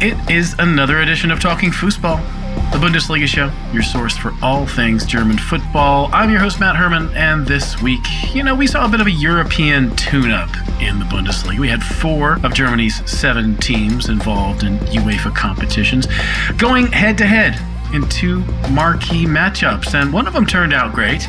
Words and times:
It 0.00 0.30
is 0.30 0.54
another 0.60 1.00
edition 1.00 1.32
of 1.32 1.40
Talking 1.40 1.72
Fußball, 1.72 2.22
the 2.70 2.78
Bundesliga 2.78 3.26
show, 3.26 3.50
your 3.72 3.82
source 3.82 4.16
for 4.16 4.32
all 4.40 4.64
things 4.64 5.04
German 5.04 5.36
football. 5.36 6.08
I'm 6.12 6.30
your 6.30 6.38
host, 6.38 6.60
Matt 6.60 6.76
Herman, 6.76 7.08
and 7.16 7.44
this 7.44 7.82
week, 7.82 8.04
you 8.32 8.44
know, 8.44 8.54
we 8.54 8.68
saw 8.68 8.84
a 8.84 8.88
bit 8.88 9.00
of 9.00 9.08
a 9.08 9.10
European 9.10 9.96
tune 9.96 10.30
up 10.30 10.50
in 10.80 11.00
the 11.00 11.04
Bundesliga. 11.06 11.58
We 11.58 11.68
had 11.68 11.82
four 11.82 12.34
of 12.44 12.54
Germany's 12.54 13.10
seven 13.10 13.56
teams 13.56 14.08
involved 14.08 14.62
in 14.62 14.78
UEFA 14.78 15.34
competitions 15.34 16.06
going 16.58 16.86
head 16.86 17.18
to 17.18 17.26
head 17.26 17.60
in 17.92 18.08
two 18.08 18.44
marquee 18.70 19.26
matchups, 19.26 19.94
and 19.94 20.12
one 20.12 20.28
of 20.28 20.32
them 20.32 20.46
turned 20.46 20.72
out 20.72 20.94
great. 20.94 21.26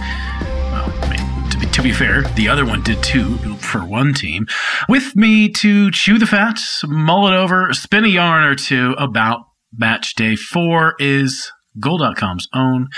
Well, 1.59 1.65
I 1.65 1.67
mean, 1.67 1.71
to 1.73 1.81
be, 1.81 1.81
to 1.81 1.81
be 1.81 1.91
fair, 1.91 2.21
the 2.35 2.47
other 2.47 2.65
one 2.65 2.83
did 2.83 3.03
too 3.03 3.37
for 3.57 3.83
one 3.83 4.13
team. 4.13 4.47
With 4.87 5.15
me 5.15 5.49
to 5.49 5.91
chew 5.91 6.17
the 6.17 6.25
fat, 6.25 6.59
mull 6.87 7.27
it 7.27 7.33
over, 7.33 7.73
spin 7.73 8.05
a 8.05 8.07
yarn 8.07 8.43
or 8.43 8.55
two 8.55 8.95
about 8.97 9.45
match 9.77 10.15
day 10.15 10.35
four 10.35 10.95
is 10.99 11.51
Goal.com's 11.79 12.47
own 12.53 12.89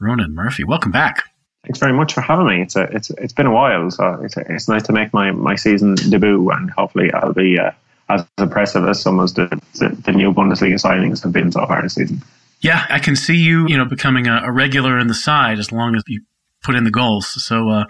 Ronan 0.00 0.34
Murphy. 0.34 0.64
Welcome 0.64 0.92
back. 0.92 1.24
Thanks 1.64 1.78
very 1.78 1.92
much 1.92 2.12
for 2.12 2.20
having 2.20 2.46
me. 2.46 2.62
It's 2.62 2.76
a, 2.76 2.82
it's 2.82 3.10
it's 3.10 3.32
been 3.32 3.46
a 3.46 3.52
while, 3.52 3.90
so 3.90 4.20
it's, 4.22 4.36
a, 4.36 4.44
it's 4.48 4.68
nice 4.68 4.82
to 4.84 4.92
make 4.92 5.12
my, 5.12 5.30
my 5.32 5.56
season 5.56 5.94
debut, 5.94 6.50
and 6.50 6.70
hopefully 6.70 7.12
I'll 7.12 7.32
be 7.32 7.58
uh, 7.58 7.72
as 8.10 8.24
impressive 8.38 8.86
as 8.86 9.00
some 9.00 9.18
of 9.18 9.34
the, 9.34 9.46
the, 9.74 9.88
the 10.04 10.12
new 10.12 10.32
Bundesliga 10.32 10.74
signings 10.74 11.22
have 11.22 11.32
been 11.32 11.50
so 11.50 11.66
far 11.66 11.82
this 11.82 11.94
season. 11.94 12.22
Yeah, 12.60 12.86
I 12.88 12.98
can 12.98 13.16
see 13.16 13.36
you, 13.36 13.66
you 13.66 13.76
know, 13.76 13.84
becoming 13.84 14.26
a, 14.26 14.42
a 14.44 14.52
regular 14.52 14.98
in 14.98 15.06
the 15.06 15.14
side 15.14 15.58
as 15.58 15.72
long 15.72 15.96
as 15.96 16.02
you 16.06 16.22
put 16.64 16.74
in 16.74 16.84
the 16.84 16.90
goals. 16.90 17.44
So, 17.44 17.68
uh, 17.68 17.84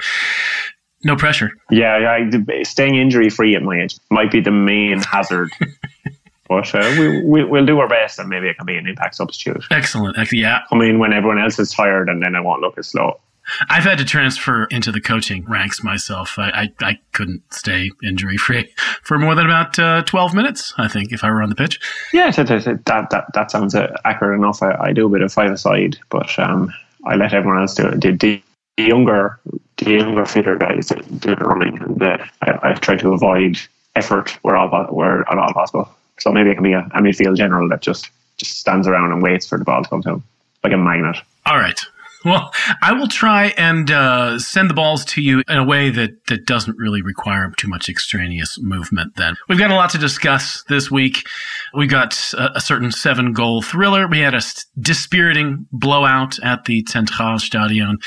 no 1.04 1.16
pressure. 1.16 1.52
Yeah, 1.70 2.18
yeah. 2.18 2.62
Staying 2.62 2.96
injury 2.96 3.30
free 3.30 3.54
at 3.54 3.62
my 3.62 3.82
age 3.82 3.96
might 4.10 4.30
be 4.30 4.40
the 4.40 4.50
main 4.50 5.00
hazard. 5.00 5.50
but 6.48 6.74
uh, 6.74 6.94
we, 6.98 7.22
we, 7.22 7.44
will 7.44 7.66
do 7.66 7.78
our 7.78 7.88
best 7.88 8.18
and 8.18 8.28
maybe 8.28 8.48
it 8.48 8.56
can 8.56 8.66
be 8.66 8.76
an 8.76 8.86
impact 8.86 9.14
substitute. 9.14 9.62
Excellent. 9.70 10.16
Yeah. 10.32 10.60
Come 10.68 10.82
in 10.82 10.98
when 10.98 11.12
everyone 11.12 11.38
else 11.38 11.58
is 11.58 11.70
tired 11.70 12.08
and 12.08 12.22
then 12.22 12.34
I 12.34 12.40
won't 12.40 12.62
look 12.62 12.78
as 12.78 12.88
slow. 12.88 13.20
I've 13.68 13.84
had 13.84 13.98
to 13.98 14.06
transfer 14.06 14.64
into 14.70 14.90
the 14.90 15.02
coaching 15.02 15.44
ranks 15.44 15.84
myself. 15.84 16.38
I, 16.38 16.48
I, 16.80 16.86
I 16.86 16.98
couldn't 17.12 17.42
stay 17.52 17.90
injury 18.02 18.38
free 18.38 18.72
for 19.02 19.18
more 19.18 19.34
than 19.34 19.44
about 19.44 19.78
uh, 19.78 20.02
12 20.04 20.34
minutes, 20.34 20.72
I 20.78 20.88
think, 20.88 21.12
if 21.12 21.22
I 21.22 21.30
were 21.30 21.42
on 21.42 21.50
the 21.50 21.54
pitch. 21.54 21.78
Yeah, 22.14 22.30
that, 22.30 22.46
that, 22.86 23.10
that, 23.10 23.24
that 23.34 23.50
sounds 23.50 23.74
uh, 23.74 23.94
accurate 24.06 24.38
enough. 24.38 24.62
I, 24.62 24.74
I 24.80 24.92
do 24.92 25.06
a 25.06 25.10
bit 25.10 25.20
of 25.20 25.32
five 25.32 25.50
aside, 25.50 25.98
but 26.08 26.38
um, 26.38 26.72
I 27.04 27.16
let 27.16 27.34
everyone 27.34 27.60
else 27.60 27.74
do 27.74 27.88
it. 27.88 28.00
The, 28.00 28.42
the 28.76 28.84
younger, 28.84 29.38
the 29.78 29.90
younger 29.92 30.24
fitter 30.26 30.56
guys 30.56 30.88
do 30.88 31.34
the 31.34 31.44
running, 31.44 32.02
uh, 32.02 32.24
I, 32.42 32.70
I 32.70 32.74
try 32.74 32.96
to 32.96 33.12
avoid 33.12 33.58
effort 33.94 34.30
where 34.42 34.56
all 34.56 34.68
where 34.86 35.20
at 35.30 35.38
all 35.38 35.52
possible. 35.52 35.88
So 36.18 36.32
maybe 36.32 36.50
it 36.50 36.54
can 36.54 36.64
be 36.64 36.72
a, 36.72 36.80
a 36.80 37.00
midfield 37.00 37.36
general 37.36 37.68
that 37.68 37.80
just 37.80 38.10
just 38.36 38.58
stands 38.58 38.88
around 38.88 39.12
and 39.12 39.22
waits 39.22 39.46
for 39.46 39.58
the 39.58 39.64
ball 39.64 39.82
to 39.82 39.88
come 39.88 40.02
to 40.02 40.10
him, 40.10 40.24
like 40.62 40.72
a 40.72 40.76
magnet. 40.76 41.16
All 41.46 41.58
right. 41.58 41.80
Well, 42.24 42.54
I 42.82 42.92
will 42.94 43.06
try 43.06 43.52
and 43.58 43.90
uh, 43.90 44.38
send 44.38 44.70
the 44.70 44.74
balls 44.74 45.04
to 45.06 45.20
you 45.20 45.42
in 45.46 45.58
a 45.58 45.64
way 45.64 45.90
that, 45.90 46.26
that 46.28 46.46
doesn't 46.46 46.78
really 46.78 47.02
require 47.02 47.52
too 47.58 47.68
much 47.68 47.90
extraneous 47.90 48.58
movement 48.58 49.16
then. 49.16 49.36
We've 49.46 49.58
got 49.58 49.70
a 49.70 49.74
lot 49.74 49.90
to 49.90 49.98
discuss 49.98 50.64
this 50.70 50.90
week. 50.90 51.26
We 51.74 51.86
got 51.86 52.18
a, 52.32 52.56
a 52.56 52.60
certain 52.62 52.92
seven 52.92 53.34
goal 53.34 53.60
thriller. 53.60 54.08
We 54.08 54.20
had 54.20 54.34
a 54.34 54.40
dispiriting 54.80 55.66
blowout 55.70 56.38
at 56.42 56.64
the 56.64 56.82
Zentralstadion 56.84 58.02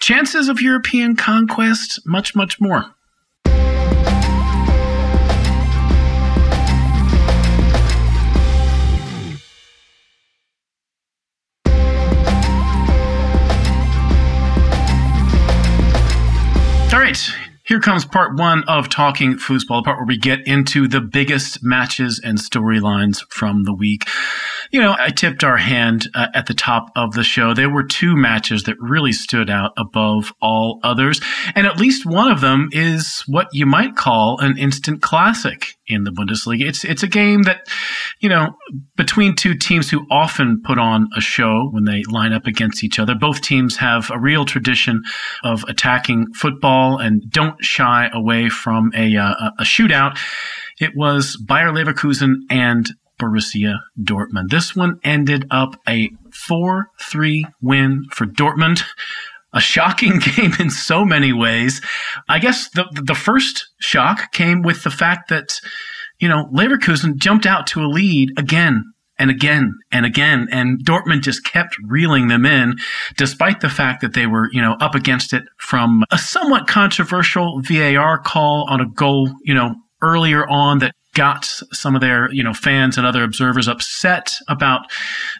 chances 0.00 0.48
of 0.48 0.60
European 0.60 1.16
conquest, 1.16 2.00
much, 2.06 2.34
much 2.34 2.60
more. 2.60 2.94
All 16.92 17.00
right, 17.00 17.18
here 17.64 17.80
comes 17.80 18.04
part 18.04 18.36
one 18.38 18.62
of 18.68 18.88
Talking 18.88 19.34
Fußball, 19.34 19.78
the 19.78 19.82
part 19.82 19.98
where 19.98 20.06
we 20.06 20.16
get 20.16 20.46
into 20.46 20.86
the 20.86 21.00
biggest 21.00 21.58
matches 21.62 22.20
and 22.22 22.38
storylines 22.38 23.24
from 23.30 23.64
the 23.64 23.74
week. 23.74 24.06
You 24.70 24.80
know, 24.80 24.96
I 24.98 25.10
tipped 25.10 25.44
our 25.44 25.56
hand 25.56 26.08
uh, 26.14 26.28
at 26.34 26.46
the 26.46 26.54
top 26.54 26.90
of 26.96 27.12
the 27.14 27.24
show. 27.24 27.54
There 27.54 27.70
were 27.70 27.84
two 27.84 28.16
matches 28.16 28.64
that 28.64 28.76
really 28.80 29.12
stood 29.12 29.50
out 29.50 29.72
above 29.76 30.32
all 30.40 30.80
others. 30.82 31.20
And 31.54 31.66
at 31.66 31.78
least 31.78 32.06
one 32.06 32.30
of 32.30 32.40
them 32.40 32.68
is 32.72 33.22
what 33.26 33.48
you 33.52 33.66
might 33.66 33.96
call 33.96 34.38
an 34.40 34.58
instant 34.58 35.02
classic 35.02 35.76
in 35.86 36.04
the 36.04 36.10
Bundesliga. 36.10 36.66
It's, 36.66 36.84
it's 36.84 37.02
a 37.02 37.08
game 37.08 37.42
that, 37.42 37.68
you 38.20 38.28
know, 38.28 38.56
between 38.96 39.36
two 39.36 39.54
teams 39.54 39.90
who 39.90 40.06
often 40.10 40.62
put 40.62 40.78
on 40.78 41.08
a 41.16 41.20
show 41.20 41.68
when 41.70 41.84
they 41.84 42.02
line 42.04 42.32
up 42.32 42.46
against 42.46 42.82
each 42.82 42.98
other. 42.98 43.14
Both 43.14 43.42
teams 43.42 43.76
have 43.76 44.10
a 44.10 44.18
real 44.18 44.44
tradition 44.44 45.02
of 45.42 45.64
attacking 45.68 46.32
football 46.34 46.98
and 46.98 47.22
don't 47.30 47.62
shy 47.62 48.08
away 48.12 48.48
from 48.48 48.92
a, 48.94 49.16
uh, 49.16 49.50
a 49.58 49.64
shootout. 49.64 50.18
It 50.80 50.92
was 50.96 51.36
Bayer 51.36 51.70
Leverkusen 51.70 52.34
and 52.50 52.90
Borussia 53.24 53.78
Dortmund. 54.00 54.50
This 54.50 54.76
one 54.76 55.00
ended 55.02 55.46
up 55.50 55.76
a 55.88 56.10
4 56.32 56.90
3 57.00 57.46
win 57.62 58.04
for 58.10 58.26
Dortmund. 58.26 58.82
A 59.52 59.60
shocking 59.60 60.18
game 60.36 60.52
in 60.58 60.70
so 60.70 61.04
many 61.04 61.32
ways. 61.32 61.80
I 62.28 62.38
guess 62.38 62.68
the, 62.70 62.86
the 62.92 63.14
first 63.14 63.68
shock 63.80 64.32
came 64.32 64.62
with 64.62 64.82
the 64.82 64.90
fact 64.90 65.28
that, 65.28 65.60
you 66.18 66.28
know, 66.28 66.48
Leverkusen 66.52 67.16
jumped 67.16 67.46
out 67.46 67.66
to 67.68 67.80
a 67.80 67.86
lead 67.86 68.32
again 68.36 68.92
and 69.16 69.30
again 69.30 69.78
and 69.92 70.04
again. 70.04 70.48
And 70.50 70.84
Dortmund 70.84 71.22
just 71.22 71.44
kept 71.44 71.76
reeling 71.84 72.26
them 72.26 72.44
in, 72.44 72.78
despite 73.16 73.60
the 73.60 73.70
fact 73.70 74.00
that 74.00 74.14
they 74.14 74.26
were, 74.26 74.48
you 74.52 74.60
know, 74.60 74.76
up 74.80 74.96
against 74.96 75.32
it 75.32 75.44
from 75.58 76.04
a 76.10 76.18
somewhat 76.18 76.66
controversial 76.66 77.60
VAR 77.62 78.18
call 78.18 78.66
on 78.68 78.80
a 78.80 78.88
goal, 78.88 79.30
you 79.44 79.54
know, 79.54 79.76
earlier 80.02 80.46
on 80.48 80.80
that 80.80 80.94
got 81.14 81.44
some 81.72 81.94
of 81.94 82.00
their, 82.00 82.30
you 82.32 82.42
know, 82.42 82.52
fans 82.52 82.98
and 82.98 83.06
other 83.06 83.22
observers 83.22 83.68
upset 83.68 84.34
about 84.48 84.82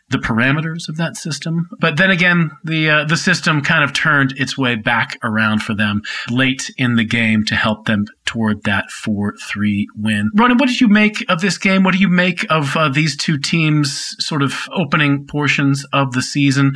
the 0.09 0.19
parameters 0.19 0.89
of 0.89 0.97
that 0.97 1.17
system. 1.17 1.69
But 1.81 1.97
then 1.97 2.11
again, 2.11 2.51
the 2.65 2.91
uh, 2.91 3.05
the 3.05 3.17
system 3.17 3.61
kind 3.61 3.85
of 3.85 3.93
turned 3.93 4.33
its 4.39 4.57
way 4.57 4.77
back 4.77 5.19
around 5.23 5.62
for 5.62 5.75
them 5.75 6.03
late 6.31 6.71
in 6.79 6.97
the 6.97 7.05
game 7.05 7.45
to 7.47 7.55
help 7.55 7.87
them 7.87 8.07
toward 8.25 8.62
that 8.65 8.87
4-3 8.91 9.85
win. 9.97 10.31
Ronan, 10.35 10.57
what 10.59 10.69
did 10.69 10.81
you 10.81 10.89
make 10.89 11.25
of 11.29 11.41
this 11.41 11.59
game? 11.59 11.83
What 11.83 11.93
do 11.93 12.01
you 12.01 12.09
make 12.09 12.47
of 12.51 12.77
uh, 12.77 12.89
these 12.89 13.17
two 13.17 13.39
teams 13.39 14.17
sort 14.19 14.43
of 14.43 14.67
opening 14.73 15.27
portions 15.27 15.85
of 15.93 16.12
the 16.12 16.23
season? 16.23 16.75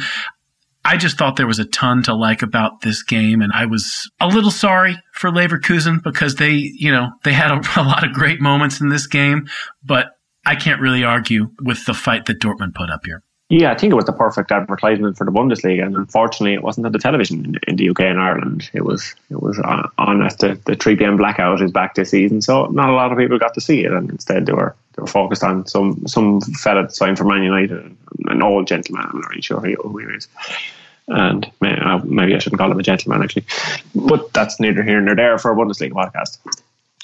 I 0.84 0.96
just 0.96 1.18
thought 1.18 1.36
there 1.36 1.46
was 1.46 1.58
a 1.58 1.66
ton 1.66 2.02
to 2.04 2.14
like 2.14 2.42
about 2.42 2.80
this 2.80 3.02
game, 3.02 3.42
and 3.42 3.52
I 3.52 3.66
was 3.66 4.10
a 4.20 4.26
little 4.26 4.50
sorry 4.50 4.96
for 5.18 5.30
Leverkusen 5.30 6.02
because 6.02 6.36
they, 6.36 6.52
you 6.52 6.92
know, 6.92 7.10
they 7.24 7.32
had 7.32 7.50
a, 7.50 7.60
a 7.80 7.82
lot 7.82 8.06
of 8.06 8.12
great 8.12 8.40
moments 8.40 8.80
in 8.80 8.88
this 8.88 9.06
game, 9.06 9.48
but 9.84 10.12
I 10.46 10.54
can't 10.54 10.80
really 10.80 11.04
argue 11.04 11.50
with 11.60 11.84
the 11.84 11.94
fight 11.94 12.26
that 12.26 12.40
Dortmund 12.40 12.74
put 12.74 12.90
up 12.90 13.04
here. 13.04 13.22
Yeah, 13.50 13.72
I 13.72 13.78
think 13.78 13.92
it 13.92 13.96
was 13.96 14.04
the 14.04 14.12
perfect 14.12 14.52
advertisement 14.52 15.16
for 15.16 15.24
the 15.24 15.30
Bundesliga, 15.30 15.82
and 15.82 15.96
unfortunately, 15.96 16.52
it 16.52 16.62
wasn't 16.62 16.84
on 16.84 16.92
the 16.92 16.98
television 16.98 17.58
in, 17.66 17.76
the 17.76 17.88
UK 17.88 18.00
and 18.00 18.20
Ireland. 18.20 18.70
It 18.74 18.84
was 18.84 19.14
it 19.30 19.40
was 19.40 19.58
on, 19.60 19.90
on 19.96 20.18
the, 20.18 20.60
the 20.66 20.76
three 20.76 20.96
pm 20.96 21.16
blackout 21.16 21.62
is 21.62 21.72
back 21.72 21.94
this 21.94 22.10
season, 22.10 22.42
so 22.42 22.66
not 22.66 22.90
a 22.90 22.92
lot 22.92 23.10
of 23.10 23.16
people 23.16 23.38
got 23.38 23.54
to 23.54 23.62
see 23.62 23.84
it, 23.84 23.90
and 23.90 24.10
instead 24.10 24.44
they 24.44 24.52
were 24.52 24.76
they 24.94 25.00
were 25.00 25.06
focused 25.06 25.42
on 25.42 25.66
some 25.66 26.06
some 26.06 26.42
fella 26.42 26.90
signed 26.90 27.16
for 27.16 27.24
Man 27.24 27.42
United, 27.42 27.96
an 28.26 28.42
old 28.42 28.66
gentleman. 28.66 29.06
I'm 29.08 29.20
not 29.20 29.30
really 29.30 29.40
sure 29.40 29.60
who 29.60 29.96
he 29.96 30.04
is 30.14 30.28
and 31.08 31.50
uh, 31.62 32.00
maybe 32.04 32.34
I 32.34 32.38
shouldn't 32.38 32.60
call 32.60 32.70
him 32.70 32.78
a 32.78 32.82
gentleman 32.82 33.22
actually, 33.22 33.44
but 33.94 34.32
that's 34.32 34.60
neither 34.60 34.82
here 34.82 35.00
nor 35.00 35.16
there 35.16 35.38
for 35.38 35.52
a 35.52 35.56
Bundesliga 35.56 35.92
podcast. 35.92 36.38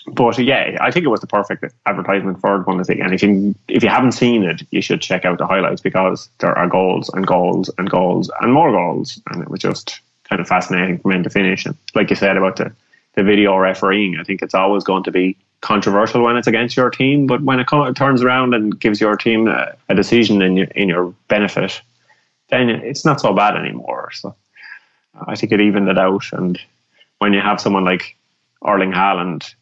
But 0.06 0.38
yeah, 0.38 0.76
I 0.80 0.90
think 0.90 1.06
it 1.06 1.08
was 1.08 1.20
the 1.20 1.26
perfect 1.26 1.64
advertisement 1.86 2.40
for 2.40 2.62
Bundesliga, 2.62 3.04
and 3.04 3.14
if 3.14 3.22
you 3.22 3.54
if 3.68 3.82
you 3.82 3.88
haven't 3.88 4.12
seen 4.12 4.44
it, 4.44 4.62
you 4.70 4.82
should 4.82 5.00
check 5.00 5.24
out 5.24 5.38
the 5.38 5.46
highlights 5.46 5.80
because 5.80 6.28
there 6.38 6.56
are 6.56 6.68
goals 6.68 7.08
and 7.10 7.26
goals 7.26 7.70
and 7.78 7.88
goals 7.88 8.30
and 8.40 8.52
more 8.52 8.70
goals, 8.70 9.20
and 9.30 9.42
it 9.42 9.48
was 9.48 9.60
just 9.60 10.00
kind 10.24 10.40
of 10.40 10.48
fascinating 10.48 10.98
from 10.98 11.12
end 11.12 11.24
to 11.24 11.30
finish. 11.30 11.64
And 11.64 11.76
like 11.94 12.10
you 12.10 12.16
said 12.16 12.36
about 12.36 12.56
the 12.56 12.72
the 13.14 13.22
video 13.22 13.56
refereeing, 13.56 14.18
I 14.18 14.24
think 14.24 14.42
it's 14.42 14.54
always 14.54 14.84
going 14.84 15.04
to 15.04 15.10
be 15.10 15.36
controversial 15.60 16.22
when 16.22 16.36
it's 16.36 16.46
against 16.46 16.76
your 16.76 16.90
team, 16.90 17.26
but 17.26 17.40
when 17.42 17.58
it, 17.58 17.66
turns 17.96 18.22
around 18.22 18.54
and 18.54 18.78
gives 18.78 19.00
your 19.00 19.16
team 19.16 19.48
a, 19.48 19.74
a 19.88 19.94
decision 19.94 20.42
in 20.42 20.56
your, 20.58 20.66
in 20.74 20.88
your 20.90 21.14
benefit, 21.28 21.80
then 22.48 22.68
it's 22.68 23.04
not 23.04 23.20
so 23.20 23.32
bad 23.32 23.56
anymore. 23.56 24.10
So 24.12 24.34
uh, 25.14 25.24
I 25.28 25.34
think 25.36 25.52
it 25.52 25.60
evened 25.60 25.88
it 25.88 25.98
out. 25.98 26.24
And 26.32 26.58
when 27.18 27.32
you 27.32 27.40
have 27.40 27.60
someone 27.60 27.84
like 27.84 28.16
Erling 28.66 28.92
Haaland, 28.92 29.54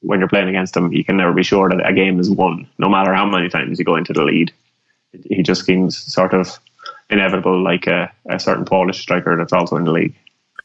when 0.00 0.18
you're 0.18 0.28
playing 0.28 0.48
against 0.48 0.76
him, 0.76 0.92
you 0.92 1.04
can 1.04 1.16
never 1.16 1.32
be 1.32 1.42
sure 1.42 1.68
that 1.68 1.86
a 1.86 1.92
game 1.92 2.18
is 2.18 2.30
won, 2.30 2.66
no 2.78 2.88
matter 2.88 3.14
how 3.14 3.26
many 3.26 3.48
times 3.48 3.78
you 3.78 3.84
go 3.84 3.96
into 3.96 4.12
the 4.12 4.22
lead. 4.22 4.52
He 5.28 5.42
just 5.42 5.64
seems 5.64 5.98
sort 6.12 6.32
of 6.32 6.58
inevitable, 7.10 7.62
like 7.62 7.86
a, 7.86 8.10
a 8.30 8.38
certain 8.38 8.64
Polish 8.64 9.00
striker 9.00 9.36
that's 9.36 9.52
also 9.52 9.76
in 9.76 9.84
the 9.84 9.90
league. 9.90 10.14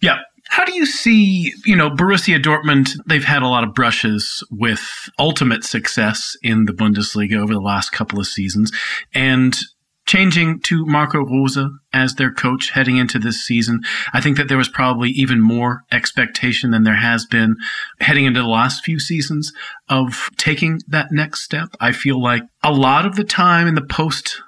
Yeah, 0.01 0.19
How 0.49 0.63
do 0.63 0.73
you 0.73 0.85
see, 0.85 1.53
you 1.65 1.75
know, 1.75 1.89
Borussia 1.89 2.41
Dortmund? 2.41 2.97
They've 3.07 3.23
had 3.23 3.41
a 3.41 3.47
lot 3.47 3.63
of 3.63 3.73
brushes 3.73 4.43
with 4.51 5.09
ultimate 5.17 5.63
success 5.63 6.37
in 6.43 6.65
the 6.65 6.71
Bundesliga 6.71 7.37
over 7.37 7.53
the 7.53 7.59
last 7.59 7.91
couple 7.91 8.19
of 8.19 8.27
seasons. 8.27 8.71
And 9.13 9.57
changing 10.05 10.59
to 10.61 10.85
Marco 10.85 11.25
Rose 11.25 11.57
as 11.91 12.15
their 12.15 12.31
coach 12.31 12.71
heading 12.71 12.97
into 12.97 13.17
this 13.17 13.43
season. 13.43 13.81
I 14.13 14.21
think 14.21 14.37
that 14.37 14.47
there 14.47 14.57
was 14.57 14.69
probably 14.69 15.09
even 15.09 15.41
more 15.41 15.83
expectation 15.91 16.71
than 16.71 16.83
there 16.83 16.95
has 16.95 17.25
been 17.25 17.55
heading 17.99 18.25
into 18.25 18.41
the 18.41 18.47
last 18.47 18.83
few 18.83 18.99
seasons 18.99 19.51
of 19.89 20.29
taking 20.37 20.81
that 20.87 21.11
next 21.11 21.41
step. 21.41 21.69
I 21.79 21.91
feel 21.91 22.21
like 22.21 22.43
a 22.63 22.71
lot 22.71 23.05
of 23.05 23.15
the 23.15 23.23
time 23.23 23.67
in 23.67 23.75
the 23.75 23.81
post 23.81 24.41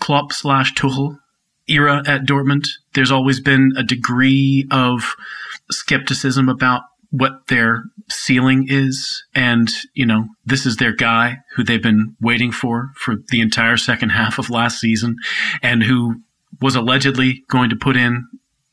Klopp 0.00 0.32
slash 0.32 0.74
Tuchel 0.74 1.18
era 1.68 2.02
at 2.06 2.22
Dortmund, 2.22 2.68
there's 2.94 3.10
always 3.10 3.40
been 3.40 3.72
a 3.76 3.82
degree 3.82 4.66
of 4.70 5.14
skepticism 5.70 6.48
about 6.48 6.82
what 7.10 7.46
their 7.48 7.84
ceiling 8.08 8.66
is. 8.68 9.24
And, 9.34 9.70
you 9.94 10.06
know, 10.06 10.26
this 10.44 10.66
is 10.66 10.76
their 10.76 10.94
guy 10.94 11.38
who 11.54 11.64
they've 11.64 11.82
been 11.82 12.16
waiting 12.20 12.52
for 12.52 12.90
for 12.96 13.16
the 13.30 13.40
entire 13.40 13.76
second 13.76 14.10
half 14.10 14.38
of 14.38 14.50
last 14.50 14.80
season 14.80 15.16
and 15.62 15.82
who 15.82 16.16
was 16.60 16.76
allegedly 16.76 17.44
going 17.48 17.70
to 17.70 17.76
put 17.76 17.96
in 17.96 18.26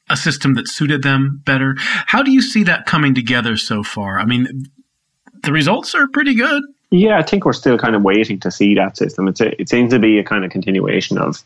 a 0.10 0.18
system 0.18 0.56
that 0.56 0.68
suited 0.68 1.04
them 1.04 1.42
better. 1.46 1.76
How 1.78 2.22
do 2.22 2.32
you 2.32 2.42
see 2.42 2.64
that 2.64 2.86
coming 2.86 3.16
together 3.16 3.56
so 3.58 3.82
far? 3.82 4.20
I 4.20 4.26
mean, 4.26 4.66
the 5.44 5.54
results 5.54 5.96
are 5.96 6.08
pretty 6.08 6.36
good. 6.36 6.64
Yeah, 6.92 7.18
I 7.18 7.24
think 7.24 7.46
we're 7.46 7.54
still 7.54 7.78
kind 7.78 7.96
of 7.96 8.04
waiting 8.04 8.40
to 8.42 8.52
see 8.52 8.76
that 8.76 8.98
system. 8.98 9.28
It's 9.28 9.40
a, 9.40 9.60
it 9.60 9.70
seems 9.70 9.92
to 9.94 10.00
be 10.00 10.20
a 10.20 10.24
kind 10.24 10.44
of 10.44 10.52
continuation 10.52 11.18
of 11.18 11.42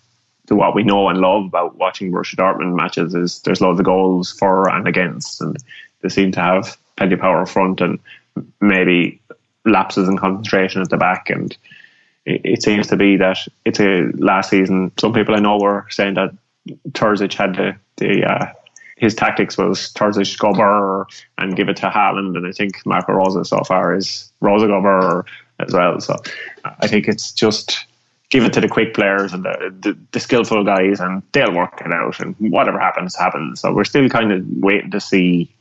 to 0.47 0.55
what 0.55 0.75
we 0.75 0.83
know 0.83 1.09
and 1.09 1.19
love 1.19 1.45
about 1.45 1.77
watching 1.77 2.11
Borussia 2.11 2.35
Dortmund 2.35 2.75
matches 2.75 3.13
is 3.13 3.39
there's 3.41 3.61
loads 3.61 3.79
of 3.79 3.85
goals 3.85 4.31
for 4.31 4.69
and 4.69 4.87
against, 4.87 5.41
and 5.41 5.55
they 6.01 6.09
seem 6.09 6.31
to 6.33 6.39
have 6.39 6.77
plenty 6.97 7.13
of 7.13 7.19
power 7.19 7.41
up 7.41 7.49
front 7.49 7.81
and 7.81 7.99
maybe 8.61 9.21
lapses 9.65 10.07
in 10.07 10.17
concentration 10.17 10.81
at 10.81 10.89
the 10.89 10.97
back. 10.97 11.29
And 11.29 11.55
it, 12.25 12.41
it 12.43 12.63
seems 12.63 12.87
to 12.87 12.97
be 12.97 13.17
that 13.17 13.37
it's 13.65 13.79
a 13.79 14.11
last 14.15 14.49
season. 14.49 14.91
Some 14.97 15.13
people 15.13 15.35
I 15.35 15.39
know 15.39 15.57
were 15.57 15.85
saying 15.89 16.15
that 16.15 16.31
Terzic 16.91 17.33
had 17.33 17.55
the, 17.55 17.75
the 17.97 18.25
uh, 18.25 18.53
his 18.97 19.13
tactics 19.13 19.57
was 19.57 19.91
Terzic 19.93 20.37
Gobber 20.37 21.05
and 21.37 21.55
give 21.55 21.67
it 21.67 21.77
to 21.77 21.89
Haaland, 21.89 22.37
and 22.37 22.47
I 22.47 22.51
think 22.51 22.85
Marco 22.85 23.13
Rose 23.13 23.49
so 23.49 23.61
far 23.63 23.93
is 23.93 24.31
Rose 24.39 24.61
Gobber 24.61 25.25
as 25.59 25.73
well. 25.73 25.99
So 25.99 26.15
I 26.63 26.87
think 26.87 27.07
it's 27.07 27.33
just 27.33 27.85
give 28.29 28.43
it 28.43 28.53
to 28.53 28.61
the 28.61 28.69
quick 28.69 28.93
players 28.93 29.33
and 29.33 29.43
the, 29.43 29.75
the, 29.81 29.97
the, 30.11 30.19
skillful 30.19 30.63
guys, 30.63 30.99
and 30.99 31.21
they'll 31.33 31.53
work 31.53 31.81
it 31.85 31.91
out. 31.93 32.19
And 32.19 32.35
whatever 32.39 32.79
happens, 32.79 33.15
happens. 33.15 33.61
So 33.61 33.73
we're 33.73 33.83
still 33.83 34.09
kind 34.09 34.31
of 34.31 34.43
waiting 34.47 34.91
to 34.91 34.99
see 34.99 35.53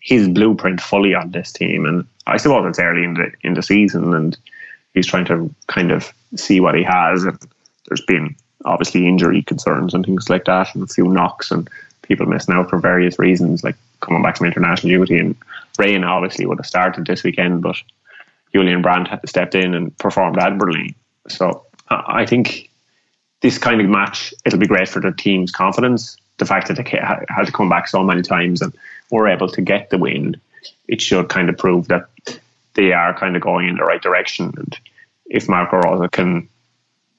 his 0.00 0.28
blueprint 0.28 0.80
fully 0.80 1.14
on 1.14 1.30
this 1.30 1.52
team. 1.52 1.86
And 1.86 2.06
I 2.26 2.36
suppose 2.36 2.66
it's 2.68 2.78
early 2.78 3.04
in 3.04 3.14
the 3.14 3.32
in 3.42 3.54
the 3.54 3.62
season, 3.62 4.14
and 4.14 4.36
he's 4.94 5.06
trying 5.06 5.26
to 5.26 5.54
kind 5.66 5.92
of 5.92 6.12
see 6.36 6.60
what 6.60 6.74
he 6.74 6.82
has. 6.82 7.24
And 7.24 7.38
there's 7.88 8.04
been 8.04 8.34
obviously 8.64 9.06
injury 9.06 9.42
concerns 9.42 9.94
and 9.94 10.04
things 10.04 10.28
like 10.28 10.44
that, 10.44 10.74
and 10.74 10.84
a 10.84 10.86
few 10.86 11.08
knocks 11.08 11.50
and 11.50 11.68
people 12.02 12.26
missing 12.26 12.54
out 12.54 12.70
for 12.70 12.78
various 12.78 13.18
reasons, 13.18 13.62
like 13.62 13.76
coming 14.00 14.22
back 14.22 14.38
from 14.38 14.46
international 14.46 14.90
duty. 14.90 15.18
And 15.18 15.36
Reyna 15.78 16.06
obviously 16.06 16.46
would 16.46 16.58
have 16.58 16.66
started 16.66 17.06
this 17.06 17.22
weekend, 17.22 17.62
but 17.62 17.76
Julian 18.52 18.82
Brandt 18.82 19.08
had 19.08 19.28
stepped 19.28 19.54
in 19.54 19.74
and 19.74 19.96
performed 19.98 20.38
admirably. 20.38 20.94
So 21.28 21.64
I 21.88 22.26
think 22.26 22.70
this 23.42 23.58
kind 23.58 23.80
of 23.80 23.88
match, 23.88 24.34
it'll 24.44 24.58
be 24.58 24.66
great 24.66 24.88
for 24.88 25.00
the 25.00 25.12
team's 25.12 25.52
confidence. 25.52 26.16
The 26.38 26.46
fact 26.46 26.68
that 26.68 26.76
they 26.76 26.98
had 27.28 27.46
to 27.46 27.52
come 27.52 27.68
back 27.68 27.86
so 27.86 28.02
many 28.02 28.22
times 28.22 28.62
and 28.62 28.72
were 29.10 29.28
able 29.28 29.48
to 29.48 29.60
get 29.60 29.90
the 29.90 29.98
win, 29.98 30.40
it 30.88 31.00
should 31.00 31.28
kind 31.28 31.48
of 31.48 31.58
prove 31.58 31.88
that 31.88 32.08
they 32.74 32.92
are 32.92 33.18
kind 33.18 33.36
of 33.36 33.42
going 33.42 33.68
in 33.68 33.76
the 33.76 33.84
right 33.84 34.02
direction. 34.02 34.52
And 34.56 34.78
if 35.26 35.48
Marco 35.48 35.78
Rose 35.78 36.08
can 36.12 36.48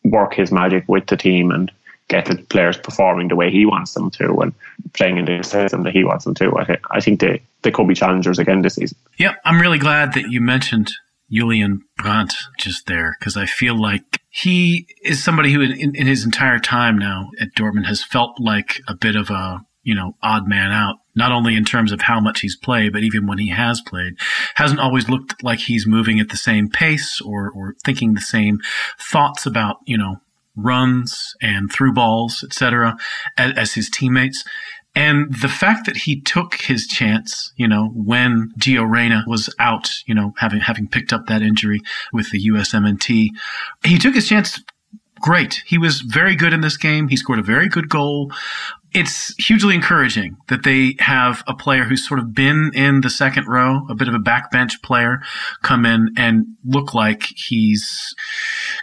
work 0.03 0.33
his 0.33 0.51
magic 0.51 0.85
with 0.87 1.07
the 1.07 1.17
team 1.17 1.51
and 1.51 1.71
get 2.07 2.25
the 2.25 2.35
players 2.35 2.77
performing 2.77 3.27
the 3.27 3.35
way 3.35 3.49
he 3.49 3.65
wants 3.65 3.93
them 3.93 4.09
to 4.11 4.39
and 4.41 4.53
playing 4.93 5.17
in 5.17 5.25
the 5.25 5.43
system 5.43 5.83
that 5.83 5.93
he 5.93 6.03
wants 6.03 6.25
them 6.25 6.33
to, 6.35 6.57
I, 6.57 6.63
th- 6.65 6.81
I 6.89 6.99
think 6.99 7.19
they, 7.19 7.41
they 7.61 7.71
could 7.71 7.87
be 7.87 7.95
challengers 7.95 8.39
again 8.39 8.61
this 8.61 8.75
season. 8.75 8.97
Yeah, 9.17 9.35
I'm 9.45 9.61
really 9.61 9.77
glad 9.77 10.13
that 10.13 10.29
you 10.29 10.41
mentioned 10.41 10.91
Julian 11.31 11.83
Brandt 11.97 12.33
just 12.59 12.87
there 12.87 13.15
because 13.17 13.37
I 13.37 13.45
feel 13.45 13.79
like 13.79 14.19
he 14.29 14.87
is 15.03 15.23
somebody 15.23 15.53
who, 15.53 15.61
in, 15.61 15.95
in, 15.95 16.07
his 16.07 16.25
entire 16.25 16.59
time 16.59 16.97
now 16.97 17.29
at 17.39 17.55
Dortmund, 17.55 17.85
has 17.85 18.03
felt 18.03 18.39
like 18.39 18.81
a 18.87 18.95
bit 18.95 19.15
of 19.15 19.29
a 19.29 19.65
you 19.83 19.95
know 19.95 20.15
odd 20.21 20.47
man 20.47 20.71
out. 20.71 20.97
Not 21.15 21.31
only 21.31 21.55
in 21.55 21.65
terms 21.65 21.91
of 21.91 22.01
how 22.01 22.19
much 22.19 22.41
he's 22.41 22.55
played, 22.55 22.93
but 22.93 23.03
even 23.03 23.27
when 23.27 23.37
he 23.37 23.49
has 23.49 23.81
played, 23.81 24.13
hasn't 24.55 24.79
always 24.79 25.09
looked 25.09 25.43
like 25.43 25.59
he's 25.59 25.85
moving 25.85 26.19
at 26.19 26.29
the 26.29 26.37
same 26.37 26.69
pace 26.69 27.21
or 27.21 27.51
or 27.51 27.75
thinking 27.83 28.13
the 28.13 28.21
same 28.21 28.59
thoughts 28.99 29.45
about 29.45 29.77
you 29.85 29.97
know 29.97 30.17
runs 30.55 31.33
and 31.41 31.71
through 31.71 31.93
balls, 31.93 32.43
etc., 32.43 32.97
as, 33.37 33.53
as 33.57 33.73
his 33.73 33.89
teammates. 33.89 34.43
And 34.93 35.33
the 35.33 35.47
fact 35.47 35.85
that 35.85 35.97
he 35.97 36.19
took 36.19 36.55
his 36.55 36.85
chance, 36.85 37.53
you 37.55 37.67
know, 37.67 37.91
when 37.95 38.51
Gio 38.59 38.89
Reyna 38.89 39.23
was 39.25 39.53
out, 39.57 39.89
you 40.05 40.13
know, 40.13 40.33
having 40.37 40.59
having 40.59 40.87
picked 40.87 41.13
up 41.13 41.27
that 41.27 41.41
injury 41.41 41.79
with 42.11 42.31
the 42.31 42.49
USMNT, 42.49 43.29
he 43.85 43.97
took 43.97 44.15
his 44.15 44.27
chance 44.27 44.61
great. 45.21 45.63
He 45.65 45.77
was 45.77 46.01
very 46.01 46.35
good 46.35 46.51
in 46.51 46.59
this 46.59 46.75
game. 46.75 47.07
He 47.07 47.15
scored 47.15 47.39
a 47.39 47.43
very 47.43 47.69
good 47.69 47.87
goal. 47.87 48.31
It's 48.93 49.33
hugely 49.35 49.73
encouraging 49.73 50.37
that 50.49 50.63
they 50.63 50.95
have 50.99 51.43
a 51.47 51.55
player 51.55 51.85
who's 51.85 52.05
sort 52.05 52.19
of 52.19 52.33
been 52.33 52.71
in 52.73 53.01
the 53.01 53.09
second 53.09 53.47
row, 53.47 53.85
a 53.89 53.95
bit 53.95 54.09
of 54.09 54.13
a 54.13 54.19
backbench 54.19 54.81
player, 54.81 55.21
come 55.61 55.85
in 55.85 56.09
and 56.17 56.45
look 56.65 56.93
like 56.93 57.23
he's 57.35 58.13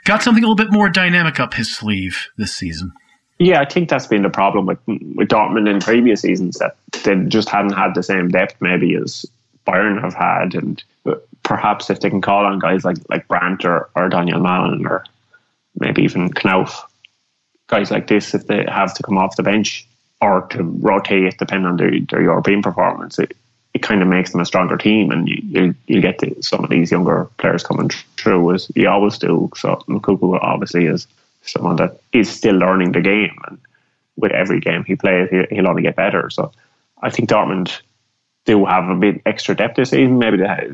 got 0.05 0.23
something 0.23 0.43
a 0.43 0.47
little 0.47 0.57
bit 0.57 0.73
more 0.73 0.89
dynamic 0.89 1.39
up 1.39 1.55
his 1.55 1.75
sleeve 1.75 2.29
this 2.39 2.55
season. 2.55 2.93
Yeah, 3.39 3.61
I 3.61 3.67
think 3.67 3.89
that's 3.89 4.07
been 4.07 4.23
the 4.23 4.31
problem 4.31 4.67
with 4.67 4.79
with 4.87 5.29
Dortmund 5.29 5.71
in 5.71 5.81
previous 5.81 6.23
seasons 6.23 6.59
that 6.59 6.77
they 7.05 7.15
just 7.27 7.49
hadn't 7.49 7.73
had 7.73 7.95
the 7.95 8.03
same 8.03 8.29
depth 8.29 8.57
maybe 8.61 8.97
as 8.97 9.25
Bayern 9.67 10.01
have 10.01 10.15
had, 10.15 10.55
and 10.55 10.83
perhaps 11.45 11.91
if 11.91 12.01
they 12.01 12.11
can 12.11 12.21
call 12.21 12.47
on 12.47 12.59
guys 12.59 12.85
like 12.85 12.97
like 13.09 13.29
Brandt 13.29 13.65
or, 13.65 13.91
or 13.95 14.09
Donyell 14.09 14.41
Malen 14.41 14.89
or 14.89 15.05
maybe 15.79 16.03
even 16.03 16.31
Knauff, 16.31 16.81
guys 17.69 17.91
like 17.91 18.09
this, 18.09 18.35
if 18.35 18.47
they 18.47 18.65
have 18.69 18.95
to 18.95 19.03
come 19.03 19.19
off 19.19 19.37
the 19.37 19.43
bench 19.43 19.87
or 20.21 20.43
to 20.49 20.63
rotate 20.63 21.39
depending 21.39 21.67
on 21.67 21.77
their, 21.77 21.93
their 22.11 22.23
European 22.23 22.63
performance, 22.63 23.19
it, 23.19 23.37
it 23.75 23.83
kind 23.83 24.03
of 24.03 24.09
makes 24.09 24.33
them 24.33 24.41
a 24.41 24.47
stronger 24.47 24.77
team, 24.77 25.11
and 25.11 25.29
you 25.29 25.37
you, 25.43 25.75
you 25.87 26.01
get 26.01 26.21
some 26.45 26.65
of 26.65 26.71
these 26.71 26.91
younger 26.91 27.27
players 27.37 27.63
coming 27.63 27.91
through 28.17 28.55
as 28.55 28.71
you 28.75 28.89
always 28.89 29.19
do. 29.19 29.51
So 29.57 29.77
Moukoko 29.89 30.39
obviously 30.41 30.87
is 30.87 31.07
someone 31.43 31.77
that 31.77 32.01
is 32.13 32.29
still 32.29 32.57
learning 32.57 32.93
the 32.93 33.01
game, 33.01 33.39
and 33.47 33.59
with 34.17 34.33
every 34.33 34.61
game 34.61 34.85
he 34.85 34.97
plays, 34.97 35.29
he'll 35.51 35.69
only 35.69 35.83
get 35.83 35.97
better. 35.97 36.31
So 36.31 36.53
I 37.01 37.11
think 37.11 37.29
Dortmund 37.29 37.81
do 38.47 38.65
have 38.65 38.89
a 38.89 38.97
bit 38.97 39.23
extra 39.27 39.55
depth 39.55 39.77
this 39.77 39.91
season. 39.91 40.19
Maybe 40.19 40.39
that, 40.39 40.67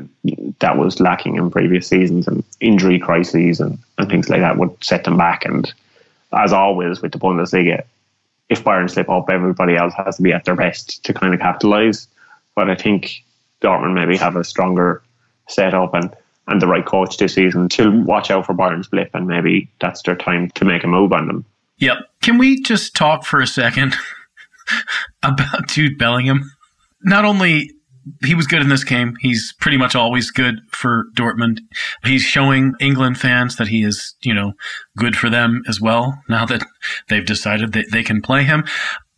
that 0.59 0.77
was 0.77 0.99
lacking 0.99 1.35
in 1.35 1.51
previous 1.51 1.87
seasons, 1.87 2.27
and 2.27 2.43
injury 2.59 2.97
crises 2.97 3.59
and, 3.59 3.77
and 3.97 4.09
things 4.09 4.29
like 4.29 4.39
that 4.39 4.57
would 4.57 4.83
set 4.83 5.03
them 5.03 5.17
back. 5.17 5.45
And 5.45 5.71
as 6.33 6.53
always 6.53 7.01
with 7.01 7.11
the 7.11 7.19
Bundesliga, 7.19 7.83
if 8.49 8.63
Bayern 8.63 8.89
slip 8.89 9.09
up, 9.09 9.29
everybody 9.29 9.75
else 9.75 9.93
has 9.95 10.17
to 10.17 10.21
be 10.21 10.33
at 10.33 10.45
their 10.45 10.55
best 10.55 11.03
to 11.05 11.13
kind 11.13 11.33
of 11.33 11.39
capitalise. 11.39 12.07
But 12.55 12.69
I 12.69 12.75
think 12.75 13.23
Dortmund 13.61 13.95
maybe 13.95 14.17
have 14.17 14.35
a 14.35 14.43
stronger 14.43 15.01
setup 15.47 15.93
and 15.93 16.15
and 16.47 16.61
the 16.61 16.67
right 16.67 16.85
coach 16.85 17.17
this 17.17 17.33
season 17.33 17.69
to 17.69 18.03
watch 18.03 18.29
out 18.29 18.45
for 18.45 18.53
Bayern's 18.53 18.87
blip, 18.87 19.09
and 19.15 19.27
maybe 19.27 19.71
that's 19.81 20.03
their 20.03 20.15
time 20.15 20.51
to 20.51 20.65
make 20.65 20.83
a 20.83 20.87
move 20.87 21.11
on 21.11 21.27
them. 21.27 21.45
Yep. 21.77 21.97
Can 22.21 22.37
we 22.37 22.61
just 22.61 22.95
talk 22.95 23.25
for 23.25 23.41
a 23.41 23.47
second 23.47 23.95
about 25.23 25.67
Jude 25.67 25.97
Bellingham? 25.97 26.51
Not 27.01 27.25
only 27.25 27.71
he 28.23 28.35
was 28.35 28.47
good 28.47 28.61
in 28.61 28.69
this 28.69 28.83
game. 28.83 29.15
He's 29.19 29.53
pretty 29.59 29.77
much 29.77 29.95
always 29.95 30.31
good 30.31 30.61
for 30.71 31.05
Dortmund. 31.15 31.59
He's 32.03 32.21
showing 32.21 32.73
England 32.79 33.19
fans 33.19 33.55
that 33.57 33.67
he 33.67 33.83
is, 33.83 34.15
you 34.21 34.33
know, 34.33 34.53
good 34.97 35.17
for 35.17 35.29
them 35.29 35.63
as 35.67 35.81
well. 35.81 36.19
Now 36.29 36.45
that 36.45 36.63
they've 37.09 37.25
decided 37.25 37.73
that 37.73 37.91
they 37.91 38.03
can 38.03 38.21
play 38.21 38.43
him, 38.43 38.65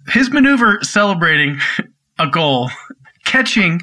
his 0.08 0.32
maneuver 0.32 0.80
celebrating 0.84 1.60
a 2.18 2.28
goal, 2.28 2.70
catching 3.26 3.82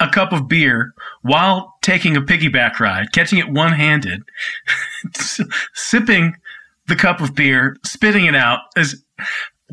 a 0.00 0.08
cup 0.08 0.32
of 0.32 0.48
beer 0.48 0.92
while 1.22 1.74
taking 1.80 2.16
a 2.16 2.20
piggyback 2.20 2.80
ride, 2.80 3.12
catching 3.12 3.38
it 3.38 3.48
one 3.48 3.72
handed, 3.72 4.22
sipping 5.74 6.34
the 6.86 6.96
cup 6.96 7.20
of 7.20 7.34
beer, 7.34 7.76
spitting 7.84 8.24
it 8.24 8.34
out 8.34 8.60
is 8.76 9.04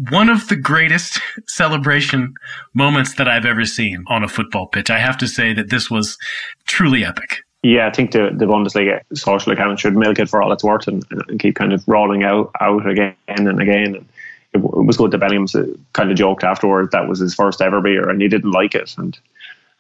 one 0.10 0.30
of 0.30 0.48
the 0.48 0.56
greatest 0.56 1.20
celebration 1.48 2.34
moments 2.74 3.16
that 3.16 3.28
I've 3.28 3.46
ever 3.46 3.66
seen 3.66 4.04
on 4.08 4.24
a 4.24 4.28
football 4.28 4.68
pitch. 4.68 4.90
I 4.90 5.00
have 5.00 5.18
to 5.20 5.28
say 5.28 5.54
that 5.54 5.70
this 5.70 5.90
was 5.90 6.18
truly 6.66 7.04
epic. 7.04 7.44
Yeah, 7.62 7.88
I 7.88 7.92
think 7.92 8.12
the, 8.12 8.30
the 8.34 8.46
Bundesliga 8.46 9.02
social 9.14 9.52
account 9.52 9.80
should 9.80 9.96
milk 9.96 10.18
it 10.18 10.30
for 10.30 10.42
all 10.42 10.54
it's 10.54 10.64
worth 10.64 10.88
and, 10.88 11.04
and 11.12 11.40
keep 11.40 11.56
kind 11.56 11.74
of 11.74 11.86
rolling 11.88 12.24
out, 12.24 12.52
out 12.62 12.88
again 12.88 13.16
and 13.28 13.62
again. 13.62 13.96
And 13.96 14.06
it, 14.54 14.60
it 14.60 14.86
was 14.86 14.96
good 14.96 15.12
that 15.12 15.18
Bellingham's 15.18 15.56
kind 15.92 16.10
of 16.10 16.18
joked 16.18 16.46
afterwards 16.46 16.92
that 16.92 17.10
was 17.10 17.20
his 17.20 17.36
first 17.36 17.62
ever 17.62 17.82
beer 17.82 18.10
and 18.10 18.22
he 18.22 18.30
didn't 18.30 18.52
like 18.52 18.76
it. 18.76 18.96
And 18.98 19.20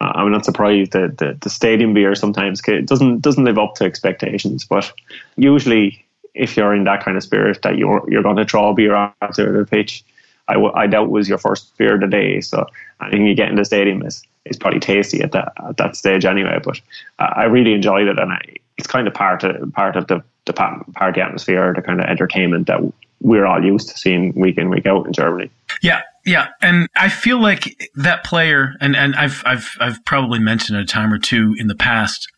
uh, 0.01 0.11
I'm 0.15 0.31
not 0.31 0.43
surprised 0.43 0.91
that 0.91 1.19
the, 1.19 1.37
the 1.39 1.49
stadium 1.49 1.93
beer 1.93 2.15
sometimes 2.15 2.61
doesn't 2.61 3.21
doesn't 3.21 3.43
live 3.43 3.57
up 3.57 3.75
to 3.75 3.85
expectations. 3.85 4.65
But 4.65 4.91
usually, 5.35 6.05
if 6.33 6.55
you're 6.55 6.75
in 6.75 6.85
that 6.85 7.03
kind 7.03 7.17
of 7.17 7.23
spirit 7.23 7.61
that 7.63 7.77
you're 7.77 8.03
you're 8.09 8.23
going 8.23 8.37
to 8.37 8.45
draw 8.45 8.73
beer 8.73 8.95
onto 8.95 9.51
the 9.51 9.65
pitch, 9.65 10.03
I, 10.49 10.53
w- 10.53 10.73
I 10.75 10.87
doubt 10.87 11.09
was 11.09 11.29
your 11.29 11.37
first 11.37 11.77
beer 11.77 11.95
of 11.95 12.01
the 12.01 12.07
day. 12.07 12.41
So 12.41 12.65
anything 13.01 13.25
you 13.25 13.35
get 13.35 13.49
in 13.49 13.55
the 13.55 13.65
stadium 13.65 14.01
is, 14.05 14.23
is 14.45 14.57
probably 14.57 14.79
tasty 14.79 15.21
at 15.21 15.31
that 15.31 15.53
at 15.67 15.77
that 15.77 15.95
stage 15.95 16.25
anyway. 16.25 16.59
But 16.63 16.81
uh, 17.19 17.33
I 17.35 17.43
really 17.45 17.73
enjoyed 17.73 18.07
it, 18.07 18.19
and 18.19 18.31
I, 18.31 18.41
it's 18.77 18.87
kind 18.87 19.07
of 19.07 19.13
part 19.13 19.43
of 19.43 19.73
part 19.73 19.95
of 19.95 20.07
the 20.07 20.23
the 20.45 20.53
party 20.53 21.21
atmosphere, 21.21 21.73
the 21.75 21.81
kind 21.81 21.99
of 21.99 22.07
entertainment 22.07 22.67
that 22.67 22.81
we're 23.21 23.45
all 23.45 23.63
used 23.63 23.89
to 23.89 23.97
seeing 23.97 24.33
week 24.33 24.57
in 24.57 24.69
week 24.69 24.87
out 24.87 25.05
in 25.05 25.13
Germany. 25.13 25.51
Yeah, 25.81 26.01
yeah, 26.25 26.49
and 26.61 26.87
I 26.95 27.09
feel 27.09 27.39
like 27.41 27.89
that 27.95 28.23
player, 28.23 28.75
and, 28.81 28.95
and 28.95 29.15
I've 29.15 29.43
I've 29.45 29.69
I've 29.79 30.03
probably 30.05 30.39
mentioned 30.39 30.79
it 30.79 30.83
a 30.83 30.85
time 30.85 31.13
or 31.13 31.19
two 31.19 31.55
in 31.57 31.67
the 31.67 31.75
past. 31.75 32.31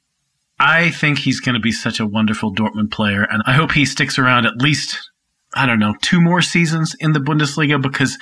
I 0.59 0.91
think 0.91 1.19
he's 1.19 1.39
going 1.39 1.55
to 1.55 1.61
be 1.61 1.71
such 1.71 1.99
a 1.99 2.05
wonderful 2.05 2.53
Dortmund 2.53 2.91
player, 2.91 3.23
and 3.23 3.41
I 3.45 3.53
hope 3.53 3.71
he 3.71 3.85
sticks 3.85 4.19
around 4.19 4.45
at 4.45 4.61
least 4.61 5.10
I 5.53 5.65
don't 5.65 5.79
know 5.79 5.95
two 6.01 6.21
more 6.21 6.41
seasons 6.41 6.95
in 6.99 7.13
the 7.13 7.19
Bundesliga 7.19 7.81
because 7.81 8.17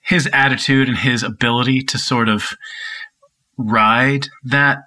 his 0.00 0.28
attitude 0.32 0.88
and 0.88 0.98
his 0.98 1.22
ability 1.22 1.82
to 1.82 1.98
sort 1.98 2.28
of 2.28 2.54
ride 3.56 4.28
that 4.44 4.78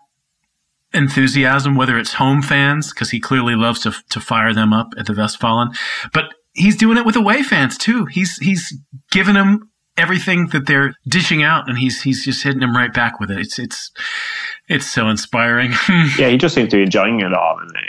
enthusiasm, 0.94 1.76
whether 1.76 1.98
it's 1.98 2.14
home 2.14 2.42
fans, 2.42 2.94
because 2.94 3.12
he 3.12 3.20
clearly 3.20 3.56
loves 3.56 3.82
to 3.82 3.94
to 4.10 4.20
fire 4.20 4.54
them 4.54 4.74
up 4.74 4.88
at 4.98 5.06
the 5.06 5.14
Westfalen, 5.14 5.76
but 6.14 6.34
he's 6.54 6.76
doing 6.76 6.98
it 6.98 7.06
with 7.06 7.16
away 7.16 7.44
fans 7.44 7.78
too. 7.78 8.06
He's 8.06 8.38
he's 8.38 8.78
giving 9.12 9.36
them 9.36 9.70
everything 9.98 10.48
that 10.48 10.66
they're 10.66 10.94
dishing 11.08 11.44
out, 11.44 11.68
and 11.68 11.78
he's 11.78 12.02
he's 12.02 12.24
just 12.24 12.44
hitting 12.44 12.62
them 12.62 12.76
right 12.76 12.94
back 12.94 13.20
with 13.20 13.32
it. 13.32 13.40
It's 13.40 13.60
it's 13.60 13.92
it's 14.68 14.86
so 14.86 15.10
inspiring. 15.10 15.72
yeah, 16.18 16.30
he 16.30 16.38
just 16.38 16.56
seems 16.56 16.70
to 16.72 16.78
be 16.78 16.84
enjoying 16.84 17.20
it 17.22 17.34
all, 17.34 17.58
and 17.60 17.72
uh, 17.72 17.80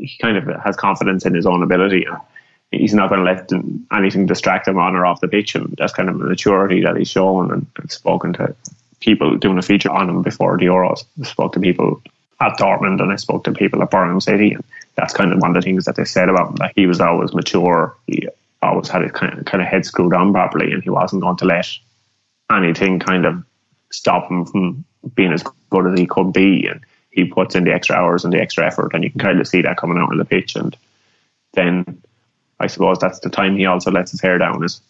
he 0.00 0.16
kind 0.20 0.36
of 0.36 0.44
has 0.62 0.76
confidence 0.76 1.26
in 1.26 1.34
his 1.34 1.46
own 1.46 1.62
ability. 1.62 2.06
He's 2.70 2.94
not 2.94 3.08
going 3.08 3.24
to 3.24 3.32
let 3.32 3.50
anything 3.92 4.26
distract 4.26 4.68
him 4.68 4.78
on 4.78 4.96
or 4.96 5.06
off 5.06 5.20
the 5.20 5.28
pitch, 5.28 5.54
and 5.54 5.74
that's 5.78 5.92
kind 5.92 6.08
of 6.08 6.18
the 6.18 6.24
maturity 6.24 6.82
that 6.82 6.96
he's 6.96 7.10
shown. 7.10 7.52
And 7.52 7.66
I've 7.82 7.92
spoken 7.92 8.32
to 8.34 8.54
people 9.00 9.36
doing 9.36 9.58
a 9.58 9.62
feature 9.62 9.90
on 9.90 10.08
him 10.08 10.22
before 10.22 10.56
the 10.56 10.66
Euros. 10.66 11.04
I 11.20 11.24
spoke 11.24 11.52
to 11.52 11.60
people 11.60 12.02
at 12.40 12.58
Dortmund, 12.58 13.00
and 13.00 13.12
I 13.12 13.16
spoke 13.16 13.44
to 13.44 13.52
people 13.52 13.82
at 13.82 13.90
Birmingham 13.90 14.20
City, 14.20 14.52
and 14.52 14.64
that's 14.94 15.14
kind 15.14 15.32
of 15.32 15.40
one 15.40 15.56
of 15.56 15.62
the 15.62 15.66
things 15.66 15.84
that 15.84 15.96
they 15.96 16.04
said 16.04 16.28
about 16.28 16.50
him. 16.50 16.56
That 16.56 16.72
he 16.74 16.86
was 16.86 17.00
always 17.00 17.34
mature. 17.34 17.96
He 18.06 18.28
always 18.62 18.88
had 18.88 19.02
his 19.02 19.12
kind 19.12 19.38
of, 19.38 19.44
kind 19.44 19.62
of 19.62 19.68
head 19.68 19.86
screwed 19.86 20.14
on 20.14 20.32
properly, 20.32 20.72
and 20.72 20.82
he 20.82 20.90
wasn't 20.90 21.22
going 21.22 21.36
to 21.38 21.44
let 21.44 21.68
anything 22.50 22.98
kind 22.98 23.26
of 23.26 23.44
stop 23.90 24.30
him 24.30 24.44
from 24.44 24.84
being 25.14 25.32
as 25.32 25.44
good 25.70 25.86
as 25.86 25.98
he 25.98 26.06
could 26.06 26.32
be. 26.32 26.66
And 26.66 26.80
he 27.10 27.24
puts 27.24 27.54
in 27.54 27.64
the 27.64 27.72
extra 27.72 27.96
hours 27.96 28.24
and 28.24 28.32
the 28.32 28.40
extra 28.40 28.66
effort, 28.66 28.92
and 28.92 29.02
you 29.02 29.10
can 29.10 29.20
kind 29.20 29.40
of 29.40 29.48
see 29.48 29.62
that 29.62 29.78
coming 29.78 29.98
out 29.98 30.10
on 30.10 30.18
the 30.18 30.24
pitch. 30.24 30.56
And 30.56 30.76
then 31.54 32.02
I 32.60 32.66
suppose 32.66 32.98
that's 32.98 33.20
the 33.20 33.30
time 33.30 33.56
he 33.56 33.66
also 33.66 33.90
lets 33.90 34.10
his 34.10 34.20
hair 34.20 34.38
down 34.38 34.64
is 34.64 34.80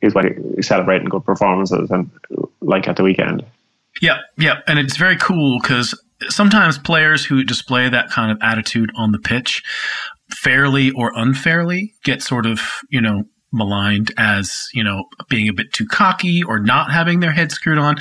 is 0.00 0.14
when 0.14 0.62
celebrating 0.62 1.08
good 1.08 1.24
performances 1.24 1.90
and 1.90 2.10
like 2.60 2.88
at 2.88 2.96
the 2.96 3.02
weekend. 3.02 3.44
Yeah, 4.00 4.18
yeah, 4.36 4.60
and 4.66 4.78
it's 4.78 4.96
very 4.96 5.16
cool 5.16 5.60
because 5.60 5.94
sometimes 6.28 6.78
players 6.78 7.24
who 7.24 7.44
display 7.44 7.88
that 7.88 8.10
kind 8.10 8.30
of 8.30 8.38
attitude 8.42 8.90
on 8.96 9.12
the 9.12 9.18
pitch, 9.18 9.62
fairly 10.30 10.90
or 10.92 11.12
unfairly, 11.14 11.94
get 12.04 12.22
sort 12.22 12.46
of, 12.46 12.60
you 12.88 13.00
know, 13.00 13.24
maligned 13.52 14.12
as, 14.16 14.68
you 14.72 14.84
know, 14.84 15.04
being 15.28 15.48
a 15.48 15.52
bit 15.52 15.72
too 15.72 15.86
cocky 15.86 16.42
or 16.42 16.60
not 16.60 16.92
having 16.92 17.20
their 17.20 17.32
head 17.32 17.50
screwed 17.50 17.78
on. 17.78 17.96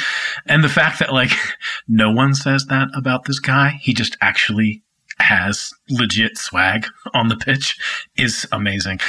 And 0.46 0.64
the 0.64 0.70
fact 0.70 1.00
that, 1.00 1.12
like, 1.12 1.32
no 1.88 2.12
one 2.12 2.36
says 2.36 2.66
that 2.66 2.90
about 2.96 3.26
this 3.26 3.40
guy, 3.40 3.80
he 3.82 3.94
just 3.94 4.16
actually 4.22 4.84
has 5.20 5.72
legit 5.90 6.38
swag 6.38 6.88
on 7.14 7.28
the 7.28 7.36
pitch 7.36 7.78
is 8.18 8.48
amazing. 8.52 9.00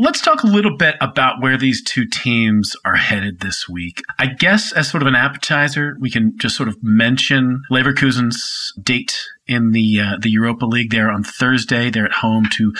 Let's 0.00 0.20
talk 0.20 0.42
a 0.42 0.46
little 0.46 0.76
bit 0.76 0.96
about 1.00 1.40
where 1.40 1.56
these 1.56 1.82
two 1.82 2.06
teams 2.06 2.76
are 2.84 2.96
headed 2.96 3.40
this 3.40 3.68
week. 3.68 4.02
I 4.18 4.26
guess 4.26 4.72
as 4.72 4.90
sort 4.90 5.02
of 5.02 5.06
an 5.08 5.14
appetizer, 5.14 5.96
we 6.00 6.10
can 6.10 6.36
just 6.38 6.56
sort 6.56 6.68
of 6.68 6.76
mention 6.82 7.62
Leverkusen's 7.70 8.72
date 8.82 9.18
in 9.46 9.72
the 9.72 10.00
uh, 10.00 10.16
the 10.20 10.30
Europa 10.30 10.66
League. 10.66 10.90
They're 10.90 11.10
on 11.10 11.24
Thursday. 11.24 11.90
They're 11.90 12.06
at 12.06 12.12
home 12.12 12.46
to 12.52 12.72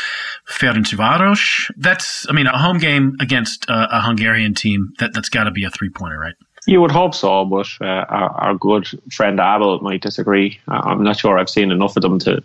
Ferencvaros. 0.49 1.71
That's, 1.77 2.27
I 2.29 2.33
mean, 2.33 2.47
a 2.47 2.59
home 2.59 2.79
game 2.79 3.17
against 3.21 3.69
uh, 3.69 3.89
a 3.91 4.01
Hungarian 4.03 4.55
team. 4.55 4.93
That 4.99 5.13
that's 5.15 5.29
got 5.29 5.45
to 5.45 5.51
be 5.51 5.65
a 5.65 5.71
three 5.71 5.91
pointer, 5.91 6.19
right? 6.19 6.35
You 6.67 6.83
would 6.83 6.91
hope 6.91 7.15
so, 7.15 7.47
but 7.47 7.67
uh, 7.81 7.85
our, 7.87 8.31
our, 8.31 8.55
good 8.55 8.87
friend 9.11 9.41
Abel 9.41 9.81
might 9.81 10.03
disagree. 10.03 10.61
I'm 10.69 11.03
not 11.03 11.19
sure 11.19 11.39
I've 11.39 11.49
seen 11.49 11.71
enough 11.71 11.97
of 11.97 12.03
them 12.03 12.19
to 12.21 12.43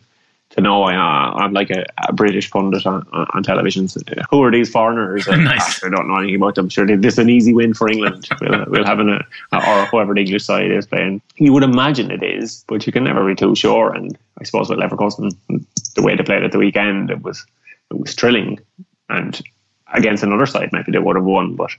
to 0.53 0.61
know 0.61 0.83
I, 0.83 0.95
uh, 0.95 1.43
am 1.43 1.53
like 1.53 1.71
a, 1.71 1.83
a, 2.07 2.13
British 2.13 2.49
pundit 2.51 2.85
on, 2.85 3.07
on 3.11 3.41
television. 3.41 3.87
Who 4.29 4.43
are 4.43 4.51
these 4.51 4.69
foreigners? 4.69 5.27
nice. 5.27 5.83
I 5.83 5.89
don't 5.89 6.07
know 6.07 6.15
anything 6.17 6.35
about 6.35 6.55
them. 6.55 6.69
Sure, 6.69 6.85
this 6.85 7.13
is 7.13 7.19
an 7.19 7.29
easy 7.29 7.53
win 7.53 7.73
for 7.73 7.89
England. 7.89 8.27
we'll, 8.41 8.65
we'll 8.67 8.85
have 8.85 8.99
an, 8.99 9.09
a, 9.09 9.25
or 9.55 9.85
whoever 9.87 10.13
the 10.13 10.21
English 10.21 10.45
side 10.45 10.71
is 10.71 10.85
playing. 10.85 11.21
You 11.37 11.53
would 11.53 11.63
imagine 11.63 12.11
it 12.11 12.21
is, 12.21 12.63
but 12.67 12.85
you 12.85 12.93
can 12.93 13.03
never 13.03 13.25
be 13.25 13.35
too 13.35 13.55
sure. 13.55 13.93
And 13.93 14.17
I 14.39 14.43
suppose 14.43 14.69
with 14.69 14.77
Leverkusen, 14.77 15.35
the 15.95 16.03
way 16.03 16.15
they 16.15 16.23
played 16.23 16.43
at 16.43 16.51
the 16.51 16.59
weekend, 16.59 17.09
it 17.09 17.23
was 17.23 17.43
it 17.89 17.99
was 17.99 18.13
thrilling. 18.13 18.59
And 19.09 19.41
against 19.91 20.23
another 20.23 20.45
side, 20.45 20.69
maybe 20.71 20.91
they 20.91 20.99
would 20.99 21.15
have 21.15 21.25
won, 21.25 21.55
but 21.55 21.71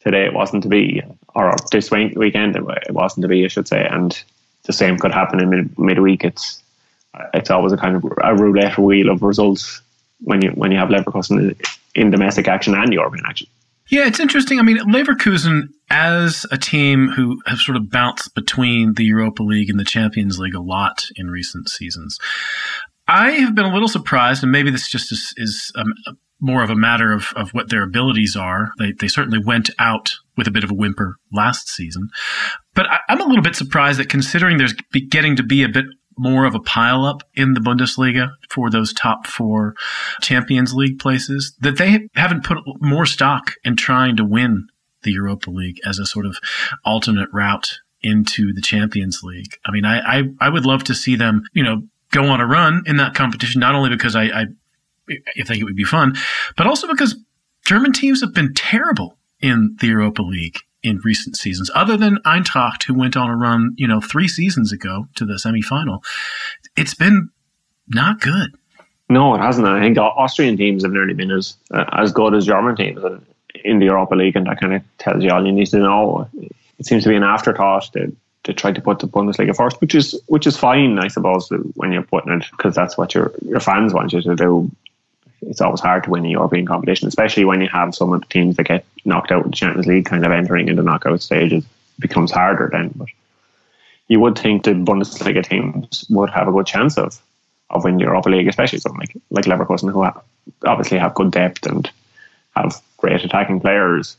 today 0.00 0.24
it 0.24 0.34
wasn't 0.34 0.64
to 0.64 0.68
be. 0.68 1.00
Or 1.36 1.54
this 1.70 1.92
weekend, 1.92 2.56
it 2.56 2.92
wasn't 2.92 3.22
to 3.22 3.28
be, 3.28 3.44
I 3.44 3.48
should 3.48 3.68
say. 3.68 3.86
And 3.86 4.20
the 4.64 4.72
same 4.72 4.98
could 4.98 5.12
happen 5.12 5.40
in 5.40 5.50
mid, 5.50 5.78
midweek. 5.78 6.24
It's 6.24 6.60
it's 7.34 7.50
always 7.50 7.72
a 7.72 7.76
kind 7.76 7.96
of 7.96 8.04
a 8.22 8.34
roulette 8.34 8.78
wheel 8.78 9.10
of 9.10 9.22
results 9.22 9.80
when 10.20 10.42
you 10.42 10.50
when 10.50 10.70
you 10.70 10.78
have 10.78 10.88
Leverkusen 10.88 11.56
in 11.94 12.10
domestic 12.10 12.48
action 12.48 12.74
and 12.74 12.92
European 12.92 13.24
action. 13.26 13.46
Yeah, 13.88 14.06
it's 14.06 14.18
interesting. 14.18 14.58
I 14.58 14.62
mean, 14.62 14.78
Leverkusen 14.78 15.68
as 15.90 16.44
a 16.50 16.58
team 16.58 17.08
who 17.08 17.40
have 17.46 17.58
sort 17.58 17.76
of 17.76 17.90
bounced 17.90 18.34
between 18.34 18.94
the 18.94 19.04
Europa 19.04 19.42
League 19.42 19.70
and 19.70 19.78
the 19.78 19.84
Champions 19.84 20.38
League 20.38 20.56
a 20.56 20.60
lot 20.60 21.06
in 21.14 21.30
recent 21.30 21.68
seasons. 21.68 22.18
I 23.06 23.32
have 23.32 23.54
been 23.54 23.64
a 23.64 23.72
little 23.72 23.88
surprised, 23.88 24.42
and 24.42 24.50
maybe 24.50 24.70
this 24.70 24.88
just 24.88 25.12
is, 25.12 25.32
is 25.36 25.72
um, 25.76 25.94
more 26.40 26.64
of 26.64 26.70
a 26.70 26.74
matter 26.74 27.12
of, 27.12 27.32
of 27.36 27.50
what 27.50 27.70
their 27.70 27.84
abilities 27.84 28.34
are. 28.34 28.72
They, 28.78 28.92
they 28.92 29.06
certainly 29.06 29.38
went 29.38 29.70
out 29.78 30.14
with 30.36 30.48
a 30.48 30.50
bit 30.50 30.64
of 30.64 30.72
a 30.72 30.74
whimper 30.74 31.16
last 31.32 31.68
season. 31.68 32.08
But 32.74 32.86
I, 32.90 32.98
am 33.08 33.20
a 33.20 33.26
little 33.26 33.42
bit 33.42 33.54
surprised 33.54 34.00
that 34.00 34.08
considering 34.08 34.58
there's 34.58 34.74
getting 35.08 35.36
to 35.36 35.44
be 35.44 35.62
a 35.62 35.68
bit 35.68 35.86
more 36.16 36.44
of 36.44 36.54
a 36.54 36.60
pileup 36.60 37.20
in 37.34 37.54
the 37.54 37.60
Bundesliga 37.60 38.30
for 38.48 38.70
those 38.70 38.92
top 38.92 39.26
four 39.26 39.74
Champions 40.20 40.74
League 40.74 40.98
places, 40.98 41.54
that 41.60 41.78
they 41.78 42.08
haven't 42.14 42.44
put 42.44 42.58
more 42.80 43.06
stock 43.06 43.54
in 43.64 43.76
trying 43.76 44.16
to 44.16 44.24
win 44.24 44.68
the 45.02 45.12
Europa 45.12 45.50
League 45.50 45.80
as 45.84 45.98
a 45.98 46.06
sort 46.06 46.26
of 46.26 46.38
alternate 46.84 47.28
route 47.32 47.80
into 48.02 48.52
the 48.52 48.60
Champions 48.60 49.22
League. 49.22 49.58
I 49.64 49.70
mean, 49.70 49.84
I, 49.84 49.98
I, 49.98 50.22
I 50.40 50.48
would 50.48 50.66
love 50.66 50.84
to 50.84 50.94
see 50.94 51.16
them, 51.16 51.42
you 51.52 51.62
know, 51.62 51.82
go 52.10 52.24
on 52.24 52.40
a 52.40 52.46
run 52.46 52.82
in 52.86 52.96
that 52.96 53.14
competition, 53.14 53.60
not 53.60 53.74
only 53.74 53.90
because 53.90 54.16
I, 54.16 54.24
I, 54.24 54.46
I 55.08 55.42
think 55.44 55.60
it 55.60 55.64
would 55.64 55.76
be 55.76 55.84
fun, 55.84 56.14
but 56.56 56.66
also 56.66 56.88
because 56.88 57.16
German 57.64 57.92
teams 57.92 58.20
have 58.20 58.32
been 58.32 58.54
terrible 58.54 59.18
in 59.40 59.76
the 59.80 59.88
Europa 59.88 60.22
League 60.22 60.58
in 60.86 61.00
recent 61.04 61.36
seasons, 61.36 61.70
other 61.74 61.96
than 61.96 62.18
Eintracht, 62.24 62.84
who 62.84 62.94
went 62.94 63.16
on 63.16 63.28
a 63.28 63.36
run, 63.36 63.74
you 63.76 63.88
know, 63.88 64.00
three 64.00 64.28
seasons 64.28 64.72
ago 64.72 65.08
to 65.16 65.24
the 65.24 65.34
semifinal. 65.34 66.02
It's 66.76 66.94
been 66.94 67.30
not 67.88 68.20
good. 68.20 68.54
No, 69.08 69.34
it 69.34 69.38
hasn't. 69.38 69.66
I 69.66 69.80
think 69.80 69.98
Austrian 69.98 70.56
teams 70.56 70.82
have 70.84 70.92
nearly 70.92 71.14
been 71.14 71.30
as 71.30 71.56
uh, 71.72 71.84
as 71.92 72.12
good 72.12 72.34
as 72.34 72.46
German 72.46 72.76
teams 72.76 73.00
in 73.64 73.78
the 73.78 73.86
Europa 73.86 74.14
League, 74.14 74.36
and 74.36 74.46
that 74.46 74.60
kind 74.60 74.74
of 74.74 74.82
tells 74.98 75.22
you 75.22 75.30
all 75.30 75.44
you 75.44 75.52
need 75.52 75.66
to 75.66 75.78
know. 75.78 76.28
It 76.78 76.86
seems 76.86 77.04
to 77.04 77.08
be 77.08 77.16
an 77.16 77.22
afterthought 77.22 77.90
to 77.92 78.14
to 78.44 78.54
try 78.54 78.70
to 78.70 78.80
put 78.80 79.00
the 79.00 79.08
Bundesliga 79.08 79.56
first, 79.56 79.80
which 79.80 79.94
is 79.94 80.20
which 80.26 80.46
is 80.46 80.56
fine, 80.56 80.98
I 80.98 81.08
suppose, 81.08 81.50
when 81.74 81.92
you're 81.92 82.02
putting 82.02 82.32
it 82.32 82.46
because 82.50 82.74
that's 82.74 82.96
what 82.96 83.14
your 83.14 83.32
your 83.42 83.60
fans 83.60 83.92
want 83.92 84.12
you 84.12 84.22
to 84.22 84.36
do 84.36 84.70
it's 85.42 85.60
always 85.60 85.80
hard 85.80 86.04
to 86.04 86.10
win 86.10 86.24
a 86.24 86.28
European 86.28 86.66
competition, 86.66 87.08
especially 87.08 87.44
when 87.44 87.60
you 87.60 87.68
have 87.68 87.94
some 87.94 88.12
of 88.12 88.20
the 88.20 88.26
teams 88.26 88.56
that 88.56 88.64
get 88.64 88.84
knocked 89.04 89.30
out 89.30 89.44
in 89.44 89.50
the 89.50 89.56
Champions 89.56 89.86
League 89.86 90.06
kind 90.06 90.24
of 90.24 90.32
entering 90.32 90.68
into 90.68 90.82
knockout 90.82 91.22
stages. 91.22 91.64
It 91.64 92.00
becomes 92.00 92.30
harder 92.30 92.68
then. 92.72 92.92
But 92.94 93.08
you 94.08 94.20
would 94.20 94.38
think 94.38 94.64
the 94.64 94.72
Bundesliga 94.72 95.46
teams 95.46 96.06
would 96.10 96.30
have 96.30 96.48
a 96.48 96.52
good 96.52 96.66
chance 96.66 96.96
of 96.98 97.20
of 97.70 97.82
winning 97.82 97.98
the 97.98 98.04
Europa 98.04 98.28
League, 98.28 98.48
especially 98.48 98.78
something 98.78 99.00
like 99.00 99.16
like 99.30 99.44
Leverkusen, 99.44 99.92
who 99.92 100.02
have, 100.02 100.20
obviously 100.64 100.98
have 100.98 101.14
good 101.14 101.32
depth 101.32 101.66
and 101.66 101.90
have 102.54 102.80
great 102.96 103.24
attacking 103.24 103.60
players. 103.60 104.16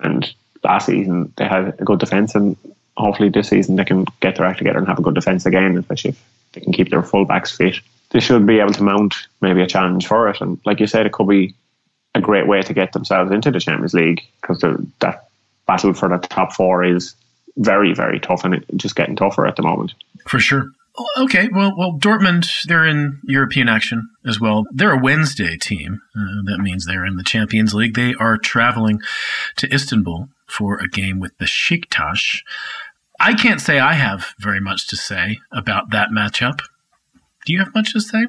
And 0.00 0.32
last 0.62 0.86
season 0.86 1.32
they 1.36 1.46
had 1.46 1.74
a 1.78 1.84
good 1.84 1.98
defence, 1.98 2.34
and 2.34 2.56
hopefully 2.96 3.30
this 3.30 3.48
season 3.48 3.76
they 3.76 3.84
can 3.84 4.04
get 4.20 4.36
their 4.36 4.46
act 4.46 4.58
together 4.58 4.78
and 4.78 4.86
have 4.86 4.98
a 4.98 5.02
good 5.02 5.14
defence 5.14 5.46
again, 5.46 5.76
especially 5.76 6.10
if 6.10 6.24
they 6.52 6.60
can 6.60 6.72
keep 6.72 6.90
their 6.90 7.02
fullbacks 7.02 7.56
fit 7.56 7.80
they 8.10 8.20
should 8.20 8.46
be 8.46 8.58
able 8.58 8.72
to 8.72 8.82
mount 8.82 9.14
maybe 9.40 9.62
a 9.62 9.66
challenge 9.66 10.06
for 10.06 10.28
it. 10.28 10.40
And 10.40 10.58
like 10.64 10.80
you 10.80 10.86
said, 10.86 11.06
it 11.06 11.12
could 11.12 11.28
be 11.28 11.54
a 12.14 12.20
great 12.20 12.46
way 12.46 12.62
to 12.62 12.74
get 12.74 12.92
themselves 12.92 13.30
into 13.30 13.50
the 13.50 13.60
Champions 13.60 13.94
League 13.94 14.22
because 14.40 14.60
that 15.00 15.28
battle 15.66 15.92
for 15.92 16.08
the 16.08 16.18
top 16.18 16.52
four 16.52 16.84
is 16.84 17.14
very, 17.56 17.92
very 17.94 18.18
tough 18.18 18.44
and 18.44 18.54
it's 18.54 18.66
just 18.76 18.96
getting 18.96 19.16
tougher 19.16 19.46
at 19.46 19.56
the 19.56 19.62
moment. 19.62 19.94
For 20.26 20.38
sure. 20.38 20.70
Okay, 21.16 21.48
well, 21.52 21.74
well, 21.76 21.92
Dortmund 21.92 22.48
they're 22.66 22.86
in 22.86 23.20
European 23.22 23.68
action 23.68 24.08
as 24.26 24.40
well. 24.40 24.64
They're 24.72 24.92
a 24.92 25.00
Wednesday 25.00 25.56
team. 25.56 26.00
Uh, 26.16 26.42
that 26.46 26.58
means 26.58 26.86
they're 26.86 27.06
in 27.06 27.16
the 27.16 27.22
Champions 27.22 27.72
League. 27.72 27.94
They 27.94 28.14
are 28.14 28.36
traveling 28.36 29.00
to 29.56 29.72
Istanbul 29.72 30.28
for 30.46 30.78
a 30.78 30.88
game 30.88 31.20
with 31.20 31.38
Besiktas. 31.38 32.40
I 33.20 33.34
can't 33.34 33.60
say 33.60 33.78
I 33.78 33.94
have 33.94 34.34
very 34.40 34.60
much 34.60 34.88
to 34.88 34.96
say 34.96 35.38
about 35.52 35.90
that 35.90 36.08
matchup. 36.10 36.62
Do 37.48 37.54
you 37.54 37.60
have 37.60 37.74
much 37.74 37.94
to 37.94 38.00
say? 38.02 38.26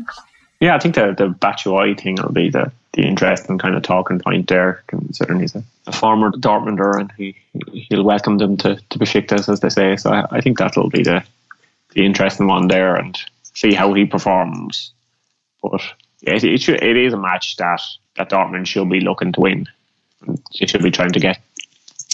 Yeah, 0.62 0.78
I 0.78 0.80
think 0.80 0.96
the 0.96 1.14
the 1.14 1.28
Batshuayi 1.28 2.00
thing 2.00 2.16
will 2.24 2.32
be 2.32 2.50
the 2.50 2.72
the 2.94 3.02
interesting 3.02 3.58
kind 3.58 3.76
of 3.76 3.84
talking 3.84 4.22
point 4.22 4.48
there, 4.48 4.82
considering 4.88 5.42
he's 5.42 5.56
a, 5.56 5.64
a 5.88 5.92
former 5.92 6.32
Dortmunder 6.32 6.98
and 6.98 7.12
he 7.18 7.36
he'll 7.74 8.04
welcome 8.04 8.38
them 8.38 8.56
to 8.56 8.78
to 8.78 8.98
Besiktas 8.98 9.50
as 9.50 9.60
they 9.60 9.68
say. 9.68 9.98
So 9.98 10.10
I, 10.10 10.38
I 10.38 10.40
think 10.40 10.58
that'll 10.58 10.90
be 10.90 11.04
the 11.04 11.22
the 11.96 12.06
interesting 12.06 12.48
one 12.48 12.70
there 12.70 12.96
and 12.96 13.20
see 13.44 13.74
how 13.74 13.94
he 13.94 14.06
performs. 14.06 14.94
But 15.62 15.82
yeah, 16.22 16.36
it, 16.36 16.46
it, 16.46 16.62
should, 16.62 16.82
it 16.82 16.96
is 16.96 17.12
a 17.12 17.18
match 17.18 17.58
that 17.58 17.82
that 18.16 18.30
Dortmund 18.30 18.68
should 18.68 18.90
be 18.90 19.02
looking 19.02 19.34
to 19.34 19.42
win. 19.42 19.68
They 20.26 20.66
should 20.66 20.82
be 20.82 20.92
trying 20.92 21.12
to 21.12 21.20
get 21.20 21.42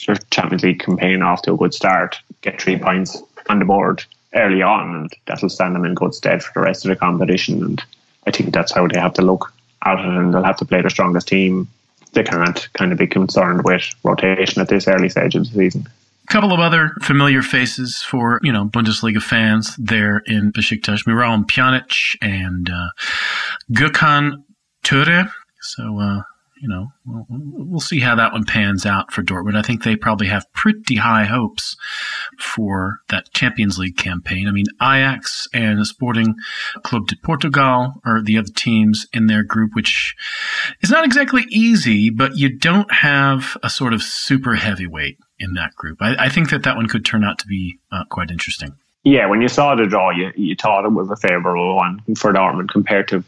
their 0.08 0.16
Champions 0.32 0.64
League 0.64 0.80
campaign 0.80 1.22
off 1.22 1.44
to 1.44 1.54
a 1.54 1.58
good 1.58 1.76
start, 1.76 2.18
get 2.42 2.60
three 2.60 2.80
points 2.80 3.22
on 3.48 3.60
the 3.60 3.66
board 3.66 4.04
early 4.36 4.62
on, 4.62 4.96
and 4.96 5.14
that'll 5.26 5.50
stand 5.50 5.76
them 5.76 5.86
in 5.86 5.96
good 5.96 6.14
stead 6.14 6.44
for 6.44 6.52
the 6.54 6.66
rest 6.66 6.86
of 6.86 6.90
the 6.90 6.96
competition. 6.96 7.64
And 7.64 7.84
I 8.28 8.32
think 8.32 8.54
that's 8.54 8.74
how 8.74 8.88
they 8.88 9.00
have 9.00 9.14
to 9.14 9.22
look 9.22 9.52
at 9.84 10.00
it, 10.00 10.06
and 10.06 10.34
they'll 10.34 10.44
have 10.44 10.58
to 10.58 10.66
play 10.66 10.82
their 10.82 10.90
strongest 10.90 11.28
team. 11.28 11.68
They 12.14 12.24
can't 12.24 12.68
kind 12.74 12.92
of 12.92 12.98
be 12.98 13.08
concerned 13.08 13.64
with 13.66 13.94
rotation 14.04 14.62
at 14.62 14.70
this 14.70 14.88
early 14.88 15.10
stage 15.10 15.36
of 15.36 15.44
the 15.44 15.50
season. 15.50 15.88
A 16.28 16.32
couple 16.32 16.54
of 16.54 16.60
other 16.60 16.94
familiar 17.02 17.42
faces 17.42 18.02
for, 18.02 18.40
you 18.42 18.52
know, 18.52 18.66
Bundesliga 18.66 19.22
fans 19.22 19.76
there 19.78 20.24
in 20.26 20.52
Besiktas. 20.52 21.06
Miralem 21.06 21.46
Pjanic 21.46 22.18
and 22.22 22.70
uh, 22.70 22.90
Gökhan 23.72 24.44
Töre. 24.84 25.32
So, 25.62 26.00
uh, 26.00 26.22
you 26.66 26.70
know, 26.70 26.88
we'll, 27.06 27.26
we'll, 27.30 27.80
see 27.80 28.00
how 28.00 28.16
that 28.16 28.34
one 28.34 28.44
pans 28.44 28.88
out 28.88 29.14
for 29.14 29.22
Dortmund. 29.22 29.56
I 29.56 29.62
think 29.62 29.84
they 29.84 29.96
probably 29.96 30.26
have 30.28 30.52
pretty 30.54 30.96
high 30.96 31.26
hopes 31.26 31.78
for 32.40 33.02
that 33.10 33.32
Champions 33.34 33.78
League 33.78 33.98
campaign. 33.98 34.48
I 34.48 34.52
mean, 34.52 34.66
Ajax 34.82 35.48
and 35.54 35.86
Sporting 35.86 36.34
Club 36.82 37.06
de 37.06 37.18
Portugal 37.18 38.02
are 38.04 38.20
the 38.24 38.40
other 38.40 38.52
teams 38.56 39.06
in 39.14 39.28
their 39.28 39.44
group, 39.44 39.76
which 39.76 40.16
is 40.82 40.90
not 40.90 41.06
exactly 41.06 41.44
easy, 41.50 42.10
but 42.10 42.36
you 42.36 42.50
don't 42.50 42.92
have 42.92 43.58
a 43.62 43.70
sort 43.70 43.94
of 43.94 44.02
super 44.02 44.56
heavyweight 44.56 45.20
in 45.38 45.54
that 45.54 45.76
group. 45.76 46.00
I, 46.02 46.16
I 46.18 46.30
think 46.30 46.50
that 46.50 46.64
that 46.64 46.78
one 46.78 46.88
could 46.88 47.06
turn 47.06 47.24
out 47.24 47.38
to 47.40 47.48
be 47.48 47.78
uh, 47.92 48.06
quite 48.10 48.32
interesting. 48.32 48.74
Yeah, 49.04 49.28
when 49.28 49.40
you 49.40 49.50
saw 49.50 49.76
the 49.76 49.86
draw, 49.86 50.10
you, 50.10 50.32
you 50.36 50.56
thought 50.56 50.84
it 50.84 50.92
was 50.92 51.12
a 51.12 51.16
favourable 51.16 51.76
one 51.76 52.02
for 52.18 52.34
Dortmund 52.34 52.70
compared 52.70 53.08
to 53.10 53.24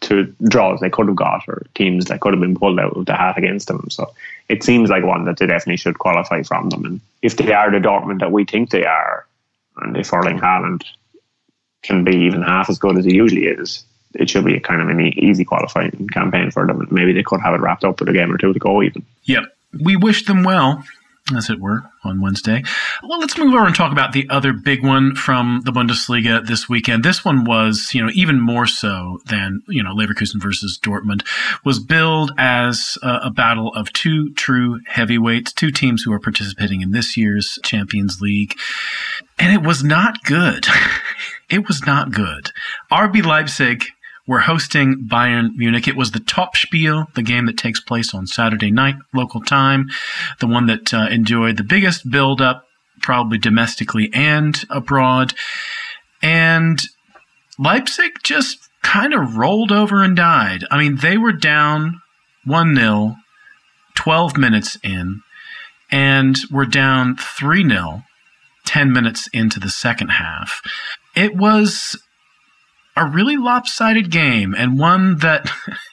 to 0.00 0.34
draws 0.42 0.80
they 0.80 0.90
could 0.90 1.08
have 1.08 1.16
got 1.16 1.44
or 1.46 1.66
teams 1.74 2.06
that 2.06 2.20
could 2.20 2.32
have 2.32 2.40
been 2.40 2.56
pulled 2.56 2.80
out 2.80 2.96
of 2.96 3.06
the 3.06 3.14
hat 3.14 3.36
against 3.36 3.68
them. 3.68 3.88
So 3.90 4.12
it 4.48 4.62
seems 4.62 4.88
like 4.88 5.04
one 5.04 5.24
that 5.26 5.36
they 5.38 5.46
definitely 5.46 5.76
should 5.76 5.98
qualify 5.98 6.42
from 6.42 6.70
them. 6.70 6.84
And 6.84 7.00
if 7.22 7.36
they 7.36 7.52
are 7.52 7.70
the 7.70 7.78
Dortmund 7.78 8.20
that 8.20 8.32
we 8.32 8.44
think 8.44 8.70
they 8.70 8.84
are, 8.84 9.26
and 9.76 9.96
if 9.96 10.12
Erling 10.12 10.38
Haaland 10.38 10.84
can 11.82 12.02
be 12.02 12.16
even 12.26 12.42
half 12.42 12.70
as 12.70 12.78
good 12.78 12.96
as 12.96 13.04
he 13.04 13.14
usually 13.14 13.44
is, 13.44 13.84
it 14.14 14.30
should 14.30 14.44
be 14.44 14.56
a 14.56 14.60
kind 14.60 14.80
of 14.80 14.88
an 14.88 15.00
easy 15.00 15.44
qualifying 15.44 16.08
campaign 16.12 16.50
for 16.50 16.66
them. 16.66 16.88
Maybe 16.90 17.12
they 17.12 17.22
could 17.22 17.40
have 17.40 17.54
it 17.54 17.60
wrapped 17.60 17.84
up 17.84 18.00
with 18.00 18.08
a 18.08 18.12
game 18.12 18.32
or 18.32 18.38
two 18.38 18.52
to 18.52 18.58
go 18.58 18.82
even. 18.82 19.04
Yep. 19.24 19.44
We 19.84 19.96
wish 19.96 20.24
them 20.24 20.44
well 20.44 20.82
as 21.36 21.50
it 21.50 21.60
were, 21.60 21.82
on 22.04 22.20
Wednesday. 22.20 22.62
Well, 23.02 23.18
let's 23.18 23.36
move 23.36 23.54
over 23.54 23.66
and 23.66 23.74
talk 23.74 23.92
about 23.92 24.12
the 24.12 24.28
other 24.30 24.52
big 24.52 24.84
one 24.84 25.14
from 25.14 25.62
the 25.64 25.72
Bundesliga 25.72 26.46
this 26.46 26.68
weekend. 26.68 27.04
This 27.04 27.24
one 27.24 27.44
was, 27.44 27.90
you 27.94 28.02
know, 28.02 28.10
even 28.14 28.40
more 28.40 28.66
so 28.66 29.20
than, 29.26 29.62
you 29.68 29.82
know, 29.82 29.94
Leverkusen 29.94 30.40
versus 30.40 30.78
Dortmund, 30.82 31.26
was 31.64 31.78
billed 31.78 32.32
as 32.38 32.98
a, 33.02 33.20
a 33.24 33.30
battle 33.30 33.72
of 33.74 33.92
two 33.92 34.32
true 34.34 34.80
heavyweights, 34.86 35.52
two 35.52 35.70
teams 35.70 36.02
who 36.02 36.12
are 36.12 36.20
participating 36.20 36.80
in 36.80 36.92
this 36.92 37.16
year's 37.16 37.58
Champions 37.62 38.20
League. 38.20 38.54
And 39.38 39.52
it 39.52 39.66
was 39.66 39.84
not 39.84 40.24
good. 40.24 40.66
it 41.50 41.66
was 41.68 41.84
not 41.86 42.10
good. 42.10 42.50
RB 42.90 43.24
Leipzig 43.24 43.84
were 44.28 44.40
hosting 44.40 45.08
Bayern 45.08 45.56
Munich. 45.56 45.88
It 45.88 45.96
was 45.96 46.12
the 46.12 46.20
Topspiel, 46.20 47.12
the 47.14 47.22
game 47.22 47.46
that 47.46 47.56
takes 47.56 47.80
place 47.80 48.14
on 48.14 48.26
Saturday 48.26 48.70
night 48.70 48.96
local 49.14 49.40
time, 49.40 49.88
the 50.38 50.46
one 50.46 50.66
that 50.66 50.92
uh, 50.92 51.08
enjoyed 51.10 51.56
the 51.56 51.64
biggest 51.64 52.08
build 52.08 52.42
up, 52.42 52.66
probably 53.00 53.38
domestically 53.38 54.10
and 54.12 54.62
abroad. 54.68 55.32
And 56.22 56.80
Leipzig 57.58 58.18
just 58.22 58.58
kind 58.82 59.14
of 59.14 59.38
rolled 59.38 59.72
over 59.72 60.02
and 60.02 60.14
died. 60.14 60.64
I 60.70 60.78
mean, 60.78 60.96
they 60.96 61.16
were 61.16 61.32
down 61.32 62.00
1 62.44 62.76
0, 62.76 63.16
12 63.94 64.36
minutes 64.36 64.76
in, 64.84 65.22
and 65.90 66.38
were 66.50 66.66
down 66.66 67.16
3 67.16 67.66
0, 67.66 68.02
10 68.66 68.92
minutes 68.92 69.26
into 69.32 69.58
the 69.58 69.70
second 69.70 70.08
half. 70.08 70.60
It 71.16 71.34
was 71.34 71.96
a 72.98 73.08
really 73.08 73.36
lopsided 73.36 74.10
game 74.10 74.54
and 74.56 74.78
one 74.78 75.18
that 75.18 75.50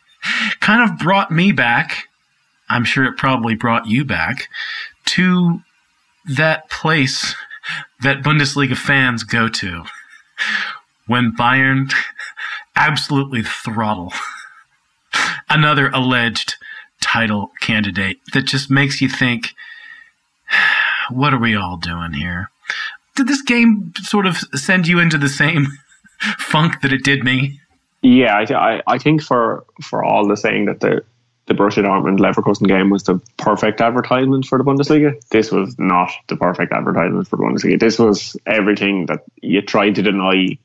kind 0.60 0.90
of 0.90 0.98
brought 0.98 1.32
me 1.32 1.52
back. 1.52 2.08
I'm 2.68 2.84
sure 2.84 3.06
it 3.06 3.18
probably 3.18 3.56
brought 3.56 3.88
you 3.88 4.04
back 4.04 4.48
to 5.06 5.62
that 6.28 6.70
place 6.70 7.36
that 8.02 8.24
Bundesliga 8.24 8.76
fans 8.76 9.24
go 9.24 9.48
to 9.48 9.84
when 11.08 11.32
Bayern 11.32 11.94
absolutely 12.76 13.44
throttle 13.44 14.12
another 15.50 15.90
alleged 15.90 16.56
title 17.02 17.52
candidate 17.62 18.20
that 18.34 18.46
just 18.46 18.72
makes 18.72 19.02
you 19.02 19.10
think, 19.10 19.54
what 21.10 21.34
are 21.34 21.40
we 21.40 21.56
all 21.56 21.78
doing 21.78 22.14
here? 22.14 22.50
Did 23.16 23.28
this 23.28 23.44
game 23.44 23.94
sort 24.02 24.26
of 24.26 24.38
send 24.56 24.88
you 24.88 25.00
into 25.00 25.18
the 25.18 25.30
same 25.30 25.68
funk 26.40 26.82
that 26.82 26.94
it 26.94 27.04
did 27.04 27.24
me. 27.24 27.60
Yeah, 28.02 28.36
I, 28.38 28.82
I 28.86 28.98
think 29.00 29.24
for 29.24 29.66
for 29.82 30.04
all 30.04 30.28
the 30.28 30.38
saying 30.38 30.66
that 30.66 30.80
the 30.80 31.04
the 31.48 31.54
Borussia 31.54 31.84
Dortmund 31.84 32.20
Leverkusen 32.20 32.68
game 32.68 32.90
was 32.90 33.04
the 33.04 33.22
perfect 33.38 33.82
advertisement 33.82 34.46
for 34.46 34.58
the 34.58 34.64
Bundesliga. 34.64 35.20
This 35.30 35.52
was 35.52 35.78
not 35.78 36.12
the 36.28 36.36
perfect 36.36 36.72
advertisement 36.72 37.28
for 37.28 37.38
the 37.38 37.44
Bundesliga. 37.44 37.80
This 37.80 38.00
was 38.00 38.36
everything 38.48 39.06
that 39.08 39.24
you 39.42 39.62
tried 39.62 39.96
to 39.96 40.02
deny 40.02 40.58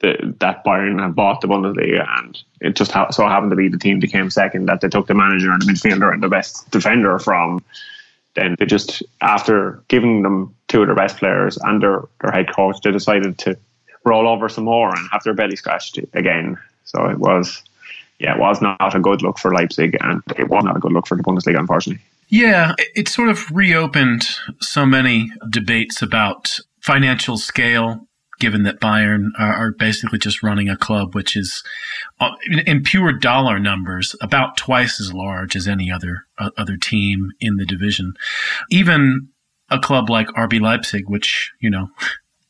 the, 0.00 0.34
that 0.40 0.64
Bayern 0.64 1.00
had 1.00 1.16
bought 1.16 1.40
the 1.40 1.48
Bundesliga, 1.48 2.06
and 2.18 2.38
it 2.60 2.76
just 2.76 2.92
ha- 2.92 3.10
so 3.10 3.26
happened 3.26 3.50
to 3.50 3.56
be 3.56 3.68
the 3.68 3.78
team 3.78 4.00
that 4.00 4.12
came 4.12 4.30
second 4.30 4.66
that 4.66 4.80
they 4.80 4.88
took 4.88 5.06
the 5.06 5.14
manager 5.14 5.50
and 5.50 5.62
the 5.62 5.72
midfielder 5.72 6.12
and 6.12 6.22
the 6.22 6.28
best 6.28 6.70
defender 6.70 7.18
from. 7.18 7.64
Then 8.34 8.54
they 8.58 8.66
just, 8.66 9.02
after 9.22 9.82
giving 9.88 10.22
them 10.22 10.54
two 10.68 10.82
of 10.82 10.88
their 10.88 10.94
best 10.94 11.16
players 11.16 11.56
and 11.56 11.82
their, 11.82 12.02
their 12.20 12.32
head 12.32 12.54
coach, 12.54 12.76
they 12.84 12.92
decided 12.92 13.38
to 13.38 13.56
roll 14.06 14.28
over 14.28 14.48
some 14.48 14.64
more 14.64 14.94
and 14.94 15.08
have 15.10 15.22
their 15.24 15.34
belly 15.34 15.56
scratched 15.56 15.98
again. 16.14 16.56
So 16.84 17.06
it 17.06 17.18
was, 17.18 17.62
yeah, 18.18 18.34
it 18.34 18.40
was 18.40 18.62
not 18.62 18.94
a 18.94 19.00
good 19.00 19.20
look 19.20 19.38
for 19.38 19.52
Leipzig, 19.52 19.96
and 20.00 20.22
it 20.38 20.48
was 20.48 20.64
not 20.64 20.76
a 20.76 20.80
good 20.80 20.92
look 20.92 21.06
for 21.06 21.16
the 21.16 21.22
Bundesliga, 21.22 21.58
unfortunately. 21.58 22.02
Yeah, 22.28 22.74
it 22.94 23.08
sort 23.08 23.28
of 23.28 23.50
reopened 23.50 24.26
so 24.60 24.86
many 24.86 25.30
debates 25.48 26.02
about 26.02 26.58
financial 26.80 27.36
scale, 27.36 28.06
given 28.40 28.64
that 28.64 28.80
Bayern 28.80 29.30
are 29.38 29.72
basically 29.72 30.18
just 30.18 30.42
running 30.42 30.68
a 30.68 30.76
club 30.76 31.14
which 31.14 31.36
is, 31.36 31.62
uh, 32.20 32.32
in 32.66 32.82
pure 32.82 33.12
dollar 33.12 33.58
numbers, 33.58 34.14
about 34.20 34.56
twice 34.56 35.00
as 35.00 35.12
large 35.12 35.54
as 35.54 35.68
any 35.68 35.90
other 35.90 36.26
uh, 36.38 36.50
other 36.56 36.76
team 36.76 37.30
in 37.40 37.56
the 37.56 37.66
division. 37.66 38.14
Even 38.70 39.28
a 39.70 39.78
club 39.78 40.10
like 40.10 40.28
RB 40.28 40.60
Leipzig, 40.60 41.08
which 41.08 41.52
you 41.60 41.70
know 41.70 41.90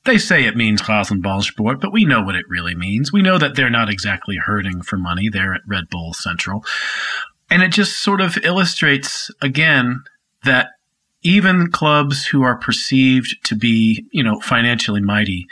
they 0.06 0.18
say 0.18 0.44
it 0.44 0.56
means 0.56 0.82
Rasenballsport, 0.82 1.80
but 1.80 1.92
we 1.92 2.04
know 2.04 2.22
what 2.22 2.34
it 2.34 2.44
really 2.48 2.74
means. 2.74 3.12
We 3.12 3.22
know 3.22 3.38
that 3.38 3.54
they're 3.54 3.70
not 3.70 3.90
exactly 3.90 4.36
hurting 4.36 4.82
for 4.82 4.96
money 4.96 5.28
there 5.28 5.54
at 5.54 5.62
Red 5.66 5.88
Bull 5.90 6.12
Central. 6.14 6.64
And 7.50 7.62
it 7.62 7.72
just 7.72 8.02
sort 8.02 8.20
of 8.20 8.36
illustrates 8.42 9.30
again 9.40 10.02
that 10.44 10.70
even 11.22 11.70
clubs 11.70 12.26
who 12.26 12.42
are 12.42 12.56
perceived 12.56 13.36
to 13.44 13.56
be, 13.56 14.06
you 14.12 14.22
know, 14.22 14.40
financially 14.40 15.00
mighty 15.00 15.46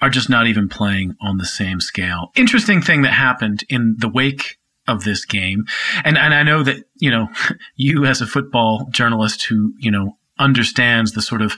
are 0.00 0.10
just 0.10 0.30
not 0.30 0.46
even 0.46 0.68
playing 0.68 1.14
on 1.20 1.38
the 1.38 1.44
same 1.44 1.80
scale. 1.80 2.30
Interesting 2.36 2.80
thing 2.80 3.02
that 3.02 3.12
happened 3.12 3.64
in 3.68 3.96
the 3.98 4.08
wake 4.08 4.58
of 4.88 5.04
this 5.04 5.24
game. 5.24 5.64
And 6.04 6.16
and 6.18 6.34
I 6.34 6.42
know 6.42 6.62
that, 6.62 6.84
you 6.96 7.10
know, 7.10 7.28
you 7.76 8.04
as 8.04 8.20
a 8.20 8.26
football 8.26 8.88
journalist 8.90 9.46
who, 9.46 9.74
you 9.78 9.90
know, 9.90 10.16
understands 10.38 11.12
the 11.12 11.22
sort 11.22 11.42
of 11.42 11.56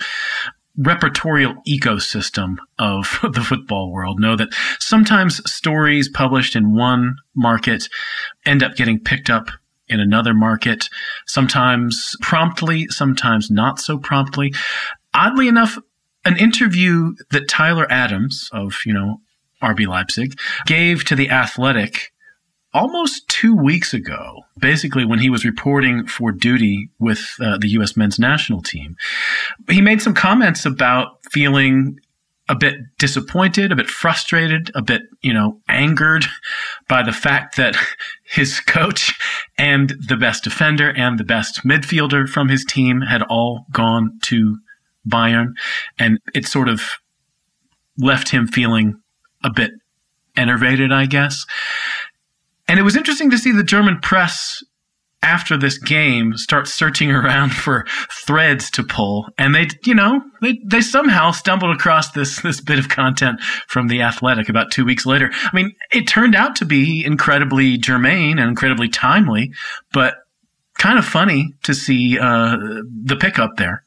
repertorial 0.79 1.57
ecosystem 1.67 2.57
of 2.79 3.19
the 3.33 3.43
football 3.43 3.93
world 3.93 4.21
know 4.21 4.37
that 4.37 4.53
sometimes 4.79 5.41
stories 5.51 6.09
published 6.09 6.57
in 6.57 6.75
one 6.75 7.17
market 7.35 7.89
end 8.47 8.63
up 8.63 8.75
getting 8.75 8.99
picked 8.99 9.31
up 9.31 9.49
in 9.89 10.01
another 10.01 10.33
market, 10.33 10.89
sometimes 11.27 12.17
promptly, 12.23 12.87
sometimes 12.89 13.51
not 13.51 13.79
so 13.79 13.99
promptly. 13.99 14.53
Oddly 15.13 15.49
enough, 15.49 15.79
an 16.25 16.39
interview 16.39 17.13
that 17.31 17.49
Tyler 17.49 17.87
Adams 17.91 18.49
of, 18.53 18.79
you 18.87 18.95
know, 18.95 19.21
RB 19.63 19.87
Leipzig 19.87 20.39
gave 20.67 21.05
to 21.05 21.15
The 21.15 21.31
Athletic 21.31 22.12
almost 22.75 23.29
two 23.29 23.55
weeks 23.55 23.93
ago, 23.93 24.45
basically 24.59 25.05
when 25.05 25.19
he 25.19 25.31
was 25.31 25.45
reporting 25.45 26.07
for 26.07 26.33
duty 26.33 26.89
with 26.99 27.37
uh, 27.41 27.59
the 27.59 27.69
U.S. 27.71 27.97
men's 27.97 28.19
national 28.19 28.63
team. 28.63 28.97
He 29.69 29.81
made 29.81 30.01
some 30.01 30.15
comments 30.15 30.65
about 30.65 31.19
feeling 31.31 31.99
a 32.49 32.55
bit 32.55 32.77
disappointed, 32.99 33.73
a 33.73 33.77
bit 33.77 33.89
frustrated, 33.89 34.71
a 34.75 34.83
bit, 34.83 35.03
you 35.23 35.33
know, 35.33 35.61
angered 35.69 36.27
by 36.89 37.03
the 37.03 37.13
fact 37.13 37.57
that 37.57 37.77
his 38.25 38.61
coach 38.61 39.19
and 39.59 39.95
the 40.09 40.17
best 40.17 40.45
defender 40.45 40.91
and 40.91 41.19
the 41.19 41.25
best 41.25 41.65
midfielder 41.65 42.29
from 42.29 42.49
his 42.49 42.65
team 42.65 43.03
had 43.03 43.23
all 43.23 43.67
gone 43.71 44.19
to 44.23 44.59
Bayern. 45.09 45.53
And 45.99 46.19
it 46.35 46.47
sort 46.47 46.69
of 46.69 46.83
left 47.99 48.31
him 48.31 48.47
feeling 48.47 49.01
a 49.45 49.51
bit 49.51 49.73
enervated, 50.37 50.93
I 50.93 51.07
guess. 51.07 51.45
And 52.69 52.79
it 52.79 52.83
was 52.83 52.97
interesting 52.97 53.31
to 53.31 53.39
see 53.39 53.53
the 53.53 53.65
German 53.65 53.99
press 54.01 54.63
after 55.23 55.57
this 55.57 55.79
game 55.79 56.37
start 56.37 56.67
searching 56.67 57.11
around 57.13 57.53
for 57.53 57.87
threads 58.11 58.71
to 58.73 58.83
pull. 58.83 59.29
And 59.39 59.55
they 59.55 59.69
you 59.85 59.95
know 59.95 60.21
they, 60.41 60.59
they 60.65 60.81
somehow 60.81 61.31
stumbled 61.31 61.75
across 61.75 62.11
this 62.13 62.41
this 62.43 62.61
bit 62.61 62.79
of 62.79 62.89
content 62.89 63.41
from 63.69 63.89
the 63.89 64.03
athletic 64.03 64.49
about 64.49 64.71
two 64.71 64.85
weeks 64.85 65.07
later. 65.07 65.31
I 65.33 65.51
mean 65.55 65.75
it 65.91 66.07
turned 66.07 66.35
out 66.35 66.57
to 66.57 66.65
be 66.65 67.05
incredibly 67.05 67.79
germane 67.79 68.39
and 68.39 68.49
incredibly 68.49 68.89
timely 68.89 69.53
but 69.93 70.17
kind 70.79 70.99
of 70.99 71.05
funny 71.05 71.55
to 71.63 71.75
see 71.75 72.19
uh, 72.19 72.57
the 72.57 73.17
pickup 73.19 73.57
there. 73.57 73.85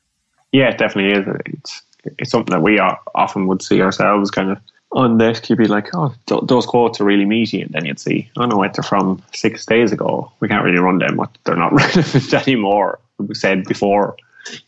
Yeah 0.51 0.69
it 0.69 0.77
definitely 0.77 1.19
is. 1.19 1.25
It's 1.45 1.81
it's 2.19 2.31
something 2.31 2.53
that 2.53 2.61
we 2.61 2.79
often 2.79 3.47
would 3.47 3.61
see 3.61 3.81
ourselves 3.81 4.31
kind 4.31 4.51
of 4.51 4.59
on 4.95 5.17
this, 5.17 5.49
you'd 5.49 5.59
be 5.59 5.67
like, 5.67 5.93
oh, 5.93 6.15
th- 6.25 6.43
those 6.45 6.65
quotes 6.65 7.01
are 7.01 7.03
really 7.03 7.25
meaty. 7.25 7.61
And 7.61 7.71
then 7.71 7.85
you'd 7.85 7.99
see, 7.99 8.29
oh 8.37 8.45
no, 8.45 8.61
they're 8.61 8.81
from 8.81 9.21
six 9.33 9.65
days 9.65 9.91
ago. 9.91 10.31
We 10.39 10.47
can't 10.47 10.63
really 10.63 10.79
run 10.79 10.99
them. 10.99 11.19
They're 11.43 11.57
not 11.57 11.73
relevant 11.73 12.33
anymore. 12.33 12.99
We 13.17 13.35
said 13.35 13.65
before. 13.65 14.15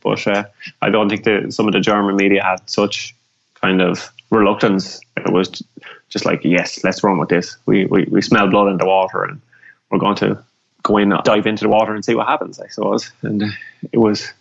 But 0.03 0.27
uh, 0.27 0.43
I 0.81 0.89
don't 0.89 1.09
think 1.09 1.23
that 1.23 1.53
some 1.53 1.67
of 1.67 1.73
the 1.73 1.79
German 1.79 2.17
media 2.17 2.43
had 2.43 2.69
such 2.69 3.15
kind 3.55 3.81
of 3.81 4.11
reluctance. 4.29 4.99
It 5.15 5.31
was 5.31 5.63
just 6.09 6.25
like, 6.25 6.43
yes, 6.43 6.83
let's 6.83 7.03
run 7.03 7.17
with 7.17 7.29
this. 7.29 7.55
We, 7.65 7.85
we, 7.85 8.03
we 8.05 8.21
smell 8.21 8.49
blood 8.49 8.69
in 8.69 8.77
the 8.77 8.85
water 8.85 9.23
and 9.23 9.41
we're 9.89 9.99
going 9.99 10.15
to 10.17 10.43
go 10.83 10.97
in, 10.97 11.13
dive 11.23 11.47
into 11.47 11.63
the 11.63 11.69
water 11.69 11.93
and 11.93 12.03
see 12.03 12.15
what 12.15 12.27
happens, 12.27 12.59
I 12.59 12.67
suppose. 12.67 13.11
And 13.21 13.43
uh, 13.43 13.47
it 13.93 13.97
was 13.97 14.31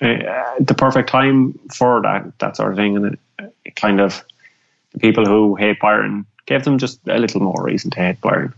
uh, 0.00 0.58
the 0.58 0.74
perfect 0.76 1.10
time 1.10 1.52
for 1.72 2.02
that, 2.02 2.38
that 2.40 2.56
sort 2.56 2.72
of 2.72 2.76
thing. 2.76 2.96
And 2.96 3.06
it, 3.38 3.54
it 3.64 3.76
kind 3.76 4.00
of 4.00 4.24
the 4.92 4.98
people 4.98 5.24
who 5.24 5.56
hate 5.56 5.80
Bayern 5.80 6.24
gave 6.46 6.64
them 6.64 6.78
just 6.78 7.00
a 7.08 7.18
little 7.18 7.40
more 7.40 7.62
reason 7.64 7.90
to 7.92 8.00
hate 8.00 8.20
Bayern. 8.20 8.52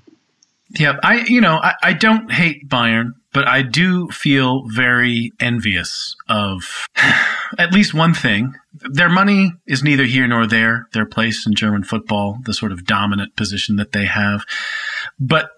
Yeah, 0.70 0.99
I 1.03 1.25
you 1.27 1.40
know 1.40 1.61
I, 1.62 1.75
I 1.83 1.92
don't 1.92 2.33
hate 2.33 2.68
Bayern, 2.68 3.12
but 3.33 3.47
I 3.47 3.62
do 3.62 4.09
feel 4.09 4.64
very 4.68 5.33
envious 5.38 6.16
of 6.29 6.87
at 7.59 7.73
least 7.73 7.94
one 7.94 8.14
thing. 8.14 8.55
Their 8.73 9.09
money 9.09 9.53
is 9.66 9.83
neither 9.83 10.05
here 10.05 10.27
nor 10.27 10.47
there. 10.47 10.87
Their 10.92 11.07
place 11.07 11.47
in 11.47 11.55
German 11.55 11.85
football, 11.85 12.38
the 12.44 12.55
sort 12.55 12.73
of 12.73 12.87
dominant 12.87 13.37
position 13.37 13.77
that 13.77 13.92
they 13.92 14.07
have, 14.07 14.44
but 15.20 15.51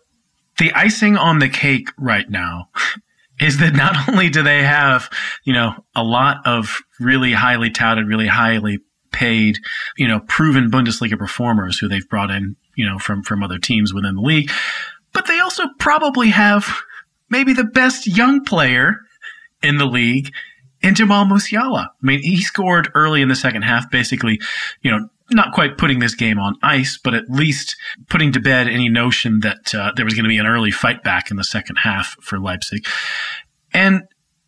the 0.59 0.73
icing 0.73 1.17
on 1.17 1.39
the 1.39 1.49
cake 1.49 1.91
right 1.99 2.29
now 2.29 2.69
is 3.41 3.59
that 3.59 3.75
not 3.75 4.09
only 4.09 4.29
do 4.29 4.43
they 4.43 4.63
have, 4.63 5.11
you 5.45 5.53
know, 5.53 5.75
a 5.95 6.03
lot 6.03 6.39
of 6.47 6.79
really 6.99 7.33
highly 7.33 7.71
touted, 7.71 8.07
really 8.07 8.27
highly 8.27 8.79
paid, 9.17 9.59
you 9.97 10.07
know, 10.07 10.21
proven 10.21 10.71
Bundesliga 10.71 11.19
performers 11.19 11.79
who 11.79 11.89
they've 11.89 12.09
brought 12.09 12.31
in, 12.31 12.57
you 12.77 12.87
know, 12.87 12.99
from, 12.99 13.23
from 13.23 13.43
other 13.43 13.59
teams 13.59 13.95
within 13.95 14.15
the 14.15 14.21
league. 14.21 14.51
But 15.13 15.27
they 15.27 15.41
also 15.41 15.65
probably 15.79 16.29
have 16.29 16.69
maybe 17.31 17.55
the 17.55 17.65
best 17.65 18.07
young 18.07 18.45
player 18.45 18.97
in 19.63 19.79
the 19.79 19.87
league 19.87 20.33
in 20.83 20.95
Jamal 20.95 21.25
Musiala. 21.25 21.87
I 21.87 22.03
mean, 22.03 22.21
he 22.21 22.41
scored 22.43 22.91
early 22.95 23.23
in 23.23 23.29
the 23.29 23.35
second 23.35 23.63
half, 23.63 23.91
basically, 23.91 24.39
you 24.83 24.91
know, 24.91 25.09
not 25.31 25.53
quite 25.53 25.79
putting 25.79 25.99
this 25.99 26.15
game 26.15 26.39
on 26.39 26.55
ice, 26.63 26.99
but 27.03 27.15
at 27.15 27.29
least 27.29 27.77
putting 28.09 28.33
to 28.33 28.41
bed 28.41 28.69
any 28.69 28.89
notion 28.89 29.41
that 29.41 29.75
uh, 29.75 29.91
there 29.97 30.05
was 30.05 30.15
going 30.15 30.25
to 30.25 30.29
be 30.29 30.39
an 30.39 30.47
early 30.47 30.71
fight 30.71 31.03
back 31.03 31.31
in 31.31 31.37
the 31.37 31.45
second 31.45 31.77
half 31.77 32.17
for 32.21 32.39
Leipzig. 32.39 32.87
And 33.73 34.03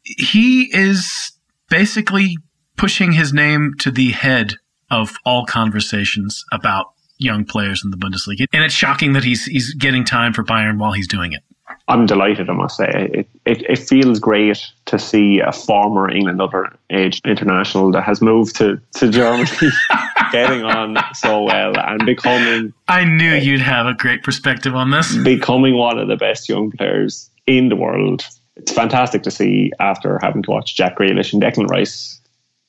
he 0.05 0.71
is 0.73 1.33
basically 1.69 2.37
pushing 2.79 3.13
his 3.13 3.33
name 3.33 3.75
to 3.81 3.91
the 3.91 4.13
head 4.13 4.55
of 4.91 5.17
all 5.27 5.45
conversations 5.45 6.45
about 6.53 6.93
young 7.19 7.45
players 7.45 7.83
in 7.85 7.91
the 7.91 7.97
Bundesliga. 7.97 8.47
And 8.53 8.65
it's 8.65 8.75
shocking 8.75 9.13
that 9.13 9.25
he's 9.25 9.45
he's 9.45 9.75
getting 9.75 10.05
time 10.05 10.33
for 10.33 10.43
Bayern 10.43 10.79
while 10.79 10.93
he's 10.93 11.09
doing 11.09 11.33
it. 11.33 11.43
I'm 11.89 12.07
delighted, 12.07 12.51
I 12.51 12.53
must 12.53 12.77
say. 12.77 12.91
It, 13.13 13.29
it, 13.47 13.63
it 13.63 13.79
feels 13.79 14.19
great 14.21 14.63
to 14.87 14.99
see 14.99 15.41
a 15.41 15.53
former 15.53 16.11
England 16.11 16.39
underage 16.39 17.25
international 17.25 17.91
that 17.93 18.05
has 18.05 18.21
moved 18.21 18.57
to, 18.57 18.79
to 18.97 19.11
Germany 19.11 19.51
getting 20.33 20.65
on 20.65 20.99
so 21.15 21.43
well 21.45 21.79
and 21.79 22.05
becoming. 22.05 22.75
I 22.89 23.05
knew 23.05 23.33
uh, 23.33 23.37
you'd 23.37 23.63
have 23.63 23.87
a 23.87 23.95
great 23.95 24.23
perspective 24.23 24.75
on 24.75 24.91
this. 24.91 25.17
Becoming 25.17 25.77
one 25.77 25.99
of 25.99 26.09
the 26.09 26.17
best 26.17 26.49
young 26.49 26.71
players 26.71 27.31
in 27.47 27.71
the 27.71 27.77
world. 27.77 28.27
It's 28.57 28.73
fantastic 28.73 29.23
to 29.23 29.31
see 29.31 29.73
after 29.81 30.19
having 30.21 30.43
to 30.43 30.51
watch 30.51 30.75
Jack 30.75 30.99
Grealish 30.99 31.33
and 31.33 31.43
Declan 31.43 31.69
Rice 31.69 32.21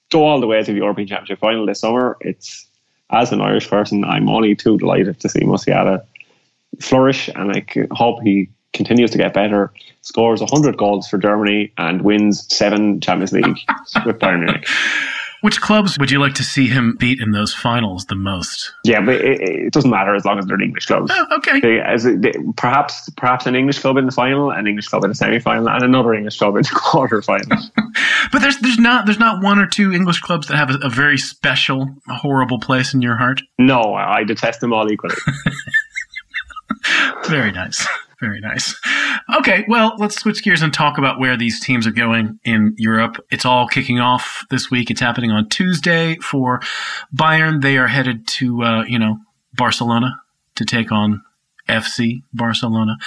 go 0.10 0.26
all 0.26 0.39
the 0.39 0.48
way 0.48 0.63
to 0.63 0.72
the 0.72 0.80
European 0.80 1.08
Championship 1.08 1.39
final 1.39 1.65
this 1.65 1.80
summer. 1.80 2.17
It's 2.22 2.67
as 3.12 3.32
an 3.32 3.41
Irish 3.41 3.69
person, 3.69 4.04
I'm 4.04 4.30
only 4.30 4.56
too 4.56 4.78
delighted 4.78 5.19
to 5.22 5.30
see 5.30 5.39
Musiala 5.39 6.04
flourish, 6.80 7.30
and 7.36 7.52
I 7.52 7.65
hope 7.91 8.22
he 8.22 8.50
continues 8.74 9.12
to 9.12 9.17
get 9.17 9.34
better. 9.34 9.72
Scores 10.02 10.41
100 10.41 10.78
goals 10.78 11.08
for 11.08 11.17
Germany 11.17 11.72
and 11.78 12.04
wins 12.04 12.45
seven 12.56 13.02
Champions 13.02 13.34
League 13.34 13.45
with 14.06 14.19
Bayern 14.19 14.43
Munich. 14.43 14.67
Which 15.41 15.62
clubs 15.62 15.97
would 15.97 16.12
you 16.12 16.19
like 16.19 16.34
to 16.36 16.43
see 16.43 16.67
him 16.67 16.95
beat 16.99 17.21
in 17.21 17.32
those 17.32 17.54
finals 17.54 18.06
the 18.06 18.15
most? 18.15 18.73
Yeah, 18.84 19.02
but 19.02 19.15
it, 19.15 19.41
it 19.41 19.73
doesn't 19.73 19.89
matter 19.89 20.13
as 20.13 20.25
long 20.25 20.38
as 20.38 20.45
they're 20.45 20.62
English 20.62 20.88
clubs. 20.88 21.12
Oh, 21.13 21.38
okay. 21.38 21.60
They, 21.60 21.80
as 21.80 22.04
they, 22.04 22.34
perhaps 22.58 23.10
perhaps 23.17 23.45
an 23.45 23.56
English 23.56 23.80
club 23.80 23.97
in 23.97 24.06
the 24.06 24.12
final, 24.12 24.52
an 24.52 24.67
English 24.67 24.88
club 24.88 25.04
in 25.04 25.10
the 25.10 25.15
semi 25.15 25.39
final, 25.39 25.69
and 25.69 25.84
another 25.84 26.13
English 26.13 26.38
club 26.38 26.56
in 26.56 26.63
the 26.63 26.69
quarter 26.73 27.21
final. 27.21 27.58
but 28.32 28.39
there's 28.41 28.58
there's 28.60 28.80
not 28.80 29.06
there's 29.06 29.19
not 29.19 29.41
one 29.43 29.60
or 29.60 29.67
two 29.67 29.93
English 29.93 30.19
clubs 30.19 30.47
that 30.47 30.58
have 30.58 30.69
a, 30.69 30.78
a 30.84 30.89
very 30.89 31.17
special, 31.17 31.88
horrible 32.08 32.60
place 32.60 32.93
in 32.93 33.02
your 33.02 33.15
heart. 33.15 33.41
No, 33.58 33.93
I 33.93 34.23
detest 34.23 34.62
them 34.62 34.73
all 34.73 34.91
equally. 34.91 35.15
very 37.27 37.51
nice. 37.51 37.87
Very 38.19 38.41
nice. 38.41 38.75
Okay, 39.37 39.63
well, 39.69 39.93
let's 39.97 40.19
switch 40.19 40.43
gears 40.43 40.61
and 40.61 40.73
talk 40.73 40.97
about 40.97 41.21
where 41.21 41.37
these 41.37 41.61
teams 41.61 41.87
are 41.87 41.91
going 41.91 42.37
in 42.43 42.75
Europe. 42.77 43.23
It's 43.31 43.45
all 43.45 43.65
kicking 43.65 43.99
off 43.99 44.43
this 44.49 44.69
week. 44.69 44.91
It's 44.91 44.99
happening 44.99 45.31
on 45.31 45.47
Tuesday 45.47 46.17
for 46.17 46.59
Bayern. 47.15 47.61
They 47.61 47.77
are 47.77 47.87
headed 47.87 48.27
to, 48.27 48.61
uh, 48.61 48.83
you 48.83 48.99
know, 48.99 49.19
Barcelona 49.53 50.21
to 50.55 50.65
take 50.65 50.91
on 50.91 51.21
FC 51.69 52.23
Barcelona. 52.33 52.97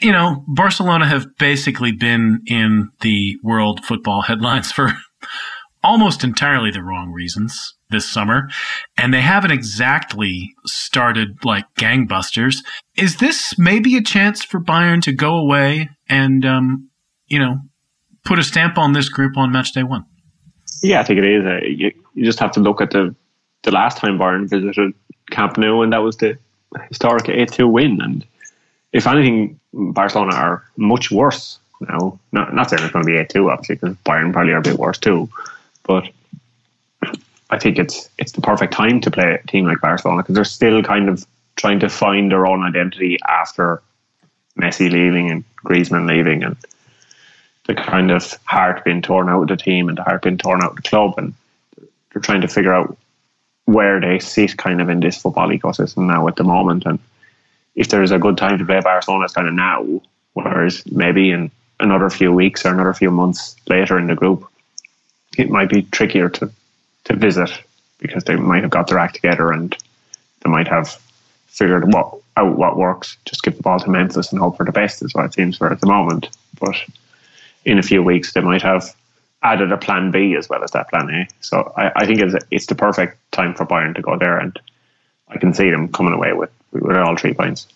You 0.00 0.12
know, 0.12 0.44
Barcelona 0.46 1.06
have 1.06 1.36
basically 1.38 1.90
been 1.90 2.42
in 2.46 2.90
the 3.00 3.38
world 3.42 3.84
football 3.84 4.22
headlines 4.22 4.70
for 4.76 4.92
almost 5.86 6.24
entirely 6.24 6.70
the 6.72 6.82
wrong 6.82 7.12
reasons 7.12 7.74
this 7.90 8.10
summer, 8.10 8.48
and 8.96 9.14
they 9.14 9.20
haven't 9.20 9.52
exactly 9.52 10.52
started 10.64 11.44
like 11.44 11.64
gangbusters. 11.78 12.56
Is 12.96 13.18
this 13.18 13.56
maybe 13.56 13.96
a 13.96 14.02
chance 14.02 14.44
for 14.44 14.60
Bayern 14.60 15.00
to 15.02 15.12
go 15.12 15.36
away 15.36 15.90
and, 16.08 16.44
um, 16.44 16.90
you 17.28 17.38
know, 17.38 17.58
put 18.24 18.40
a 18.40 18.42
stamp 18.42 18.76
on 18.78 18.92
this 18.92 19.08
group 19.08 19.36
on 19.36 19.52
match 19.52 19.72
day 19.72 19.84
one? 19.84 20.04
Yeah, 20.82 21.00
I 21.00 21.04
think 21.04 21.18
it 21.18 21.24
is. 21.24 21.46
Uh, 21.46 21.60
you, 21.64 21.92
you 22.14 22.24
just 22.24 22.40
have 22.40 22.52
to 22.52 22.60
look 22.60 22.80
at 22.80 22.90
the 22.90 23.14
the 23.62 23.70
last 23.72 23.98
time 23.98 24.18
Bayern 24.18 24.48
visited 24.48 24.94
Camp 25.30 25.56
Nou, 25.56 25.82
and 25.82 25.92
that 25.92 26.02
was 26.02 26.16
the 26.16 26.38
historic 26.88 27.28
8 27.28 27.50
2 27.52 27.68
win. 27.68 28.00
And 28.00 28.24
if 28.92 29.06
anything, 29.06 29.58
Barcelona 29.72 30.34
are 30.34 30.64
much 30.76 31.10
worse 31.10 31.58
now. 31.80 32.18
Not, 32.32 32.54
not 32.54 32.70
saying 32.70 32.82
it's 32.82 32.92
going 32.92 33.04
to 33.04 33.12
be 33.12 33.18
8 33.18 33.28
2, 33.28 33.50
obviously, 33.50 33.76
because 33.76 33.96
Bayern 34.04 34.32
probably 34.32 34.52
are 34.52 34.58
a 34.58 34.62
bit 34.62 34.78
worse 34.78 34.98
too. 34.98 35.28
But 35.86 36.10
I 37.50 37.58
think 37.58 37.78
it's 37.78 38.08
it's 38.18 38.32
the 38.32 38.40
perfect 38.40 38.72
time 38.72 39.00
to 39.02 39.10
play 39.10 39.34
a 39.34 39.46
team 39.46 39.66
like 39.66 39.80
Barcelona 39.80 40.22
because 40.22 40.34
they're 40.34 40.44
still 40.44 40.82
kind 40.82 41.08
of 41.08 41.24
trying 41.56 41.80
to 41.80 41.88
find 41.88 42.30
their 42.30 42.46
own 42.46 42.64
identity 42.64 43.18
after 43.26 43.82
Messi 44.58 44.90
leaving 44.90 45.30
and 45.30 45.44
Griezmann 45.64 46.08
leaving 46.08 46.42
and 46.42 46.56
the 47.66 47.74
kind 47.74 48.10
of 48.10 48.38
heart 48.44 48.84
being 48.84 49.02
torn 49.02 49.28
out 49.28 49.42
of 49.42 49.48
the 49.48 49.56
team 49.56 49.88
and 49.88 49.98
the 49.98 50.02
heart 50.02 50.22
being 50.22 50.38
torn 50.38 50.62
out 50.62 50.70
of 50.70 50.76
the 50.76 50.82
club 50.82 51.14
and 51.18 51.34
they're 52.12 52.22
trying 52.22 52.40
to 52.40 52.48
figure 52.48 52.72
out 52.72 52.96
where 53.64 54.00
they 54.00 54.18
sit 54.18 54.56
kind 54.56 54.80
of 54.80 54.88
in 54.88 55.00
this 55.00 55.20
football 55.20 55.48
ecosystem 55.48 56.06
now 56.06 56.28
at 56.28 56.36
the 56.36 56.44
moment. 56.44 56.84
And 56.86 56.98
if 57.74 57.88
there's 57.88 58.12
a 58.12 58.18
good 58.18 58.36
time 58.36 58.58
to 58.58 58.64
play 58.64 58.80
Barcelona 58.80 59.24
it's 59.24 59.34
kind 59.34 59.48
of 59.48 59.54
now 59.54 60.00
Whereas 60.36 60.84
maybe 60.92 61.30
in 61.30 61.50
another 61.80 62.10
few 62.10 62.30
weeks 62.30 62.66
or 62.66 62.68
another 62.70 62.92
few 62.92 63.10
months 63.10 63.56
later 63.70 63.98
in 63.98 64.06
the 64.06 64.14
group, 64.14 64.46
it 65.38 65.50
might 65.50 65.68
be 65.68 65.82
trickier 65.82 66.28
to, 66.28 66.50
to 67.04 67.16
visit 67.16 67.50
because 67.98 68.24
they 68.24 68.36
might 68.36 68.62
have 68.62 68.70
got 68.70 68.88
their 68.88 68.98
act 68.98 69.16
together 69.16 69.50
and 69.52 69.76
they 70.42 70.50
might 70.50 70.68
have 70.68 71.00
figured 71.46 71.92
what 71.92 72.14
out 72.36 72.56
what 72.56 72.76
works. 72.76 73.16
Just 73.24 73.42
give 73.42 73.56
the 73.56 73.62
ball 73.62 73.80
to 73.80 73.90
Memphis 73.90 74.30
and 74.30 74.40
hope 74.40 74.56
for 74.56 74.66
the 74.66 74.72
best 74.72 75.02
is 75.02 75.14
what 75.14 75.24
it 75.24 75.34
seems 75.34 75.56
for 75.56 75.72
at 75.72 75.80
the 75.80 75.86
moment. 75.86 76.28
But 76.60 76.76
in 77.64 77.78
a 77.78 77.82
few 77.82 78.02
weeks, 78.02 78.32
they 78.32 78.40
might 78.40 78.62
have 78.62 78.94
added 79.42 79.72
a 79.72 79.76
plan 79.76 80.10
B 80.10 80.34
as 80.36 80.48
well 80.48 80.62
as 80.62 80.70
that 80.72 80.88
plan 80.90 81.08
A. 81.10 81.26
So 81.40 81.72
I, 81.76 81.92
I 81.96 82.06
think 82.06 82.20
it's, 82.20 82.34
it's 82.50 82.66
the 82.66 82.74
perfect 82.74 83.18
time 83.32 83.54
for 83.54 83.64
Bayern 83.64 83.94
to 83.94 84.02
go 84.02 84.18
there, 84.18 84.38
and 84.38 84.58
I 85.28 85.38
can 85.38 85.54
see 85.54 85.70
them 85.70 85.88
coming 85.92 86.12
away 86.12 86.32
with, 86.32 86.50
with 86.72 86.96
all 86.96 87.16
three 87.16 87.34
points. 87.34 87.66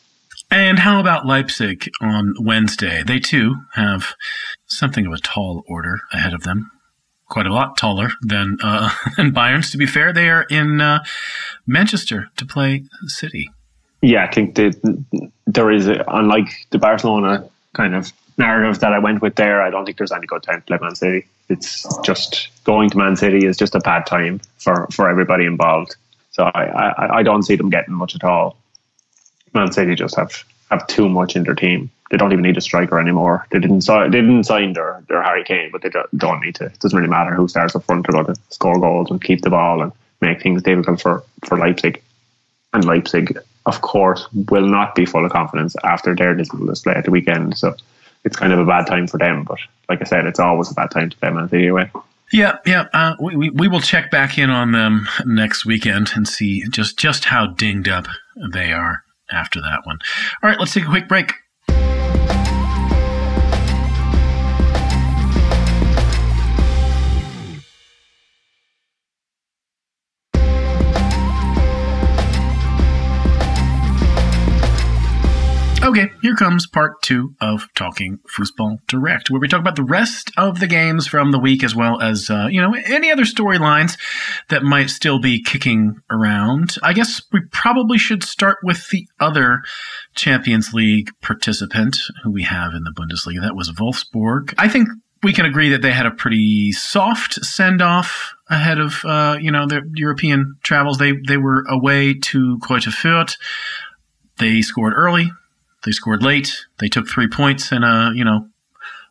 And 0.50 0.80
how 0.80 1.00
about 1.00 1.26
Leipzig 1.26 1.90
on 2.00 2.34
Wednesday? 2.40 3.02
They 3.04 3.20
too 3.20 3.56
have 3.74 4.14
something 4.66 5.06
of 5.06 5.12
a 5.12 5.18
tall 5.18 5.64
order 5.68 6.00
ahead 6.12 6.34
of 6.34 6.42
them. 6.42 6.70
Quite 7.30 7.46
a 7.46 7.52
lot 7.52 7.78
taller 7.78 8.10
than 8.20 8.58
uh, 8.62 8.90
than 9.16 9.32
Bayern's. 9.32 9.70
To 9.70 9.78
be 9.78 9.86
fair, 9.86 10.12
they 10.12 10.28
are 10.28 10.42
in 10.42 10.80
uh, 10.82 11.02
Manchester 11.66 12.28
to 12.36 12.44
play 12.44 12.84
City. 13.06 13.50
Yeah, 14.02 14.24
I 14.24 14.32
think 14.32 14.54
that 14.56 15.14
there 15.46 15.70
is, 15.70 15.86
a, 15.86 16.04
unlike 16.08 16.48
the 16.70 16.78
Barcelona 16.78 17.48
kind 17.74 17.94
of 17.94 18.12
narrative 18.38 18.80
that 18.80 18.92
I 18.92 18.98
went 18.98 19.20
with 19.20 19.36
there, 19.36 19.62
I 19.62 19.70
don't 19.70 19.84
think 19.84 19.98
there's 19.98 20.12
any 20.12 20.26
good 20.26 20.42
time 20.42 20.60
to 20.60 20.66
play 20.66 20.78
Man 20.80 20.94
City. 20.94 21.26
It's 21.48 21.86
just 22.02 22.48
going 22.64 22.90
to 22.90 22.96
Man 22.96 23.16
City 23.16 23.46
is 23.46 23.56
just 23.56 23.74
a 23.74 23.80
bad 23.80 24.06
time 24.06 24.40
for, 24.58 24.86
for 24.90 25.08
everybody 25.08 25.44
involved. 25.44 25.96
So 26.30 26.44
I, 26.44 26.64
I, 26.64 27.16
I 27.18 27.22
don't 27.22 27.42
see 27.42 27.56
them 27.56 27.70
getting 27.70 27.94
much 27.94 28.14
at 28.14 28.24
all. 28.24 28.56
Man 29.52 29.70
City 29.72 29.94
just 29.94 30.16
have, 30.16 30.44
have 30.70 30.86
too 30.86 31.08
much 31.08 31.36
in 31.36 31.42
their 31.42 31.54
team. 31.54 31.90
They 32.10 32.16
don't 32.16 32.32
even 32.32 32.42
need 32.42 32.56
a 32.56 32.60
striker 32.60 32.98
anymore. 32.98 33.46
They 33.50 33.60
didn't 33.60 33.82
sign, 33.82 34.10
they 34.10 34.20
didn't 34.20 34.44
sign 34.44 34.72
their, 34.72 35.02
their 35.08 35.22
Harry 35.22 35.44
Kane, 35.44 35.70
but 35.70 35.82
they 35.82 35.90
don't 36.16 36.40
need 36.40 36.56
to. 36.56 36.66
It 36.66 36.78
doesn't 36.80 36.96
really 36.96 37.08
matter 37.08 37.34
who 37.34 37.48
starts 37.48 37.76
up 37.76 37.84
front. 37.84 38.06
They're 38.06 38.22
going 38.22 38.34
to 38.34 38.40
score 38.50 38.78
goals 38.80 39.10
and 39.10 39.22
keep 39.22 39.42
the 39.42 39.50
ball 39.50 39.82
and 39.82 39.92
make 40.20 40.42
things 40.42 40.62
difficult 40.62 41.00
for, 41.00 41.22
for 41.44 41.56
Leipzig. 41.56 42.02
And 42.72 42.84
Leipzig, 42.84 43.38
of 43.66 43.80
course, 43.80 44.26
will 44.32 44.66
not 44.66 44.94
be 44.94 45.06
full 45.06 45.24
of 45.24 45.32
confidence 45.32 45.76
after 45.84 46.14
their 46.14 46.34
dismal 46.34 46.66
display 46.66 46.94
at 46.94 47.04
the 47.04 47.10
weekend. 47.10 47.56
So 47.56 47.74
it's 48.24 48.36
kind 48.36 48.52
of 48.52 48.58
a 48.58 48.66
bad 48.66 48.86
time 48.86 49.06
for 49.06 49.18
them. 49.18 49.44
But 49.44 49.58
like 49.88 50.00
I 50.00 50.04
said, 50.04 50.26
it's 50.26 50.40
always 50.40 50.70
a 50.70 50.74
bad 50.74 50.90
time 50.90 51.10
for 51.10 51.16
them 51.20 51.48
anyway. 51.52 51.90
Yeah, 52.32 52.58
yeah. 52.64 52.86
Uh, 52.92 53.16
we, 53.20 53.36
we, 53.36 53.50
we 53.50 53.68
will 53.68 53.80
check 53.80 54.10
back 54.10 54.38
in 54.38 54.50
on 54.50 54.72
them 54.72 55.08
next 55.24 55.66
weekend 55.66 56.10
and 56.14 56.28
see 56.28 56.64
just 56.68 56.96
just 56.96 57.24
how 57.24 57.46
dinged 57.46 57.88
up 57.88 58.06
they 58.52 58.72
are 58.72 59.02
after 59.32 59.60
that 59.60 59.80
one. 59.84 59.98
All 60.42 60.50
right, 60.50 60.58
let's 60.58 60.72
take 60.72 60.84
a 60.84 60.88
quick 60.88 61.08
break. 61.08 61.32
Okay, 75.90 76.12
here 76.22 76.36
comes 76.36 76.68
part 76.68 77.02
two 77.02 77.34
of 77.40 77.66
Talking 77.74 78.20
Football 78.28 78.78
Direct, 78.86 79.28
where 79.28 79.40
we 79.40 79.48
talk 79.48 79.58
about 79.58 79.74
the 79.74 79.82
rest 79.82 80.30
of 80.36 80.60
the 80.60 80.68
games 80.68 81.08
from 81.08 81.32
the 81.32 81.38
week, 81.40 81.64
as 81.64 81.74
well 81.74 82.00
as 82.00 82.30
uh, 82.30 82.46
you 82.48 82.62
know 82.62 82.76
any 82.84 83.10
other 83.10 83.24
storylines 83.24 83.98
that 84.50 84.62
might 84.62 84.88
still 84.88 85.18
be 85.18 85.42
kicking 85.42 85.96
around. 86.08 86.76
I 86.80 86.92
guess 86.92 87.20
we 87.32 87.40
probably 87.50 87.98
should 87.98 88.22
start 88.22 88.58
with 88.62 88.88
the 88.90 89.08
other 89.18 89.62
Champions 90.14 90.72
League 90.72 91.10
participant 91.22 91.96
who 92.22 92.30
we 92.30 92.44
have 92.44 92.72
in 92.72 92.84
the 92.84 92.94
Bundesliga. 92.96 93.40
That 93.40 93.56
was 93.56 93.72
Wolfsburg. 93.72 94.54
I 94.58 94.68
think 94.68 94.90
we 95.24 95.32
can 95.32 95.44
agree 95.44 95.70
that 95.70 95.82
they 95.82 95.90
had 95.90 96.06
a 96.06 96.12
pretty 96.12 96.70
soft 96.70 97.44
send 97.44 97.82
off 97.82 98.32
ahead 98.48 98.78
of 98.78 99.04
uh, 99.04 99.38
you 99.40 99.50
know 99.50 99.66
their 99.66 99.82
European 99.96 100.54
travels. 100.62 100.98
They 100.98 101.14
they 101.26 101.36
were 101.36 101.64
away 101.68 102.14
to 102.14 102.60
Greuther 102.60 102.94
Fürth. 102.94 103.34
They 104.38 104.62
scored 104.62 104.92
early. 104.94 105.32
They 105.84 105.92
scored 105.92 106.22
late. 106.22 106.66
They 106.78 106.88
took 106.88 107.08
three 107.08 107.28
points 107.28 107.72
in 107.72 107.82
a, 107.82 107.86
uh, 107.86 108.12
you 108.12 108.24
know, 108.24 108.48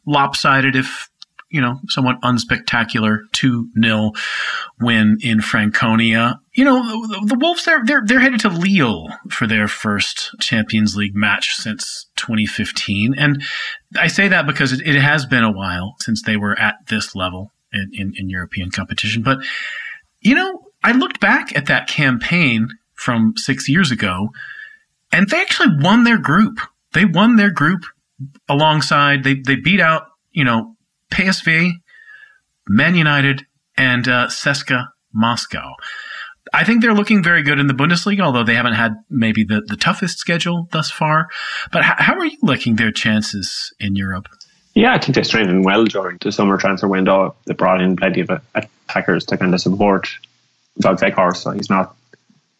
lopsided, 0.06 0.76
if, 0.76 1.10
you 1.50 1.62
know, 1.62 1.80
somewhat 1.88 2.22
unspectacular 2.22 3.22
2 3.32 3.70
0 3.82 4.12
win 4.80 5.18
in 5.22 5.42
Franconia. 5.42 6.40
You 6.54 6.66
know, 6.66 7.08
the, 7.08 7.26
the, 7.26 7.38
Wolves, 7.40 7.66
they're, 7.66 7.84
they're, 7.84 8.04
they're 8.06 8.20
headed 8.20 8.42
to 8.42 8.50
Lille 8.50 9.08
for 9.30 9.48
their 9.48 9.68
first 9.68 10.36
Champions 10.40 10.96
League 10.96 11.16
match 11.16 11.56
since 11.56 12.08
2015. 12.18 13.16
And 13.18 13.44
I 13.98 14.08
say 14.08 14.28
that 14.28 14.46
because 14.46 14.72
it, 14.72 14.82
it 14.82 15.00
has 15.00 15.26
been 15.26 15.44
a 15.44 15.52
while 15.52 15.96
since 16.00 16.22
they 16.22 16.38
were 16.38 16.58
at 16.60 16.76
this 16.88 17.16
level 17.16 17.52
in, 17.74 17.90
in, 17.94 18.14
in 18.16 18.30
European 18.30 18.70
competition. 18.70 19.24
But, 19.24 19.40
you 20.22 20.36
know, 20.36 20.68
I 20.84 20.92
looked 20.92 21.20
back 21.20 21.56
at 21.56 21.66
that 21.66 21.88
campaign 21.88 22.70
from 22.94 23.34
six 23.38 23.68
years 23.68 23.92
ago 23.92 24.30
and 25.12 25.30
they 25.30 25.42
actually 25.42 25.76
won 25.82 26.04
their 26.04 26.18
group. 26.18 26.60
They 26.94 27.06
won 27.06 27.36
their 27.36 27.52
group 27.52 27.84
alongside. 28.48 29.24
They 29.24 29.36
they 29.36 29.56
beat 29.56 29.80
out 29.80 30.08
you 30.32 30.44
know 30.44 30.76
PSV, 31.12 31.72
Man 32.68 32.96
United, 32.96 33.46
and 33.78 34.08
uh, 34.08 34.28
CSKA 34.28 34.88
Moscow. 35.14 35.74
I 36.54 36.64
think 36.64 36.82
they're 36.82 36.94
looking 36.94 37.24
very 37.24 37.44
good 37.44 37.60
in 37.60 37.68
the 37.68 37.74
Bundesliga, 37.74 38.22
although 38.22 38.44
they 38.44 38.56
haven't 38.56 38.74
had 38.74 38.96
maybe 39.10 39.44
the, 39.44 39.62
the 39.62 39.76
toughest 39.76 40.18
schedule 40.18 40.68
thus 40.72 40.90
far. 40.90 41.28
But 41.72 41.84
how, 41.84 41.96
how 41.98 42.14
are 42.16 42.26
you 42.26 42.38
looking 42.42 42.76
their 42.76 42.92
chances 42.92 43.74
in 43.80 43.96
Europe? 43.96 44.28
Yeah, 44.74 44.94
I 44.94 44.98
think 44.98 45.16
they 45.16 45.24
strengthened 45.24 45.66
well 45.66 45.86
during 45.86 46.18
the 46.22 46.32
summer 46.32 46.58
transfer 46.58 46.88
window. 46.88 47.36
They 47.46 47.54
brought 47.54 47.82
in 47.82 47.96
plenty 47.96 48.22
of 48.22 48.32
attackers 48.56 49.26
to 49.26 49.38
kind 49.38 49.54
of 49.54 49.62
support 49.62 50.10
Wout 50.82 51.00
Weghorst. 51.00 51.38
So 51.38 51.52
he's 51.52 51.70
not 51.70 51.96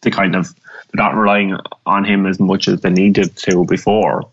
the 0.02 0.10
kind 0.10 0.36
of 0.36 0.54
they're 0.92 1.04
not 1.04 1.16
relying 1.16 1.56
on 1.86 2.04
him 2.04 2.26
as 2.26 2.40
much 2.40 2.68
as 2.68 2.80
they 2.80 2.90
needed 2.90 3.36
to 3.36 3.64
before. 3.64 4.28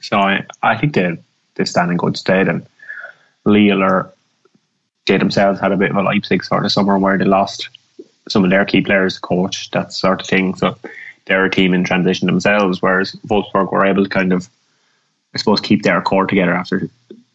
So 0.00 0.18
I, 0.18 0.44
I 0.62 0.76
think 0.76 0.94
they 0.94 1.18
they 1.54 1.64
stand 1.64 1.90
in 1.90 1.96
good 1.96 2.16
stead. 2.16 2.48
And 2.48 2.66
Lille 3.44 3.82
or 3.82 4.12
they 5.06 5.18
themselves 5.18 5.60
had 5.60 5.72
a 5.72 5.76
bit 5.76 5.90
of 5.90 5.96
a 5.96 6.02
Leipzig 6.02 6.44
sort 6.44 6.64
of 6.64 6.72
summer 6.72 6.98
where 6.98 7.18
they 7.18 7.24
lost 7.24 7.68
some 8.28 8.44
of 8.44 8.50
their 8.50 8.64
key 8.64 8.82
players, 8.82 9.18
coach, 9.18 9.70
that 9.70 9.92
sort 9.92 10.20
of 10.20 10.26
thing. 10.26 10.54
So 10.54 10.76
they're 11.26 11.46
a 11.46 11.50
team 11.50 11.74
in 11.74 11.84
transition 11.84 12.26
themselves, 12.26 12.82
whereas 12.82 13.12
Wolfsburg 13.26 13.72
were 13.72 13.86
able 13.86 14.04
to 14.04 14.10
kind 14.10 14.32
of, 14.32 14.48
I 15.34 15.38
suppose, 15.38 15.60
keep 15.60 15.82
their 15.82 16.00
core 16.02 16.26
together 16.26 16.54
after 16.54 16.88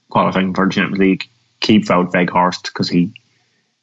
qualifying 0.09 0.53
for 0.53 0.67
the 0.67 0.73
Champions 0.73 0.99
League, 0.99 1.29
keep 1.59 1.85
Wout 1.85 2.11
Weghorst 2.11 2.65
because 2.65 2.89
he 2.89 3.11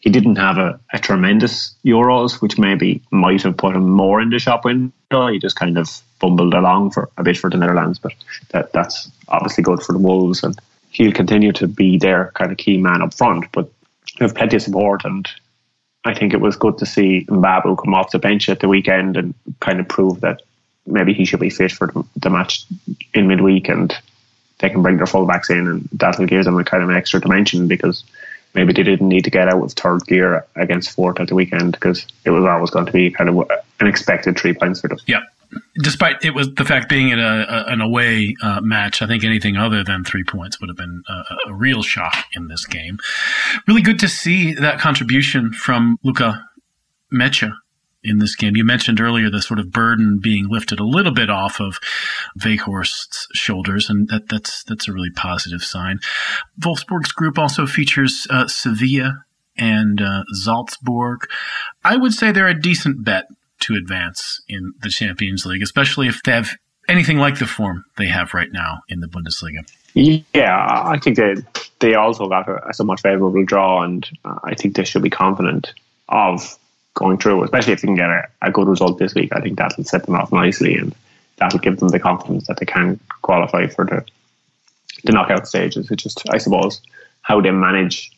he 0.01 0.09
didn't 0.11 0.37
have 0.37 0.59
a, 0.59 0.81
a 0.93 0.99
tremendous 0.99 1.75
Euros, 1.85 2.41
which 2.41 2.59
maybe 2.59 3.03
might 3.11 3.43
have 3.43 3.57
put 3.57 3.77
him 3.77 3.89
more 3.89 4.21
in 4.21 4.31
the 4.31 4.39
shop 4.39 4.65
window. 4.65 5.29
He 5.29 5.39
just 5.39 5.57
kind 5.57 5.77
of 5.77 5.89
bumbled 6.19 6.55
along 6.55 6.91
for 6.91 7.11
a 7.17 7.23
bit 7.23 7.37
for 7.37 7.51
the 7.51 7.59
Netherlands, 7.59 7.99
but 7.99 8.13
that 8.51 8.73
that's 8.73 9.11
obviously 9.29 9.63
good 9.63 9.83
for 9.83 9.93
the 9.93 9.99
Wolves, 9.99 10.43
and 10.43 10.59
he'll 10.91 11.13
continue 11.13 11.53
to 11.53 11.67
be 11.67 11.99
their 11.99 12.33
kind 12.35 12.51
of 12.51 12.59
key 12.59 12.79
man 12.79 13.03
up 13.03 13.15
front. 13.15 13.53
But 13.53 13.71
they 14.19 14.25
have 14.25 14.35
plenty 14.35 14.57
of 14.57 14.63
support, 14.63 15.05
and 15.05 15.29
I 16.05 16.15
think 16.15 16.33
it 16.33 16.41
was 16.41 16.57
good 16.57 16.79
to 16.79 16.87
see 16.87 17.27
Mbabu 17.29 17.83
come 17.83 17.95
off 17.95 18.11
the 18.11 18.19
bench 18.19 18.49
at 18.49 18.61
the 18.61 18.69
weekend 18.69 19.19
and 19.19 19.35
kind 19.61 19.81
of 19.81 19.89
prove 19.89 20.23
that 20.23 20.41
maybe 20.87 21.13
he 21.13 21.27
should 21.27 21.41
be 21.41 21.51
fit 21.51 21.73
for 21.73 21.93
the 22.17 22.31
match 22.31 22.65
in 23.13 23.29
midweek, 23.29 23.69
and 23.69 23.95
they 24.61 24.71
can 24.71 24.81
bring 24.81 24.97
their 24.97 25.07
fullbacks 25.07 25.51
in, 25.51 25.67
and 25.67 25.89
that'll 25.93 26.25
give 26.25 26.45
them 26.45 26.59
a 26.59 26.65
kind 26.65 26.83
of 26.83 26.89
an 26.89 26.97
extra 26.97 27.21
dimension 27.21 27.69
because 27.69 28.03
maybe 28.55 28.73
they 28.73 28.83
didn't 28.83 29.09
need 29.09 29.25
to 29.25 29.31
get 29.31 29.49
out 29.49 29.61
with 29.61 29.73
third 29.73 30.05
gear 30.07 30.47
against 30.57 30.97
Fürth 30.97 31.21
at 31.21 31.29
the 31.29 31.35
weekend 31.35 31.73
because 31.73 32.07
it 32.25 32.31
was 32.31 32.45
always 32.45 32.71
going 32.71 32.87
to 32.87 32.93
be 32.93 33.11
kind 33.11 33.31
of 33.31 33.51
an 33.81 33.87
expected 33.87 34.39
three 34.39 34.55
points 34.55 34.81
for 34.81 34.89
them. 34.89 34.99
Yeah. 35.07 35.21
Despite 35.83 36.25
it 36.25 36.33
was 36.33 36.55
the 36.55 36.65
fact 36.65 36.89
being 36.89 37.09
in 37.09 37.19
a, 37.19 37.65
an 37.67 37.81
away 37.81 38.37
uh, 38.41 38.61
match, 38.61 39.03
I 39.03 39.09
think 39.09 39.25
anything 39.25 39.57
other 39.57 39.83
than 39.83 40.05
three 40.05 40.23
points 40.23 40.61
would 40.61 40.69
have 40.69 40.77
been 40.77 41.03
a, 41.09 41.49
a, 41.49 41.55
real 41.55 41.83
shock 41.83 42.15
in 42.37 42.47
this 42.47 42.67
game. 42.67 42.99
Really 43.67 43.83
good 43.83 43.99
to 43.99 44.09
see 44.09 44.55
that 44.55 44.79
contribution 44.79 45.53
from 45.53 45.99
Lukas 46.05 46.37
Nmecha 47.13 47.53
in 48.03 48.19
this 48.19 48.35
game. 48.35 48.57
You 48.57 48.65
mentioned 48.65 49.01
earlier 49.01 49.31
the 49.31 49.43
sort 49.43 49.61
of 49.61 49.71
burden 49.71 50.19
being 50.23 50.49
lifted 50.49 50.81
a 50.81 50.85
little 50.85 51.13
bit 51.13 51.31
off 51.31 51.61
of 51.61 51.79
Weghorst's 52.43 53.29
shoulders, 53.35 53.91
and 53.91 54.09
that, 54.09 54.29
that's 54.29 54.65
that's 54.65 54.89
a 54.89 54.93
really 54.93 55.11
positive 55.11 55.63
sign. 55.63 56.01
Wolfsburg's 56.59 57.13
group 57.13 57.39
also 57.39 57.67
features 57.67 58.27
uh, 58.31 58.49
Sevilla 58.49 59.25
and 59.57 60.01
uh, 60.01 60.25
Salzburg. 60.33 61.29
I 61.85 61.97
would 61.97 62.13
say 62.13 62.33
they're 62.33 62.47
a 62.47 62.59
decent 62.59 63.05
bet 63.05 63.27
to 63.61 63.75
advance 63.75 64.41
in 64.49 64.73
the 64.83 64.89
Champions 64.89 65.45
League, 65.45 65.63
especially 65.63 66.09
if 66.09 66.23
they 66.23 66.33
have 66.33 66.57
anything 66.89 67.19
like 67.19 67.39
the 67.39 67.47
form 67.47 67.85
they 67.99 68.07
have 68.07 68.35
right 68.35 68.51
now 68.51 68.81
in 68.89 69.01
the 69.01 69.07
Bundesliga. 69.07 69.69
Yeah, 69.95 70.57
I 70.57 70.99
think 70.99 71.17
they 71.17 71.35
they 71.81 71.95
also 71.95 72.29
got 72.29 72.49
a, 72.49 72.69
a 72.69 72.75
somewhat 72.75 73.01
favourable 73.01 73.45
draw, 73.45 73.83
and 73.83 74.09
uh, 74.25 74.39
I 74.45 74.55
think 74.55 74.77
they 74.77 74.85
should 74.85 75.03
be 75.03 75.11
confident 75.11 75.75
of 76.09 76.59
going 76.95 77.19
through, 77.19 77.45
especially 77.45 77.73
if 77.73 77.81
they 77.81 77.87
can 77.87 77.95
get 77.95 78.11
a, 78.11 78.29
a 78.43 78.51
good 78.51 78.69
result 78.69 78.99
this 78.99 79.15
week. 79.15 79.31
I 79.33 79.41
think 79.41 79.59
that'll 79.59 79.85
set 79.85 80.07
them 80.07 80.17
off 80.17 80.33
nicely 80.33 80.77
and 80.77 80.95
that'll 81.37 81.59
give 81.59 81.79
them 81.79 81.89
the 81.89 82.01
confidence 82.01 82.47
that 82.47 82.59
they 82.59 82.67
can 82.67 82.99
qualify 83.23 83.67
for 83.67 83.85
the 83.85 84.05
the 85.05 85.13
knockout 85.13 85.47
stages. 85.47 85.91
It's 85.91 86.03
just, 86.03 86.29
I 86.31 86.39
suppose, 86.39 86.81
how 87.23 87.41
they 87.41 87.51
manage 87.51 88.13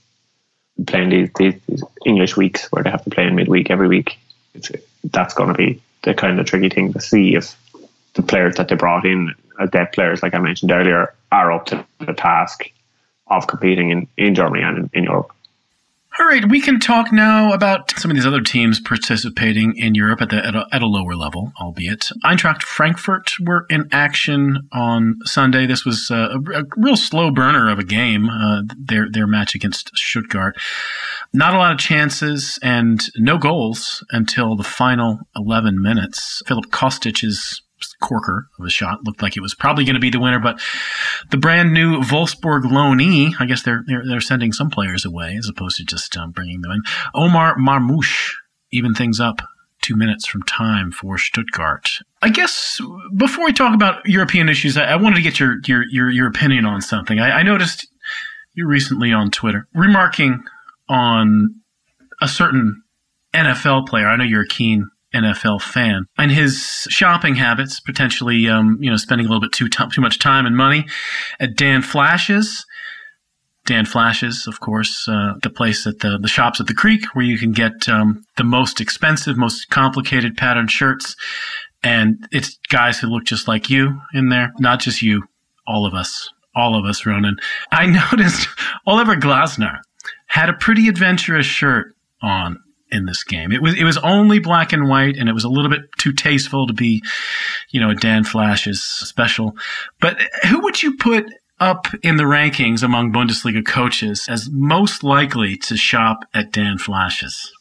playing 0.86 1.10
these, 1.10 1.30
these, 1.68 1.84
English 2.04 2.36
weeks 2.36 2.66
where 2.72 2.82
they 2.82 2.90
have 2.90 3.04
to 3.04 3.10
play 3.10 3.26
in 3.26 3.36
midweek 3.36 3.70
every 3.70 3.88
week. 3.88 4.18
It's, 4.54 4.70
that's 5.04 5.34
going 5.34 5.48
to 5.48 5.54
be 5.54 5.80
the 6.02 6.14
kind 6.14 6.40
of 6.40 6.46
tricky 6.46 6.68
thing 6.68 6.92
to 6.92 7.00
see 7.00 7.36
if 7.36 7.56
the 8.14 8.22
players 8.22 8.56
that 8.56 8.68
they 8.68 8.74
brought 8.74 9.06
in 9.06 9.34
uh, 9.58 9.64
as 9.64 9.70
depth 9.70 9.94
players, 9.94 10.22
like 10.22 10.34
I 10.34 10.38
mentioned 10.38 10.70
earlier, 10.70 11.14
are 11.30 11.52
up 11.52 11.66
to 11.66 11.84
the 12.00 12.12
task 12.12 12.70
of 13.28 13.46
competing 13.46 13.90
in, 13.90 14.08
in 14.16 14.34
Germany 14.34 14.62
and 14.64 14.78
in, 14.78 14.90
in 14.94 15.04
Europe. 15.04 15.32
All 16.20 16.26
right, 16.26 16.46
we 16.46 16.60
can 16.60 16.78
talk 16.78 17.10
now 17.10 17.54
about 17.54 17.90
some 17.98 18.10
of 18.10 18.14
these 18.14 18.26
other 18.26 18.42
teams 18.42 18.78
participating 18.78 19.74
in 19.76 19.94
Europe 19.94 20.20
at, 20.20 20.28
the, 20.28 20.46
at, 20.46 20.54
a, 20.54 20.66
at 20.70 20.82
a 20.82 20.86
lower 20.86 21.14
level, 21.14 21.52
albeit. 21.58 22.10
Eintracht 22.22 22.62
Frankfurt 22.62 23.32
were 23.40 23.64
in 23.70 23.88
action 23.92 24.68
on 24.72 25.16
Sunday. 25.24 25.64
This 25.64 25.86
was 25.86 26.10
a, 26.10 26.38
a 26.54 26.64
real 26.76 26.96
slow 26.96 27.30
burner 27.30 27.70
of 27.70 27.78
a 27.78 27.84
game, 27.84 28.28
uh, 28.28 28.60
their, 28.76 29.06
their 29.10 29.26
match 29.26 29.54
against 29.54 29.90
Stuttgart. 29.96 30.54
Not 31.32 31.54
a 31.54 31.58
lot 31.58 31.72
of 31.72 31.78
chances 31.78 32.58
and 32.62 33.00
no 33.16 33.38
goals 33.38 34.04
until 34.10 34.54
the 34.54 34.64
final 34.64 35.20
11 35.34 35.80
minutes. 35.80 36.42
Filip 36.46 36.66
Kostic's 36.66 37.62
corker 38.02 38.48
of 38.58 38.66
a 38.66 38.70
shot. 38.70 39.04
Looked 39.04 39.22
like 39.22 39.36
it 39.36 39.40
was 39.42 39.54
probably 39.54 39.84
going 39.84 39.94
to 39.94 40.00
be 40.00 40.10
the 40.10 40.20
winner, 40.20 40.38
but 40.38 40.60
the 41.30 41.38
brand 41.38 41.72
new 41.72 42.00
Wolfsburg 42.00 42.64
loanee, 42.64 43.32
I 43.40 43.46
guess 43.46 43.62
they're, 43.62 43.84
they're, 43.86 44.02
they're 44.06 44.20
sending 44.20 44.52
some 44.52 44.68
players 44.68 45.04
away 45.04 45.36
as 45.36 45.48
opposed 45.48 45.78
to 45.78 45.84
just 45.84 46.14
um, 46.16 46.32
bringing 46.32 46.60
them 46.60 46.72
in. 46.72 46.82
Omar 47.14 47.56
Marmoush 47.56 48.32
even 48.70 48.94
things 48.94 49.20
up 49.20 49.40
two 49.80 49.96
minutes 49.96 50.26
from 50.26 50.42
time 50.42 50.92
for 50.92 51.18
Stuttgart. 51.18 51.98
I 52.22 52.28
guess 52.28 52.80
before 53.16 53.44
we 53.44 53.52
talk 53.52 53.74
about 53.74 54.06
European 54.06 54.48
issues, 54.48 54.76
I, 54.76 54.84
I 54.84 54.96
wanted 54.96 55.16
to 55.16 55.22
get 55.22 55.40
your, 55.40 55.56
your, 55.66 55.84
your, 55.90 56.10
your 56.10 56.26
opinion 56.28 56.66
on 56.66 56.80
something. 56.80 57.18
I, 57.18 57.40
I 57.40 57.42
noticed 57.42 57.86
you 58.54 58.66
recently 58.66 59.12
on 59.12 59.30
Twitter 59.30 59.66
remarking 59.74 60.44
on 60.88 61.56
a 62.20 62.28
certain 62.28 62.82
NFL 63.34 63.86
player. 63.88 64.06
I 64.06 64.16
know 64.16 64.24
you're 64.24 64.42
a 64.42 64.48
keen 64.48 64.88
NFL 65.14 65.62
fan, 65.62 66.06
and 66.18 66.30
his 66.30 66.86
shopping 66.88 67.34
habits, 67.36 67.80
potentially, 67.80 68.48
um, 68.48 68.78
you 68.80 68.90
know, 68.90 68.96
spending 68.96 69.26
a 69.26 69.28
little 69.28 69.40
bit 69.40 69.52
too 69.52 69.68
t- 69.68 69.84
too 69.92 70.00
much 70.00 70.18
time 70.18 70.46
and 70.46 70.56
money. 70.56 70.86
At 71.40 71.56
Dan 71.56 71.82
Flashes. 71.82 72.64
Dan 73.64 73.84
Flashes, 73.84 74.48
of 74.48 74.58
course, 74.58 75.06
uh, 75.06 75.34
the 75.40 75.50
place 75.50 75.86
at 75.86 76.00
the 76.00 76.18
the 76.18 76.28
shops 76.28 76.60
at 76.60 76.66
the 76.66 76.74
creek 76.74 77.04
where 77.14 77.24
you 77.24 77.38
can 77.38 77.52
get 77.52 77.88
um, 77.88 78.24
the 78.36 78.42
most 78.42 78.80
expensive, 78.80 79.36
most 79.36 79.70
complicated 79.70 80.36
pattern 80.36 80.66
shirts, 80.66 81.14
and 81.82 82.26
it's 82.32 82.58
guys 82.68 82.98
who 82.98 83.06
look 83.06 83.24
just 83.24 83.46
like 83.46 83.70
you 83.70 84.00
in 84.14 84.30
there, 84.30 84.52
not 84.58 84.80
just 84.80 85.00
you, 85.00 85.22
all 85.66 85.86
of 85.86 85.94
us, 85.94 86.28
all 86.56 86.74
of 86.74 86.84
us, 86.84 87.06
Ronan. 87.06 87.36
I 87.70 87.86
noticed 88.12 88.48
Oliver 88.84 89.14
Glasner 89.14 89.78
had 90.26 90.48
a 90.48 90.54
pretty 90.54 90.88
adventurous 90.88 91.46
shirt 91.46 91.94
on 92.20 92.58
in 92.92 93.06
this 93.06 93.24
game. 93.24 93.50
It 93.50 93.62
was 93.62 93.78
it 93.78 93.84
was 93.84 93.98
only 93.98 94.38
black 94.38 94.72
and 94.72 94.88
white, 94.88 95.16
and 95.16 95.28
it 95.28 95.32
was 95.32 95.44
a 95.44 95.48
little 95.48 95.70
bit 95.70 95.80
too 95.98 96.12
tasteful 96.12 96.66
to 96.66 96.72
be, 96.72 97.02
you 97.70 97.80
know, 97.80 97.94
Dan 97.94 98.24
Flashes 98.24 98.82
special. 98.82 99.56
But 100.00 100.20
who 100.48 100.60
would 100.60 100.82
you 100.82 100.96
put 100.96 101.26
up 101.58 101.86
in 102.02 102.16
the 102.16 102.24
rankings 102.24 102.82
among 102.82 103.12
Bundesliga 103.12 103.64
coaches 103.64 104.26
as 104.28 104.48
most 104.50 105.02
likely 105.02 105.56
to 105.56 105.76
shop 105.76 106.24
at 106.34 106.52
Dan 106.52 106.78
Flashes? 106.78 107.52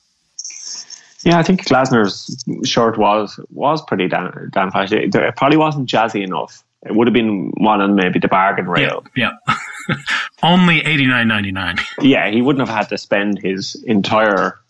Yeah, 1.24 1.38
I 1.38 1.44
think 1.44 1.66
Glasner's 1.66 2.44
shirt 2.68 2.98
was 2.98 3.40
was 3.52 3.82
pretty 3.84 4.08
Dan, 4.08 4.50
Dan 4.52 4.72
Flash. 4.72 4.92
It, 4.92 5.14
probably 5.36 5.58
wasn't 5.58 5.88
jazzy 5.88 6.24
enough. 6.24 6.64
It 6.84 6.96
would 6.96 7.06
have 7.06 7.14
been 7.14 7.52
one 7.58 7.80
on 7.80 7.94
maybe 7.94 8.18
the 8.18 8.28
bargain 8.28 8.68
rail. 8.68 9.06
Yeah, 9.16 9.30
yeah. 9.48 9.96
only 10.44 10.80
eighty 10.84 11.06
nine 11.06 11.28
ninety 11.28 11.52
nine. 11.52 11.78
Yeah, 12.02 12.32
he 12.32 12.42
wouldn't 12.42 12.68
have 12.68 12.76
had 12.76 12.90
to 12.90 12.98
spend 12.98 13.40
his 13.40 13.76
entire 13.86 14.61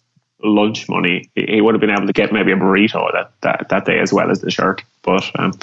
lunch 0.43 0.89
money, 0.89 1.29
he 1.35 1.61
would 1.61 1.73
have 1.73 1.81
been 1.81 1.89
able 1.89 2.07
to 2.07 2.13
get 2.13 2.31
maybe 2.31 2.51
a 2.51 2.55
burrito 2.55 3.11
that, 3.13 3.31
that, 3.41 3.69
that 3.69 3.85
day 3.85 3.99
as 3.99 4.11
well 4.11 4.31
as 4.31 4.41
the 4.41 4.51
shirt. 4.51 4.83
But 5.03 5.23
um, 5.35 5.53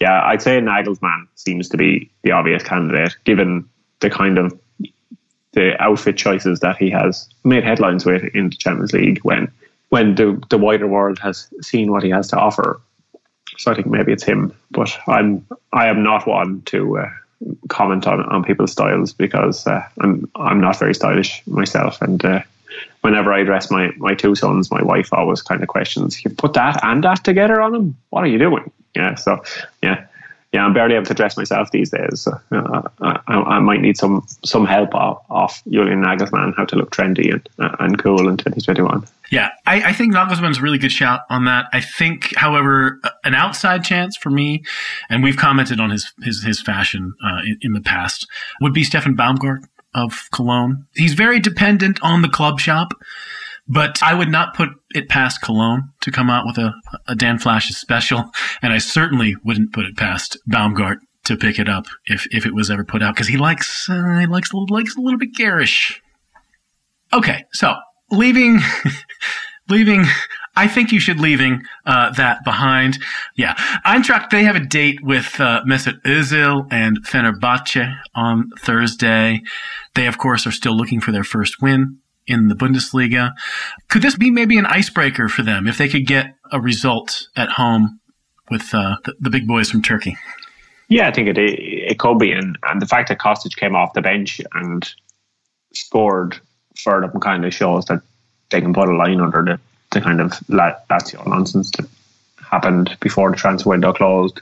yeah, 0.00 0.22
I'd 0.24 0.42
say 0.42 0.60
Nagelsmann 0.60 1.26
seems 1.34 1.68
to 1.70 1.76
be 1.76 2.10
the 2.22 2.32
obvious 2.32 2.62
candidate 2.62 3.16
given 3.24 3.68
the 4.00 4.10
kind 4.10 4.38
of 4.38 4.58
the 5.52 5.80
outfit 5.82 6.16
choices 6.16 6.60
that 6.60 6.76
he 6.76 6.90
has 6.90 7.28
made 7.44 7.64
headlines 7.64 8.04
with 8.04 8.22
in 8.34 8.50
the 8.50 8.56
Champions 8.56 8.92
League 8.92 9.18
when 9.22 9.50
when 9.88 10.14
the 10.14 10.40
the 10.50 10.58
wider 10.58 10.86
world 10.86 11.18
has 11.18 11.48
seen 11.62 11.90
what 11.90 12.02
he 12.02 12.10
has 12.10 12.28
to 12.28 12.36
offer. 12.36 12.80
So 13.56 13.72
I 13.72 13.74
think 13.74 13.88
maybe 13.88 14.12
it's 14.12 14.22
him, 14.22 14.54
but 14.70 14.96
I'm 15.08 15.44
I 15.72 15.88
am 15.88 16.02
not 16.02 16.26
one 16.26 16.62
to 16.66 16.98
uh, 16.98 17.10
comment 17.68 18.06
on, 18.06 18.20
on 18.26 18.44
people's 18.44 18.72
styles 18.72 19.12
because 19.12 19.66
uh, 19.66 19.82
I'm 20.00 20.30
I'm 20.36 20.60
not 20.60 20.78
very 20.78 20.94
stylish 20.94 21.42
myself, 21.46 22.00
and 22.02 22.24
uh, 22.24 22.42
whenever 23.02 23.32
I 23.32 23.42
dress 23.42 23.70
my, 23.70 23.90
my 23.96 24.14
two 24.14 24.34
sons, 24.34 24.70
my 24.70 24.82
wife 24.82 25.12
always 25.12 25.42
kind 25.42 25.62
of 25.62 25.68
questions, 25.68 26.24
you 26.24 26.30
put 26.30 26.54
that 26.54 26.82
and 26.82 27.02
that 27.04 27.24
together 27.24 27.60
on 27.60 27.72
them? 27.72 27.96
What 28.10 28.24
are 28.24 28.28
you 28.28 28.38
doing? 28.38 28.70
Yeah. 28.94 29.14
So, 29.14 29.42
yeah. 29.82 30.06
Yeah, 30.52 30.64
I'm 30.64 30.72
barely 30.72 30.94
able 30.94 31.04
to 31.04 31.14
dress 31.14 31.36
myself 31.36 31.70
these 31.72 31.90
days. 31.90 32.22
So, 32.22 32.32
uh, 32.52 32.82
I, 33.02 33.20
I, 33.28 33.58
might 33.58 33.82
need 33.82 33.98
some 33.98 34.26
some 34.46 34.64
help 34.64 34.94
off, 34.94 35.22
off 35.28 35.62
Julian 35.68 36.02
Nagelsmann 36.02 36.54
how 36.56 36.64
to 36.64 36.76
look 36.76 36.90
trendy 36.90 37.30
and 37.30 37.46
uh, 37.58 37.76
and 37.80 37.98
cool 37.98 38.30
in 38.30 38.38
2021. 38.38 39.04
Yeah, 39.30 39.50
I, 39.66 39.90
I 39.90 39.92
think 39.92 40.14
Nagelsmann's 40.14 40.56
a 40.56 40.62
really 40.62 40.78
good 40.78 40.92
shout 40.92 41.20
on 41.28 41.44
that. 41.44 41.66
I 41.74 41.82
think, 41.82 42.34
however, 42.36 42.98
an 43.24 43.34
outside 43.34 43.84
chance 43.84 44.16
for 44.16 44.30
me, 44.30 44.64
and 45.10 45.22
we've 45.22 45.36
commented 45.36 45.80
on 45.80 45.90
his 45.90 46.14
his, 46.22 46.42
his 46.42 46.62
fashion 46.62 47.14
uh, 47.22 47.42
in, 47.44 47.58
in, 47.60 47.72
the 47.74 47.82
past, 47.82 48.26
would 48.62 48.72
be 48.72 48.84
Steffen 48.84 49.14
Baumgart 49.16 49.64
of 49.94 50.28
Cologne. 50.32 50.86
He's 50.94 51.14
very 51.14 51.40
dependent 51.40 51.98
on 52.02 52.22
the 52.22 52.28
club 52.28 52.60
shop, 52.60 52.92
but 53.66 54.02
I 54.02 54.14
would 54.14 54.30
not 54.30 54.54
put 54.54 54.70
it 54.90 55.08
past 55.08 55.42
Cologne 55.42 55.90
to 56.00 56.10
come 56.10 56.30
out 56.30 56.46
with 56.46 56.58
a, 56.58 56.72
a 57.06 57.14
Dan 57.14 57.38
Flash 57.38 57.68
special, 57.70 58.30
and 58.62 58.72
I 58.72 58.78
certainly 58.78 59.36
wouldn't 59.44 59.72
put 59.72 59.84
it 59.84 59.96
past 59.96 60.38
Baumgart 60.48 60.98
to 61.24 61.36
pick 61.36 61.58
it 61.58 61.68
up 61.68 61.84
if, 62.06 62.26
if 62.30 62.46
it 62.46 62.54
was 62.54 62.70
ever 62.70 62.84
put 62.84 63.02
out 63.02 63.14
because 63.14 63.28
he 63.28 63.36
likes 63.36 63.88
uh, 63.90 64.18
he 64.18 64.26
likes 64.26 64.50
likes 64.52 64.96
a 64.96 65.00
little 65.00 65.18
bit 65.18 65.34
garish. 65.34 66.00
Okay, 67.12 67.44
so 67.52 67.74
leaving 68.10 68.60
leaving 69.68 70.04
I 70.58 70.66
think 70.66 70.90
you 70.90 70.98
should 70.98 71.20
leaving 71.20 71.62
uh, 71.86 72.10
that 72.14 72.42
behind. 72.44 72.98
Yeah, 73.36 73.54
Eintracht 73.86 74.30
they 74.30 74.42
have 74.42 74.56
a 74.56 74.60
date 74.60 74.98
with 75.02 75.38
uh, 75.40 75.62
Mesut 75.64 76.02
Özil 76.02 76.66
and 76.72 77.06
Fenerbahce 77.06 77.96
on 78.12 78.50
Thursday. 78.58 79.42
They 79.94 80.06
of 80.06 80.18
course 80.18 80.48
are 80.48 80.52
still 80.52 80.76
looking 80.76 81.00
for 81.00 81.12
their 81.12 81.22
first 81.22 81.62
win 81.62 81.98
in 82.26 82.48
the 82.48 82.56
Bundesliga. 82.56 83.34
Could 83.88 84.02
this 84.02 84.16
be 84.16 84.32
maybe 84.32 84.58
an 84.58 84.66
icebreaker 84.66 85.28
for 85.28 85.42
them 85.42 85.68
if 85.68 85.78
they 85.78 85.88
could 85.88 86.06
get 86.06 86.34
a 86.50 86.60
result 86.60 87.28
at 87.36 87.50
home 87.50 88.00
with 88.50 88.74
uh, 88.74 88.96
the, 89.04 89.14
the, 89.20 89.30
big 89.30 89.46
boys 89.46 89.70
from 89.70 89.82
Turkey? 89.82 90.16
Yeah, 90.88 91.06
I 91.06 91.12
think 91.12 91.28
it 91.28 91.38
it 91.38 91.98
could 92.00 92.18
be, 92.18 92.32
and, 92.32 92.58
and 92.64 92.82
the 92.82 92.86
fact 92.86 93.10
that 93.10 93.18
Kostic 93.18 93.54
came 93.56 93.76
off 93.76 93.92
the 93.92 94.02
bench 94.02 94.40
and 94.54 94.92
scored 95.72 96.40
for 96.76 97.00
them 97.00 97.20
kind 97.20 97.44
of 97.44 97.54
shows 97.54 97.84
that 97.86 98.02
they 98.50 98.60
can 98.60 98.72
put 98.72 98.88
a 98.88 98.96
line 98.96 99.20
under 99.20 99.42
the 99.42 99.60
the 99.90 100.00
kind 100.00 100.20
of 100.20 100.32
Lazio 100.48 101.26
nonsense 101.26 101.70
that 101.72 101.88
happened 102.36 102.96
before 103.00 103.30
the 103.30 103.36
transfer 103.36 103.70
window 103.70 103.92
closed. 103.92 104.40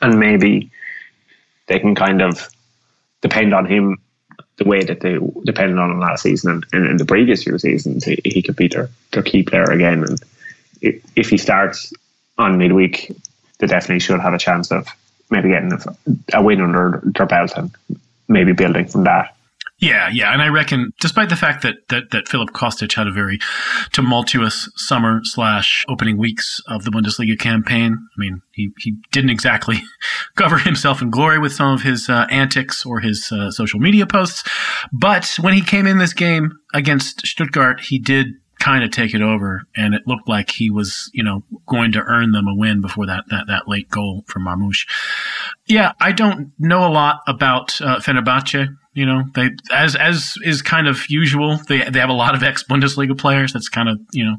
And 0.00 0.18
maybe 0.18 0.70
they 1.66 1.78
can 1.78 1.94
kind 1.94 2.22
of 2.22 2.48
depend 3.20 3.54
on 3.54 3.66
him 3.66 3.98
the 4.56 4.64
way 4.64 4.82
that 4.84 5.00
they 5.00 5.18
depended 5.44 5.78
on 5.78 5.90
him 5.90 6.00
last 6.00 6.22
season 6.22 6.50
and, 6.50 6.66
and 6.72 6.90
in 6.90 6.96
the 6.96 7.04
previous 7.04 7.44
few 7.44 7.58
seasons. 7.58 8.04
He, 8.04 8.20
he 8.24 8.42
could 8.42 8.56
be 8.56 8.68
their, 8.68 8.88
their 9.12 9.22
key 9.22 9.42
player 9.42 9.64
again. 9.64 10.04
And 10.04 10.20
if 10.80 11.28
he 11.28 11.36
starts 11.36 11.92
on 12.38 12.58
midweek, 12.58 13.12
they 13.58 13.66
definitely 13.66 14.00
should 14.00 14.20
have 14.20 14.34
a 14.34 14.38
chance 14.38 14.72
of 14.72 14.88
maybe 15.30 15.50
getting 15.50 15.72
a, 15.72 16.38
a 16.38 16.42
win 16.42 16.60
under 16.60 17.00
their 17.04 17.26
belt 17.26 17.52
and 17.56 17.70
maybe 18.26 18.52
building 18.52 18.86
from 18.86 19.04
that. 19.04 19.36
Yeah, 19.80 20.10
yeah, 20.12 20.32
and 20.32 20.42
I 20.42 20.48
reckon, 20.48 20.92
despite 21.00 21.30
the 21.30 21.36
fact 21.36 21.62
that 21.62 21.88
that, 21.88 22.10
that 22.10 22.28
Filip 22.28 22.50
Kostic 22.50 22.92
had 22.92 23.06
a 23.06 23.12
very 23.12 23.38
tumultuous 23.92 24.68
summer 24.76 25.20
slash 25.22 25.86
opening 25.88 26.18
weeks 26.18 26.60
of 26.66 26.84
the 26.84 26.90
Bundesliga 26.90 27.38
campaign, 27.38 27.96
I 27.96 28.16
mean, 28.18 28.42
he 28.52 28.70
he 28.78 28.96
didn't 29.10 29.30
exactly 29.30 29.82
cover 30.36 30.58
himself 30.58 31.00
in 31.00 31.08
glory 31.08 31.38
with 31.38 31.54
some 31.54 31.72
of 31.72 31.80
his 31.80 32.10
uh, 32.10 32.26
antics 32.30 32.84
or 32.84 33.00
his 33.00 33.32
uh, 33.32 33.50
social 33.50 33.80
media 33.80 34.06
posts. 34.06 34.46
But 34.92 35.34
when 35.40 35.54
he 35.54 35.62
came 35.62 35.86
in 35.86 35.96
this 35.96 36.12
game 36.12 36.52
against 36.74 37.26
Stuttgart, 37.26 37.80
he 37.80 37.98
did 37.98 38.34
kind 38.60 38.84
of 38.84 38.90
take 38.90 39.14
it 39.14 39.22
over, 39.22 39.62
and 39.74 39.94
it 39.94 40.02
looked 40.06 40.28
like 40.28 40.50
he 40.50 40.70
was, 40.70 41.10
you 41.12 41.24
know, 41.24 41.42
going 41.66 41.92
to 41.92 42.00
earn 42.00 42.30
them 42.30 42.46
a 42.46 42.54
win 42.54 42.80
before 42.80 43.06
that 43.06 43.24
that, 43.30 43.46
that 43.48 43.66
late 43.66 43.88
goal 43.88 44.22
from 44.26 44.44
Marmoush. 44.44 44.86
Yeah, 45.66 45.92
I 46.00 46.12
don't 46.12 46.52
know 46.58 46.86
a 46.86 46.92
lot 46.92 47.20
about 47.26 47.80
uh, 47.80 47.98
Fenerbahce. 47.98 48.68
You 48.92 49.06
know, 49.06 49.24
they 49.34 49.50
as 49.72 49.96
as 49.96 50.34
is 50.44 50.62
kind 50.62 50.86
of 50.86 51.08
usual. 51.08 51.56
They 51.68 51.88
they 51.90 51.98
have 51.98 52.10
a 52.10 52.14
lot 52.14 52.34
of 52.34 52.42
ex 52.42 52.62
Bundesliga 52.62 53.18
players. 53.18 53.52
That's 53.52 53.68
kind 53.68 53.88
of 53.88 53.98
you 54.12 54.24
know 54.24 54.36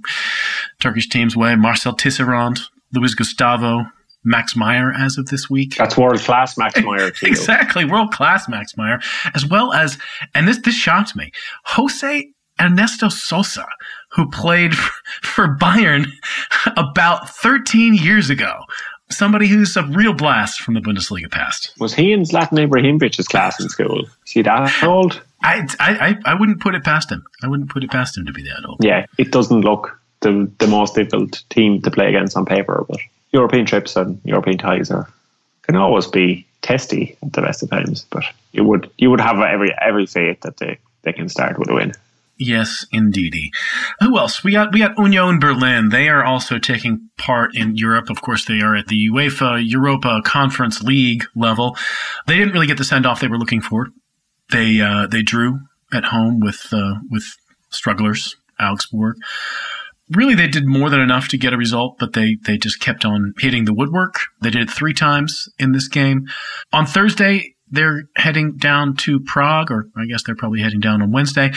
Turkish 0.79 1.09
team's 1.09 1.35
way. 1.35 1.55
Marcel 1.55 1.95
Tisserand, 1.95 2.59
Luis 2.93 3.15
Gustavo, 3.15 3.85
Max 4.23 4.55
Meyer 4.55 4.93
as 4.93 5.17
of 5.17 5.27
this 5.27 5.49
week. 5.49 5.75
That's 5.77 5.97
world 5.97 6.19
class 6.19 6.57
Max 6.57 6.79
Meyer. 6.83 7.11
exactly, 7.23 7.85
world 7.85 8.11
class 8.11 8.47
Max 8.47 8.77
Meyer, 8.77 8.99
as 9.33 9.45
well 9.45 9.73
as, 9.73 9.97
and 10.35 10.47
this 10.47 10.59
this 10.59 10.75
shocked 10.75 11.15
me, 11.15 11.31
Jose 11.65 12.29
Ernesto 12.61 13.09
Sosa, 13.09 13.65
who 14.09 14.29
played 14.29 14.75
for 15.21 15.57
Bayern 15.59 16.07
about 16.77 17.29
13 17.29 17.95
years 17.95 18.29
ago. 18.29 18.53
Somebody 19.09 19.47
who's 19.47 19.75
a 19.75 19.83
real 19.83 20.13
blast 20.13 20.61
from 20.61 20.73
the 20.73 20.79
Bundesliga 20.79 21.29
past. 21.29 21.73
Was 21.79 21.93
he 21.93 22.13
in 22.13 22.21
Zlatan 22.21 22.65
Ibrahimovic's 22.65 23.27
class 23.27 23.59
in 23.59 23.67
school? 23.67 24.05
Is 24.25 24.31
he 24.31 24.41
that 24.43 24.83
old? 24.83 25.21
I, 25.43 25.67
I, 25.79 26.17
I 26.23 26.33
wouldn't 26.35 26.61
put 26.61 26.75
it 26.75 26.83
past 26.85 27.11
him. 27.11 27.25
I 27.43 27.47
wouldn't 27.47 27.69
put 27.69 27.83
it 27.83 27.91
past 27.91 28.17
him 28.17 28.25
to 28.27 28.31
be 28.31 28.43
that 28.43 28.63
old. 28.65 28.77
Yeah, 28.79 29.05
it 29.17 29.31
doesn't 29.31 29.61
look 29.61 29.99
the, 30.21 30.49
the 30.59 30.67
most 30.67 30.95
difficult 30.95 31.43
team 31.49 31.81
to 31.81 31.91
play 31.91 32.07
against 32.07 32.37
on 32.37 32.45
paper, 32.45 32.85
but 32.87 32.99
European 33.31 33.65
trips 33.65 33.95
and 33.95 34.21
European 34.23 34.57
ties 34.57 34.91
are 34.91 35.09
can 35.63 35.75
always 35.75 36.07
be 36.07 36.45
testy 36.61 37.17
at 37.23 37.33
the 37.33 37.41
best 37.41 37.63
of 37.63 37.69
times. 37.69 38.05
But 38.09 38.23
you 38.51 38.63
would 38.63 38.89
you 38.97 39.09
would 39.09 39.21
have 39.21 39.39
every 39.39 39.73
every 39.81 40.05
faith 40.05 40.41
that 40.41 40.57
they, 40.57 40.77
they 41.03 41.13
can 41.13 41.29
start 41.29 41.59
with 41.59 41.69
a 41.69 41.73
win. 41.73 41.93
Yes, 42.43 42.87
indeedy. 42.91 43.51
Who 43.99 44.17
else? 44.17 44.43
We 44.43 44.53
got 44.53 44.73
we 44.73 44.79
got 44.79 44.97
Union 44.97 45.37
Berlin. 45.37 45.89
They 45.89 46.09
are 46.09 46.23
also 46.23 46.57
taking 46.57 47.07
part 47.15 47.55
in 47.55 47.75
Europe. 47.75 48.09
Of 48.09 48.23
course, 48.23 48.45
they 48.45 48.61
are 48.61 48.75
at 48.75 48.87
the 48.87 49.09
UEFA 49.09 49.61
Europa 49.63 50.21
Conference 50.25 50.81
League 50.81 51.23
level. 51.35 51.77
They 52.25 52.37
didn't 52.37 52.53
really 52.53 52.65
get 52.65 52.79
the 52.79 52.83
send 52.83 53.05
off 53.05 53.19
they 53.19 53.27
were 53.27 53.37
looking 53.37 53.61
for. 53.61 53.89
They 54.49 54.81
uh, 54.81 55.05
they 55.05 55.21
drew 55.21 55.59
at 55.93 56.05
home 56.05 56.39
with 56.39 56.69
uh, 56.73 56.95
with 57.11 57.25
strugglers 57.69 58.35
Augsburg. 58.59 59.17
Really, 60.09 60.33
they 60.33 60.47
did 60.47 60.65
more 60.65 60.89
than 60.89 60.99
enough 60.99 61.27
to 61.27 61.37
get 61.37 61.53
a 61.53 61.57
result, 61.57 61.99
but 61.99 62.13
they 62.13 62.37
they 62.43 62.57
just 62.57 62.79
kept 62.79 63.05
on 63.05 63.35
hitting 63.37 63.65
the 63.65 63.73
woodwork. 63.75 64.15
They 64.41 64.49
did 64.49 64.63
it 64.63 64.71
three 64.71 64.95
times 64.95 65.47
in 65.59 65.73
this 65.73 65.87
game. 65.87 66.25
On 66.73 66.87
Thursday, 66.87 67.53
they're 67.71 68.03
heading 68.15 68.57
down 68.57 68.95
to 68.97 69.19
Prague, 69.19 69.71
or 69.71 69.87
I 69.97 70.05
guess 70.05 70.23
they're 70.23 70.35
probably 70.35 70.61
heading 70.61 70.79
down 70.79 71.01
on 71.01 71.11
Wednesday. 71.11 71.51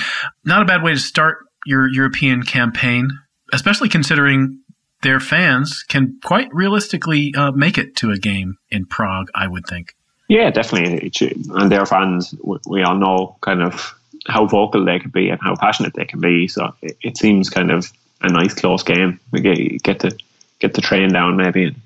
Not 0.44 0.62
a 0.62 0.64
bad 0.64 0.82
way 0.82 0.92
to 0.92 0.98
start 0.98 1.38
your 1.66 1.88
European 1.88 2.42
campaign, 2.42 3.10
especially 3.52 3.88
considering 3.88 4.60
their 5.02 5.20
fans 5.20 5.82
can 5.82 6.18
quite 6.24 6.48
realistically 6.52 7.34
uh, 7.36 7.52
make 7.52 7.78
it 7.78 7.96
to 7.96 8.10
a 8.10 8.16
game 8.16 8.56
in 8.70 8.86
Prague, 8.86 9.28
I 9.34 9.46
would 9.46 9.66
think. 9.66 9.94
Yeah, 10.28 10.50
definitely. 10.50 11.12
And 11.54 11.70
their 11.70 11.84
fans, 11.84 12.34
we 12.66 12.82
all 12.82 12.96
know 12.96 13.36
kind 13.42 13.62
of 13.62 13.94
how 14.26 14.46
vocal 14.46 14.84
they 14.84 14.98
can 14.98 15.10
be 15.10 15.28
and 15.28 15.40
how 15.40 15.54
passionate 15.56 15.92
they 15.94 16.06
can 16.06 16.20
be. 16.20 16.48
So 16.48 16.74
it, 16.80 17.18
seems 17.18 17.50
kind 17.50 17.70
of 17.70 17.92
a 18.22 18.32
nice 18.32 18.54
close 18.54 18.82
game. 18.82 19.20
We 19.30 19.40
get, 19.40 19.82
get 19.82 20.00
to 20.00 20.16
get 20.60 20.72
the 20.72 20.80
train 20.80 21.12
down 21.12 21.36
maybe 21.36 21.64
and 21.64 21.76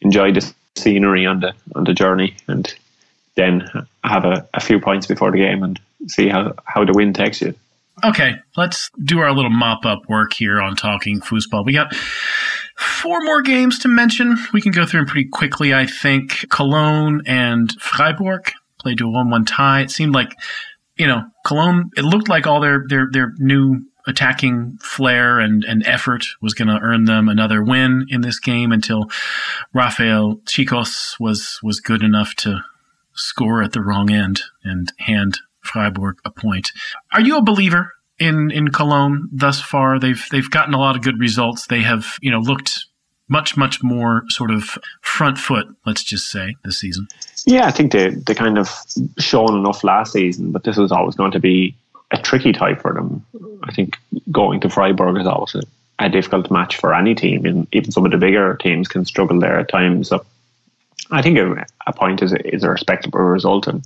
enjoy 0.00 0.32
the 0.32 0.50
scenery 0.76 1.26
on 1.26 1.40
the 1.40 1.52
on 1.74 1.84
the 1.84 1.92
journey 1.92 2.36
and 2.46 2.72
then 3.38 3.70
have 4.04 4.24
a, 4.24 4.46
a 4.52 4.60
few 4.60 4.80
points 4.80 5.06
before 5.06 5.30
the 5.30 5.38
game 5.38 5.62
and 5.62 5.80
see 6.08 6.28
how, 6.28 6.54
how 6.64 6.84
the 6.84 6.92
wind 6.92 7.14
takes 7.14 7.40
you. 7.40 7.54
Okay, 8.04 8.34
let's 8.56 8.90
do 9.02 9.20
our 9.20 9.32
little 9.32 9.50
mop 9.50 9.84
up 9.84 10.00
work 10.08 10.32
here 10.32 10.60
on 10.60 10.76
talking 10.76 11.20
Fußball. 11.20 11.64
We 11.64 11.72
got 11.72 11.94
four 12.76 13.18
more 13.22 13.42
games 13.42 13.78
to 13.80 13.88
mention. 13.88 14.36
We 14.52 14.60
can 14.60 14.72
go 14.72 14.86
through 14.86 15.00
them 15.00 15.08
pretty 15.08 15.28
quickly, 15.28 15.72
I 15.72 15.86
think. 15.86 16.48
Cologne 16.48 17.22
and 17.26 17.72
Freiburg 17.80 18.52
played 18.80 18.98
to 18.98 19.06
a 19.06 19.10
1 19.10 19.30
1 19.30 19.44
tie. 19.46 19.82
It 19.82 19.90
seemed 19.90 20.14
like, 20.14 20.32
you 20.96 21.06
know, 21.06 21.24
Cologne, 21.44 21.90
it 21.96 22.04
looked 22.04 22.28
like 22.28 22.46
all 22.46 22.60
their, 22.60 22.84
their, 22.88 23.08
their 23.10 23.32
new 23.38 23.84
attacking 24.06 24.78
flair 24.80 25.38
and, 25.38 25.64
and 25.64 25.86
effort 25.86 26.24
was 26.40 26.54
going 26.54 26.68
to 26.68 26.78
earn 26.80 27.04
them 27.04 27.28
another 27.28 27.62
win 27.62 28.06
in 28.08 28.20
this 28.20 28.38
game 28.38 28.72
until 28.72 29.10
Rafael 29.74 30.36
Czichos 30.44 31.18
was, 31.18 31.58
was 31.62 31.80
good 31.80 32.02
enough 32.02 32.34
to 32.36 32.64
score 33.18 33.62
at 33.62 33.72
the 33.72 33.80
wrong 33.80 34.10
end 34.10 34.42
and 34.64 34.92
hand 34.98 35.38
Freiburg 35.62 36.18
a 36.24 36.30
point. 36.30 36.72
Are 37.12 37.20
you 37.20 37.36
a 37.36 37.42
believer 37.42 37.92
in 38.18 38.50
in 38.50 38.68
Cologne 38.68 39.28
thus 39.32 39.60
far? 39.60 39.98
They've 39.98 40.24
they've 40.30 40.50
gotten 40.50 40.74
a 40.74 40.78
lot 40.78 40.96
of 40.96 41.02
good 41.02 41.18
results. 41.18 41.66
They 41.66 41.82
have 41.82 42.16
you 42.20 42.30
know 42.30 42.38
looked 42.38 42.86
much 43.28 43.56
much 43.56 43.82
more 43.82 44.24
sort 44.28 44.50
of 44.50 44.78
front 45.02 45.38
foot. 45.38 45.66
Let's 45.84 46.02
just 46.02 46.30
say 46.30 46.56
this 46.64 46.78
season. 46.78 47.08
Yeah, 47.44 47.66
I 47.66 47.70
think 47.70 47.92
they 47.92 48.10
they 48.10 48.34
kind 48.34 48.58
of 48.58 48.70
shown 49.18 49.56
enough 49.56 49.84
last 49.84 50.12
season, 50.12 50.52
but 50.52 50.64
this 50.64 50.76
was 50.76 50.92
always 50.92 51.14
going 51.14 51.32
to 51.32 51.40
be 51.40 51.76
a 52.10 52.18
tricky 52.18 52.52
tie 52.52 52.74
for 52.74 52.94
them. 52.94 53.24
I 53.64 53.72
think 53.72 53.98
going 54.32 54.60
to 54.60 54.70
Freiburg 54.70 55.20
is 55.20 55.26
always 55.26 55.54
a, 55.54 55.62
a 55.98 56.08
difficult 56.08 56.50
match 56.50 56.76
for 56.76 56.94
any 56.94 57.14
team, 57.14 57.44
and 57.44 57.66
even 57.72 57.92
some 57.92 58.06
of 58.06 58.12
the 58.12 58.18
bigger 58.18 58.56
teams 58.56 58.88
can 58.88 59.04
struggle 59.04 59.38
there 59.38 59.58
at 59.58 59.68
times. 59.68 60.10
I 61.10 61.22
think 61.22 61.38
a, 61.38 61.66
a 61.86 61.92
point 61.92 62.22
is 62.22 62.32
a, 62.32 62.54
is 62.54 62.64
a 62.64 62.70
respectable 62.70 63.20
result, 63.20 63.66
and 63.66 63.82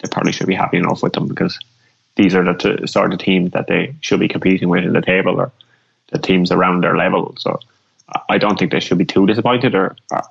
they 0.00 0.08
probably 0.10 0.32
should 0.32 0.46
be 0.46 0.54
happy 0.54 0.78
enough 0.78 1.02
with 1.02 1.12
them 1.12 1.28
because 1.28 1.58
these 2.16 2.34
are 2.34 2.44
the 2.44 2.54
t- 2.54 2.86
sort 2.86 3.12
of 3.12 3.18
teams 3.18 3.52
that 3.52 3.66
they 3.66 3.94
should 4.00 4.20
be 4.20 4.28
competing 4.28 4.68
with 4.68 4.84
in 4.84 4.92
the 4.92 5.02
table 5.02 5.40
or 5.40 5.52
the 6.12 6.18
teams 6.18 6.52
around 6.52 6.82
their 6.82 6.96
level. 6.96 7.34
So 7.38 7.60
I 8.28 8.38
don't 8.38 8.58
think 8.58 8.72
they 8.72 8.80
should 8.80 8.98
be 8.98 9.04
too 9.04 9.26
disappointed, 9.26 9.74
or, 9.74 9.96
or 10.10 10.22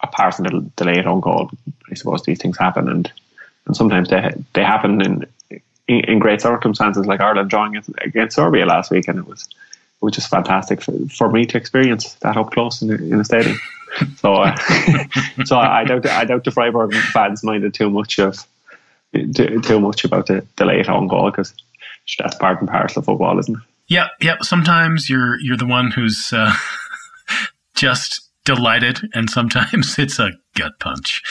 apart 0.00 0.34
from 0.34 0.44
the 0.46 0.70
delayed 0.76 1.06
own 1.06 1.20
goal. 1.20 1.50
I 1.90 1.94
suppose 1.94 2.22
these 2.22 2.38
things 2.38 2.58
happen, 2.58 2.88
and 2.88 3.10
and 3.66 3.76
sometimes 3.76 4.08
they 4.08 4.32
they 4.54 4.64
happen 4.64 5.00
in 5.02 5.26
in, 5.86 6.00
in 6.00 6.18
great 6.18 6.40
circumstances, 6.40 7.06
like 7.06 7.20
Ireland 7.20 7.50
drawing 7.50 7.80
against 8.00 8.36
Serbia 8.36 8.66
last 8.66 8.90
week, 8.90 9.08
and 9.08 9.18
it 9.18 9.26
was 9.26 9.48
which 10.00 10.16
is 10.16 10.26
fantastic 10.26 10.80
for, 10.80 10.92
for 11.08 11.30
me 11.30 11.44
to 11.46 11.56
experience 11.58 12.14
that 12.14 12.36
up 12.36 12.52
close 12.52 12.82
in 12.82 12.90
in 12.90 13.18
the 13.18 13.24
stadium. 13.24 13.58
so, 14.16 14.34
uh, 14.34 14.56
so 15.44 15.58
I 15.58 15.84
doubt 15.84 16.06
I 16.06 16.24
doubt 16.24 16.44
the 16.44 16.50
Freiburg 16.50 16.94
fans 16.94 17.42
minded 17.42 17.74
too 17.74 17.90
much 17.90 18.18
of 18.18 18.46
too, 19.12 19.60
too 19.60 19.80
much 19.80 20.04
about 20.04 20.26
the, 20.26 20.46
the 20.56 20.64
late 20.64 20.88
on 20.88 21.08
goal 21.08 21.30
because 21.30 21.54
that's 22.18 22.36
part 22.36 22.60
and 22.60 22.68
parcel 22.68 23.00
of 23.00 23.06
football, 23.06 23.38
isn't 23.38 23.56
it? 23.56 23.62
Yep, 23.88 24.10
yep. 24.20 24.44
Sometimes 24.44 25.08
you're 25.08 25.40
you're 25.40 25.56
the 25.56 25.66
one 25.66 25.90
who's 25.90 26.30
uh, 26.32 26.54
just 27.74 28.28
delighted, 28.44 29.00
and 29.14 29.30
sometimes 29.30 29.98
it's 29.98 30.18
a 30.18 30.32
gut 30.54 30.72
punch. 30.78 31.22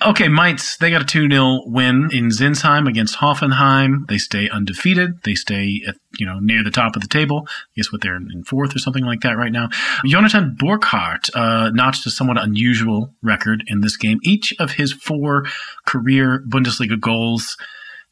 Okay, 0.00 0.28
Mainz, 0.28 0.76
they 0.76 0.92
got 0.92 1.02
a 1.02 1.04
2 1.04 1.28
0 1.28 1.62
win 1.66 2.08
in 2.12 2.28
Sinsheim 2.28 2.88
against 2.88 3.16
Hoffenheim. 3.16 4.06
They 4.06 4.18
stay 4.18 4.48
undefeated. 4.48 5.22
They 5.24 5.34
stay 5.34 5.82
at, 5.88 5.96
you 6.18 6.26
know, 6.26 6.38
near 6.40 6.62
the 6.62 6.70
top 6.70 6.96
of 6.96 7.02
the 7.02 7.08
table. 7.08 7.46
I 7.48 7.52
guess 7.76 7.92
what 7.92 8.02
they're 8.02 8.16
in 8.16 8.44
fourth 8.44 8.74
or 8.74 8.78
something 8.78 9.04
like 9.04 9.20
that 9.20 9.36
right 9.36 9.52
now. 9.52 9.68
Jonathan 10.04 10.56
Burkardt 10.60 11.30
uh, 11.34 11.70
notched 11.70 12.06
a 12.06 12.10
somewhat 12.10 12.38
unusual 12.38 13.14
record 13.22 13.64
in 13.66 13.80
this 13.80 13.96
game. 13.96 14.18
Each 14.22 14.54
of 14.58 14.72
his 14.72 14.92
four 14.92 15.46
career 15.86 16.44
Bundesliga 16.48 17.00
goals 17.00 17.56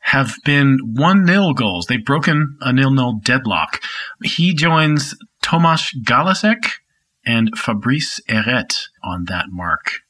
have 0.00 0.34
been 0.44 0.78
1 0.94 1.26
0 1.26 1.52
goals. 1.54 1.86
They've 1.86 2.04
broken 2.04 2.56
a 2.60 2.72
nil 2.72 2.92
nil 2.92 3.20
deadlock. 3.24 3.80
He 4.22 4.54
joins 4.54 5.14
Tomasz 5.42 5.94
Galasek 6.02 6.70
and 7.24 7.50
Fabrice 7.56 8.20
Ehret 8.28 8.88
on 9.02 9.24
that 9.24 9.46
mark 9.50 10.02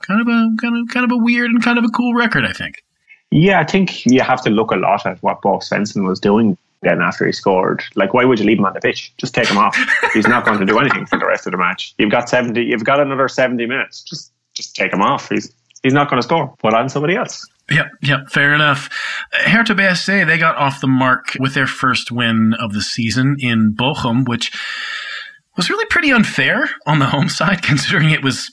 kind 0.00 0.20
of 0.20 0.28
a 0.28 0.50
kind 0.60 0.76
of 0.76 0.88
kind 0.92 1.04
of 1.04 1.12
a 1.12 1.16
weird 1.16 1.50
and 1.50 1.62
kind 1.62 1.78
of 1.78 1.84
a 1.84 1.88
cool 1.88 2.14
record, 2.14 2.44
I 2.44 2.52
think. 2.52 2.84
Yeah, 3.30 3.60
I 3.60 3.64
think 3.64 4.06
you 4.06 4.20
have 4.22 4.42
to 4.42 4.50
look 4.50 4.72
a 4.72 4.76
lot 4.76 5.06
at 5.06 5.22
what 5.22 5.42
Bo 5.42 5.58
Svensson 5.58 6.06
was 6.06 6.18
doing 6.18 6.58
then 6.82 7.00
after 7.00 7.26
he 7.26 7.32
scored. 7.32 7.82
Like, 7.94 8.14
why 8.14 8.24
would 8.24 8.38
you 8.38 8.46
leave 8.46 8.58
him 8.58 8.64
on 8.64 8.72
the 8.72 8.80
pitch? 8.80 9.12
Just 9.18 9.34
take 9.34 9.48
him 9.48 9.58
off. 9.58 9.76
He's 10.14 10.26
not 10.26 10.44
going 10.44 10.58
to 10.58 10.66
do 10.66 10.78
anything 10.78 11.06
for 11.06 11.18
the 11.18 11.26
rest 11.26 11.46
of 11.46 11.52
the 11.52 11.58
match. 11.58 11.94
You've 11.98 12.10
got 12.10 12.28
seventy. 12.28 12.64
You've 12.64 12.84
got 12.84 13.00
another 13.00 13.28
seventy 13.28 13.66
minutes. 13.66 14.02
Just 14.02 14.32
just 14.54 14.74
take 14.74 14.92
him 14.92 15.02
off. 15.02 15.28
He's 15.28 15.52
he's 15.82 15.92
not 15.92 16.08
going 16.08 16.20
to 16.20 16.26
score. 16.26 16.54
Put 16.58 16.74
on 16.74 16.88
somebody 16.88 17.16
else. 17.16 17.46
Yep, 17.70 17.86
yep, 18.02 18.28
fair 18.28 18.52
enough. 18.52 18.88
Hertha 19.30 19.74
BSC, 19.74 20.26
they 20.26 20.38
got 20.38 20.56
off 20.56 20.80
the 20.80 20.88
mark 20.88 21.36
with 21.38 21.54
their 21.54 21.68
first 21.68 22.10
win 22.10 22.52
of 22.58 22.72
the 22.72 22.80
season 22.80 23.36
in 23.38 23.74
Bochum, 23.78 24.28
which 24.28 24.50
was 25.56 25.70
really 25.70 25.86
pretty 25.86 26.10
unfair 26.10 26.68
on 26.86 26.98
the 26.98 27.06
home 27.06 27.28
side, 27.28 27.62
considering 27.62 28.10
it 28.10 28.24
was 28.24 28.50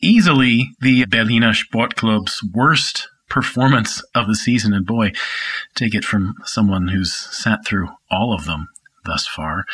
easily 0.00 0.70
the 0.80 1.04
Berliner 1.06 1.52
Sportclub's 1.52 2.42
worst 2.52 3.08
performance 3.28 4.02
of 4.14 4.26
the 4.26 4.34
season. 4.34 4.72
And 4.72 4.86
boy, 4.86 5.12
take 5.74 5.94
it 5.94 6.04
from 6.04 6.34
someone 6.44 6.88
who's 6.88 7.14
sat 7.14 7.64
through 7.66 7.88
all 8.10 8.32
of 8.32 8.46
them 8.46 8.68
thus 9.04 9.26
far. 9.26 9.64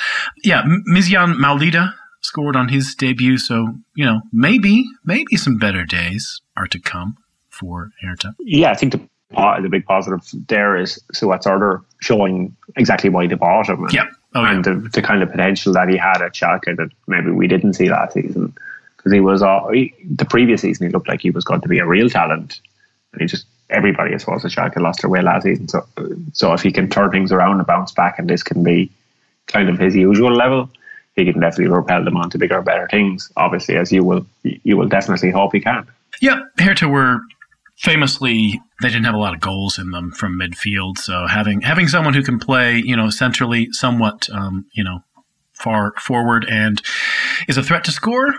Yeah, 0.42 0.62
Myziane 0.88 1.34
Maolida 1.34 1.94
scored 2.20 2.56
on 2.56 2.68
his 2.68 2.94
debut. 2.94 3.38
So, 3.38 3.74
you 3.94 4.04
know, 4.04 4.22
maybe, 4.32 4.84
maybe 5.04 5.36
some 5.36 5.58
better 5.58 5.84
days 5.84 6.40
are 6.56 6.66
to 6.68 6.78
come 6.78 7.16
for 7.48 7.90
Hertha. 8.02 8.34
Yeah, 8.40 8.70
I 8.70 8.74
think 8.74 8.92
the 8.92 9.08
uh, 9.36 9.60
the 9.60 9.68
big 9.68 9.84
positive 9.84 10.20
there 10.48 10.76
is 10.76 11.02
Suat 11.12 11.42
Serdar 11.42 11.82
showing 12.00 12.54
exactly 12.76 13.10
why 13.10 13.26
they 13.26 13.34
bought 13.34 13.68
him. 13.68 13.82
And, 13.84 13.92
yeah. 13.92 14.06
Oh, 14.34 14.44
and 14.44 14.64
yeah. 14.64 14.74
the, 14.74 14.88
the 14.88 15.02
kind 15.02 15.22
of 15.22 15.30
potential 15.30 15.72
that 15.72 15.88
he 15.88 15.96
had 15.96 16.22
at 16.22 16.34
Schalke 16.34 16.76
that 16.76 16.90
maybe 17.06 17.30
we 17.30 17.48
didn't 17.48 17.74
see 17.74 17.88
last 17.88 18.14
season 18.14 18.54
because 18.96 19.12
he 19.12 19.20
was 19.20 19.42
uh, 19.42 19.66
he, 19.68 19.94
the 20.08 20.24
previous 20.24 20.62
season 20.62 20.86
he 20.86 20.92
looked 20.92 21.08
like 21.08 21.20
he 21.20 21.30
was 21.30 21.44
going 21.44 21.60
to 21.60 21.68
be 21.68 21.78
a 21.78 21.86
real 21.86 22.08
talent, 22.08 22.60
he 23.18 23.26
just 23.26 23.46
everybody 23.70 24.14
as 24.14 24.26
well 24.26 24.36
as 24.36 24.42
Schalke 24.44 24.76
lost 24.76 25.02
their 25.02 25.10
way 25.10 25.22
last 25.22 25.44
season. 25.44 25.68
So 25.68 25.86
so 26.32 26.52
if 26.52 26.62
he 26.62 26.72
can 26.72 26.88
turn 26.88 27.10
things 27.10 27.32
around 27.32 27.58
and 27.58 27.66
bounce 27.66 27.92
back, 27.92 28.18
and 28.18 28.28
this 28.28 28.42
can 28.42 28.62
be 28.62 28.90
kind 29.46 29.68
of 29.68 29.78
his 29.78 29.94
usual 29.94 30.32
level, 30.32 30.70
he 31.16 31.24
can 31.24 31.40
definitely 31.40 31.72
propel 31.72 32.04
them 32.04 32.16
on 32.16 32.30
to 32.30 32.38
bigger, 32.38 32.60
better 32.62 32.88
things. 32.88 33.30
Obviously, 33.36 33.76
as 33.76 33.92
you 33.92 34.04
will, 34.04 34.26
you 34.42 34.76
will 34.76 34.88
definitely 34.88 35.30
hope 35.30 35.52
he 35.52 35.60
can. 35.60 35.86
Yep, 36.20 36.38
Hertha 36.58 36.88
were 36.88 37.20
famously 37.76 38.60
they 38.82 38.88
didn't 38.88 39.04
have 39.04 39.14
a 39.14 39.18
lot 39.18 39.34
of 39.34 39.40
goals 39.40 39.78
in 39.78 39.90
them 39.90 40.10
from 40.10 40.38
midfield. 40.38 40.98
So 40.98 41.26
having 41.26 41.60
having 41.62 41.88
someone 41.88 42.14
who 42.14 42.22
can 42.22 42.38
play, 42.38 42.78
you 42.78 42.96
know, 42.96 43.10
centrally, 43.10 43.68
somewhat, 43.72 44.28
um, 44.32 44.66
you 44.72 44.84
know, 44.84 45.02
far 45.52 45.92
forward 45.98 46.46
and 46.48 46.82
is 47.48 47.56
a 47.56 47.62
threat 47.62 47.84
to 47.84 47.92
score. 47.92 48.34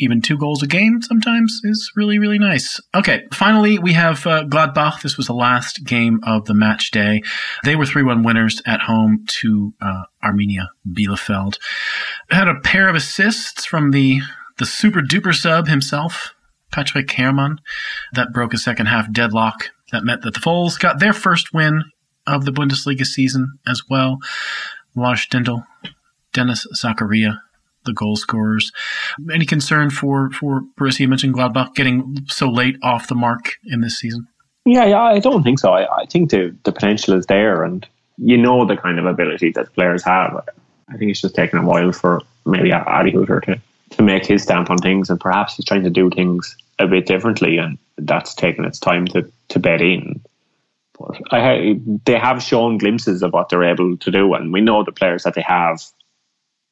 Even 0.00 0.22
two 0.22 0.38
goals 0.38 0.62
a 0.62 0.66
game 0.66 1.02
sometimes 1.02 1.60
is 1.64 1.90
really, 1.96 2.18
really 2.18 2.38
nice. 2.38 2.80
Okay, 2.94 3.24
finally, 3.32 3.78
we 3.78 3.94
have 3.94 4.24
uh, 4.26 4.44
Gladbach. 4.44 5.02
This 5.02 5.16
was 5.16 5.26
the 5.26 5.34
last 5.34 5.84
game 5.84 6.20
of 6.22 6.44
the 6.44 6.54
match 6.54 6.92
day. 6.92 7.22
They 7.64 7.74
were 7.74 7.86
3 7.86 8.04
1 8.04 8.22
winners 8.22 8.62
at 8.64 8.82
home 8.82 9.24
to 9.40 9.74
uh, 9.80 10.02
Arminia 10.22 10.68
Bielefeld. 10.88 11.58
Had 12.30 12.46
a 12.46 12.60
pair 12.60 12.88
of 12.88 12.94
assists 12.94 13.64
from 13.64 13.90
the, 13.90 14.20
the 14.58 14.66
super 14.66 15.00
duper 15.00 15.34
sub 15.34 15.66
himself, 15.66 16.32
Patrick 16.70 17.10
Herrmann. 17.10 17.60
That 18.12 18.32
broke 18.32 18.54
a 18.54 18.58
second 18.58 18.86
half 18.86 19.12
deadlock. 19.12 19.70
That 19.90 20.04
meant 20.04 20.22
that 20.22 20.34
the 20.34 20.40
Foals 20.40 20.78
got 20.78 21.00
their 21.00 21.12
first 21.12 21.52
win 21.52 21.82
of 22.26 22.44
the 22.44 22.52
Bundesliga 22.52 23.04
season 23.04 23.58
as 23.66 23.82
well. 23.90 24.18
Lars 24.94 25.26
Stindl, 25.26 25.64
Denis 26.32 26.66
Zakaria, 26.74 27.40
the 27.88 27.94
goal 27.94 28.16
scorers. 28.16 28.70
Any 29.32 29.46
concern 29.46 29.90
for 29.90 30.30
for 30.30 30.62
Borussia? 30.78 31.00
You 31.00 31.08
mentioned 31.08 31.34
Gladbach 31.34 31.74
getting 31.74 32.24
so 32.28 32.48
late 32.48 32.76
off 32.82 33.08
the 33.08 33.14
mark 33.14 33.54
in 33.64 33.80
this 33.80 33.98
season. 33.98 34.28
Yeah, 34.64 34.84
yeah, 34.84 35.02
I 35.02 35.18
don't 35.18 35.42
think 35.42 35.58
so. 35.58 35.72
I, 35.72 36.02
I 36.02 36.06
think 36.06 36.30
the 36.30 36.54
the 36.64 36.72
potential 36.72 37.14
is 37.14 37.26
there, 37.26 37.64
and 37.64 37.86
you 38.18 38.36
know 38.36 38.64
the 38.64 38.76
kind 38.76 38.98
of 38.98 39.06
ability 39.06 39.52
that 39.52 39.72
players 39.74 40.04
have. 40.04 40.44
I 40.88 40.96
think 40.96 41.10
it's 41.10 41.20
just 41.20 41.34
taken 41.34 41.58
a 41.58 41.66
while 41.66 41.92
for 41.92 42.20
maybe 42.46 42.72
Adi 42.72 43.12
Hütter 43.12 43.42
to 43.44 43.60
to 43.96 44.02
make 44.02 44.26
his 44.26 44.42
stamp 44.42 44.70
on 44.70 44.78
things, 44.78 45.10
and 45.10 45.20
perhaps 45.20 45.56
he's 45.56 45.64
trying 45.64 45.84
to 45.84 45.90
do 45.90 46.10
things 46.10 46.56
a 46.78 46.86
bit 46.86 47.06
differently, 47.06 47.58
and 47.58 47.78
that's 47.96 48.34
taken 48.34 48.64
its 48.64 48.78
time 48.78 49.06
to 49.06 49.30
to 49.48 49.58
bed 49.58 49.80
in. 49.80 50.20
But 50.98 51.20
I, 51.30 51.80
they 52.04 52.18
have 52.18 52.42
shown 52.42 52.78
glimpses 52.78 53.22
of 53.22 53.32
what 53.32 53.48
they're 53.48 53.64
able 53.64 53.96
to 53.96 54.10
do, 54.10 54.34
and 54.34 54.52
we 54.52 54.60
know 54.60 54.84
the 54.84 54.92
players 54.92 55.22
that 55.22 55.34
they 55.34 55.42
have 55.42 55.82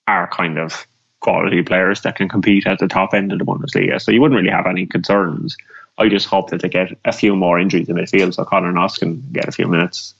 are 0.06 0.28
kind 0.28 0.58
of 0.58 0.86
quality 1.20 1.62
players 1.62 2.02
that 2.02 2.16
can 2.16 2.28
compete 2.28 2.66
at 2.66 2.78
the 2.78 2.88
top 2.88 3.14
end 3.14 3.32
of 3.32 3.38
the 3.38 3.44
Bundesliga. 3.44 4.00
So 4.00 4.12
you 4.12 4.20
wouldn't 4.20 4.38
really 4.38 4.54
have 4.54 4.66
any 4.66 4.86
concerns. 4.86 5.56
I 5.98 6.08
just 6.08 6.26
hope 6.26 6.50
that 6.50 6.62
they 6.62 6.68
get 6.68 6.96
a 7.04 7.12
few 7.12 7.34
more 7.34 7.58
injuries 7.58 7.88
in 7.88 7.96
midfield 7.96 8.34
so 8.34 8.44
Conor 8.44 8.72
Noss 8.72 8.98
can 8.98 9.22
get 9.32 9.48
a 9.48 9.52
few 9.52 9.66
minutes 9.66 10.14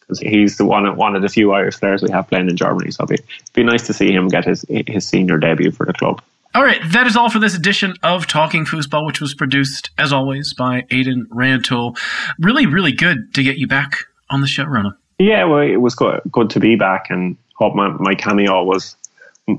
because 0.00 0.20
he's 0.20 0.56
the 0.56 0.64
one 0.64 0.96
one 0.96 1.16
of 1.16 1.22
the 1.22 1.28
few 1.28 1.52
Irish 1.52 1.78
players 1.78 2.02
we 2.02 2.10
have 2.10 2.28
playing 2.28 2.48
in 2.48 2.56
Germany. 2.56 2.90
So 2.90 3.04
it'd 3.04 3.16
be, 3.16 3.22
it'd 3.22 3.52
be 3.52 3.64
nice 3.64 3.86
to 3.88 3.92
see 3.92 4.12
him 4.12 4.28
get 4.28 4.44
his 4.44 4.64
his 4.68 5.06
senior 5.06 5.38
debut 5.38 5.70
for 5.70 5.86
the 5.86 5.92
club. 5.92 6.22
All 6.54 6.64
right, 6.64 6.80
that 6.92 7.06
is 7.06 7.14
all 7.14 7.28
for 7.28 7.38
this 7.38 7.54
edition 7.54 7.94
of 8.02 8.26
Talking 8.26 8.64
Fußball, 8.64 9.06
which 9.06 9.20
was 9.20 9.34
produced, 9.34 9.90
as 9.98 10.14
always, 10.14 10.54
by 10.54 10.86
Aidan 10.90 11.26
Rantoul. 11.30 11.94
Really, 12.38 12.64
really 12.64 12.92
good 12.92 13.34
to 13.34 13.42
get 13.42 13.58
you 13.58 13.66
back 13.66 14.06
on 14.30 14.40
the 14.40 14.46
show, 14.46 14.64
Rona. 14.64 14.96
Yeah, 15.18 15.44
well, 15.44 15.60
it 15.60 15.76
was 15.76 15.94
good, 15.94 16.22
good 16.32 16.48
to 16.50 16.60
be 16.60 16.74
back, 16.74 17.10
and 17.10 17.36
hope 17.56 17.74
my, 17.74 17.88
my 17.88 18.14
cameo 18.14 18.64
was 18.64 18.96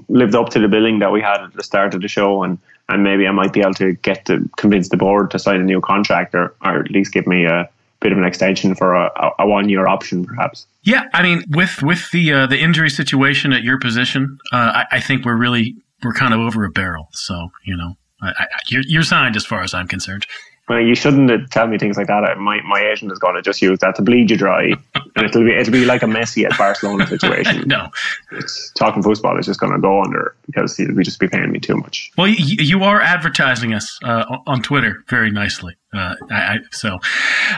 lived 0.08 0.36
up 0.36 0.50
to 0.50 0.60
the 0.60 0.68
billing 0.68 1.00
that 1.00 1.12
we 1.12 1.22
had 1.22 1.42
at 1.42 1.54
the 1.54 1.64
start 1.64 1.94
of 1.94 2.02
the 2.02 2.08
show, 2.08 2.44
and 2.44 2.58
and 2.88 3.04
maybe 3.04 3.28
I 3.28 3.32
might 3.32 3.54
be 3.54 3.62
able 3.62 3.76
to 3.76 3.94
get 3.94 4.26
to 4.26 4.50
convince 4.58 4.90
the 4.90 4.98
board 4.98 5.32
to 5.32 5.40
sign 5.40 5.62
a 5.62 5.64
new 5.64 5.80
contract, 5.80 6.34
or, 6.34 6.56
or 6.66 6.80
at 6.80 6.92
least 6.92 7.14
give 7.14 7.28
me 7.28 7.46
a 7.46 7.70
bit 8.00 8.12
of 8.12 8.18
an 8.18 8.24
extension 8.24 8.76
for 8.76 8.96
a, 8.96 9.32
a 9.40 9.48
one 9.48 9.70
year 9.70 9.88
option, 9.88 10.26
perhaps. 10.26 10.66
Yeah, 10.84 11.04
I 11.14 11.22
mean, 11.22 11.44
with 11.50 11.84
with 11.84 12.10
the 12.12 12.34
uh, 12.34 12.48
the 12.48 12.60
injury 12.60 12.90
situation 12.90 13.54
at 13.54 13.64
your 13.64 13.80
position, 13.80 14.40
uh, 14.52 14.84
I, 14.92 14.98
I, 14.98 15.00
think 15.00 15.26
we're 15.26 15.36
really 15.36 15.76
we're 16.04 16.14
kind 16.14 16.34
of 16.34 16.40
over 16.40 16.64
a 16.66 16.70
barrel. 16.70 17.10
So 17.12 17.52
you 17.66 17.76
know, 17.76 17.96
I, 18.22 18.30
I, 18.30 18.46
you're, 18.68 18.84
you're 18.88 19.04
signed 19.04 19.36
as 19.36 19.46
far 19.46 19.62
as 19.62 19.74
I'm 19.74 19.88
concerned. 19.88 20.26
Well, 20.70 20.80
you 20.80 20.94
shouldn't 20.94 21.52
tell 21.52 21.68
me 21.68 21.80
things 21.80 21.98
like 21.98 22.08
that. 22.08 22.38
My 22.38 22.62
my 22.62 22.80
agent 22.80 23.12
is 23.12 23.18
going 23.18 23.36
to 23.36 23.42
just 23.42 23.60
use 23.60 23.80
that 23.80 23.96
to 23.96 24.04
bleed 24.04 24.30
you 24.30 24.38
dry, 24.38 24.74
and 25.16 25.26
it'll 25.26 25.44
be 25.44 25.56
it'll 25.56 25.72
be 25.72 25.84
like 25.84 26.04
a 26.04 26.06
Messi 26.06 26.46
at 26.46 26.56
Barcelona 26.60 27.08
situation. 27.16 27.68
no, 27.68 27.90
it's 28.32 28.72
talking 28.74 29.02
football 29.02 29.38
is 29.40 29.48
just 29.48 29.60
going 29.60 29.74
to 29.74 29.80
go 29.80 30.04
under 30.04 30.36
because 30.46 30.78
we 30.78 31.04
just 31.04 31.20
be 31.20 31.28
paying 31.28 31.52
me 31.52 31.60
too 31.60 31.76
much. 31.76 32.12
Well, 32.18 32.28
you, 32.28 32.64
you 32.64 32.84
are 32.84 33.02
advertising 33.02 33.74
us 33.74 33.98
uh, 34.04 34.38
on 34.46 34.62
Twitter 34.62 35.04
very 35.08 35.32
nicely, 35.32 35.76
uh, 35.92 36.16
I, 36.30 36.36
I, 36.36 36.58
so 36.72 37.00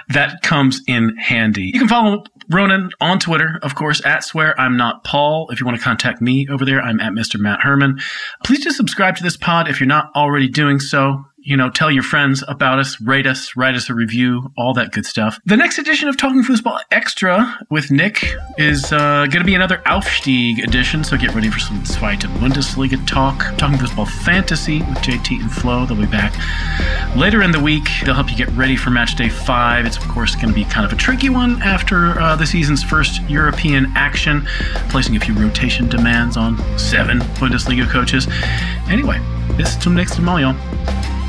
that 0.09 0.41
comes 0.41 0.82
in 0.88 1.18
handy. 1.18 1.66
You 1.66 1.80
can 1.80 1.89
follow 1.89 2.24
Ronan 2.49 2.91
on 3.01 3.20
Twitter, 3.20 3.59
of 3.62 3.76
course, 3.76 4.01
at 4.05 4.24
swear 4.24 4.57
I'm 4.59 4.78
not 4.78 5.03
Paul. 5.03 5.49
If 5.51 5.59
you 5.59 5.66
want 5.66 5.78
to 5.78 5.84
contact 5.84 6.22
me 6.22 6.47
over 6.49 6.64
there, 6.64 6.82
I'm 6.82 7.01
at 7.01 7.12
Mr. 7.12 7.38
Matt 7.39 7.59
Herman. 7.62 7.99
Please 8.45 8.64
just 8.64 8.78
subscribe 8.78 9.18
to 9.18 9.24
this 9.24 9.36
pod 9.36 9.70
if 9.70 9.82
you're 9.82 9.88
not 9.88 10.12
already 10.16 10.47
doing 10.47 10.80
so 10.80 11.26
you 11.44 11.58
know, 11.58 11.70
tell 11.70 11.89
your 11.89 12.04
friends 12.04 12.44
about 12.48 12.80
us, 12.80 13.02
rate 13.02 13.26
us, 13.26 13.56
write 13.56 13.76
us 13.76 13.89
a 13.89 13.96
review, 13.96 14.52
all 14.58 14.74
that 14.76 14.92
good 14.92 15.06
stuff. 15.06 15.39
The 15.46 15.58
next 15.58 15.80
edition 15.80 16.08
of 16.08 16.18
Talking 16.18 16.44
Fußball 16.44 16.80
Extra 16.92 17.60
with 17.70 17.89
Nick 17.89 18.36
is 18.58 18.92
uh, 18.94 19.26
going 19.26 19.39
to 19.39 19.44
be 19.44 19.56
another 19.56 19.78
Aufstieg 19.86 20.64
edition, 20.64 21.04
so 21.04 21.18
get 21.18 21.34
ready 21.34 21.50
for 21.50 21.60
some 21.60 21.82
Zweite 21.84 22.28
Bundesliga 22.38 23.06
talk. 23.08 23.39
Talking 23.58 23.78
Fußball 23.78 24.08
Fantasy 24.24 24.80
with 24.80 25.00
JT 25.00 25.42
and 25.42 25.52
Flo. 25.52 25.86
They'll 25.86 25.98
be 25.98 26.06
back 26.06 26.34
later 27.16 27.42
in 27.42 27.52
the 27.52 27.60
week. 27.60 27.88
They'll 28.06 28.14
help 28.14 28.30
you 28.30 28.38
get 28.38 28.50
ready 28.50 28.76
for 28.76 28.92
match 28.92 29.16
day 29.16 29.30
five. 29.30 29.86
It's, 29.86 29.98
of 29.98 30.08
course, 30.08 30.36
going 30.36 30.50
to 30.50 30.54
be 30.54 30.66
kind 30.66 30.86
of 30.86 30.94
a 30.94 30.96
tricky 30.96 31.30
one 31.30 31.62
after 31.64 32.20
uh, 32.20 32.36
the 32.36 32.46
season's 32.46 32.84
first 32.84 33.22
European 33.24 33.92
action, 33.96 34.46
placing 34.89 35.16
a 35.16 35.20
few 35.20 35.34
rotation 35.34 35.89
demands 35.89 36.38
on 36.38 36.58
seven 36.78 37.20
Bundesliga 37.39 37.89
coaches. 37.89 38.28
Anyway, 38.89 39.20
bis 39.58 39.82
zum 39.82 39.96
nächsten 39.96 40.24
Mal, 40.24 40.39
y'all. 40.42 41.20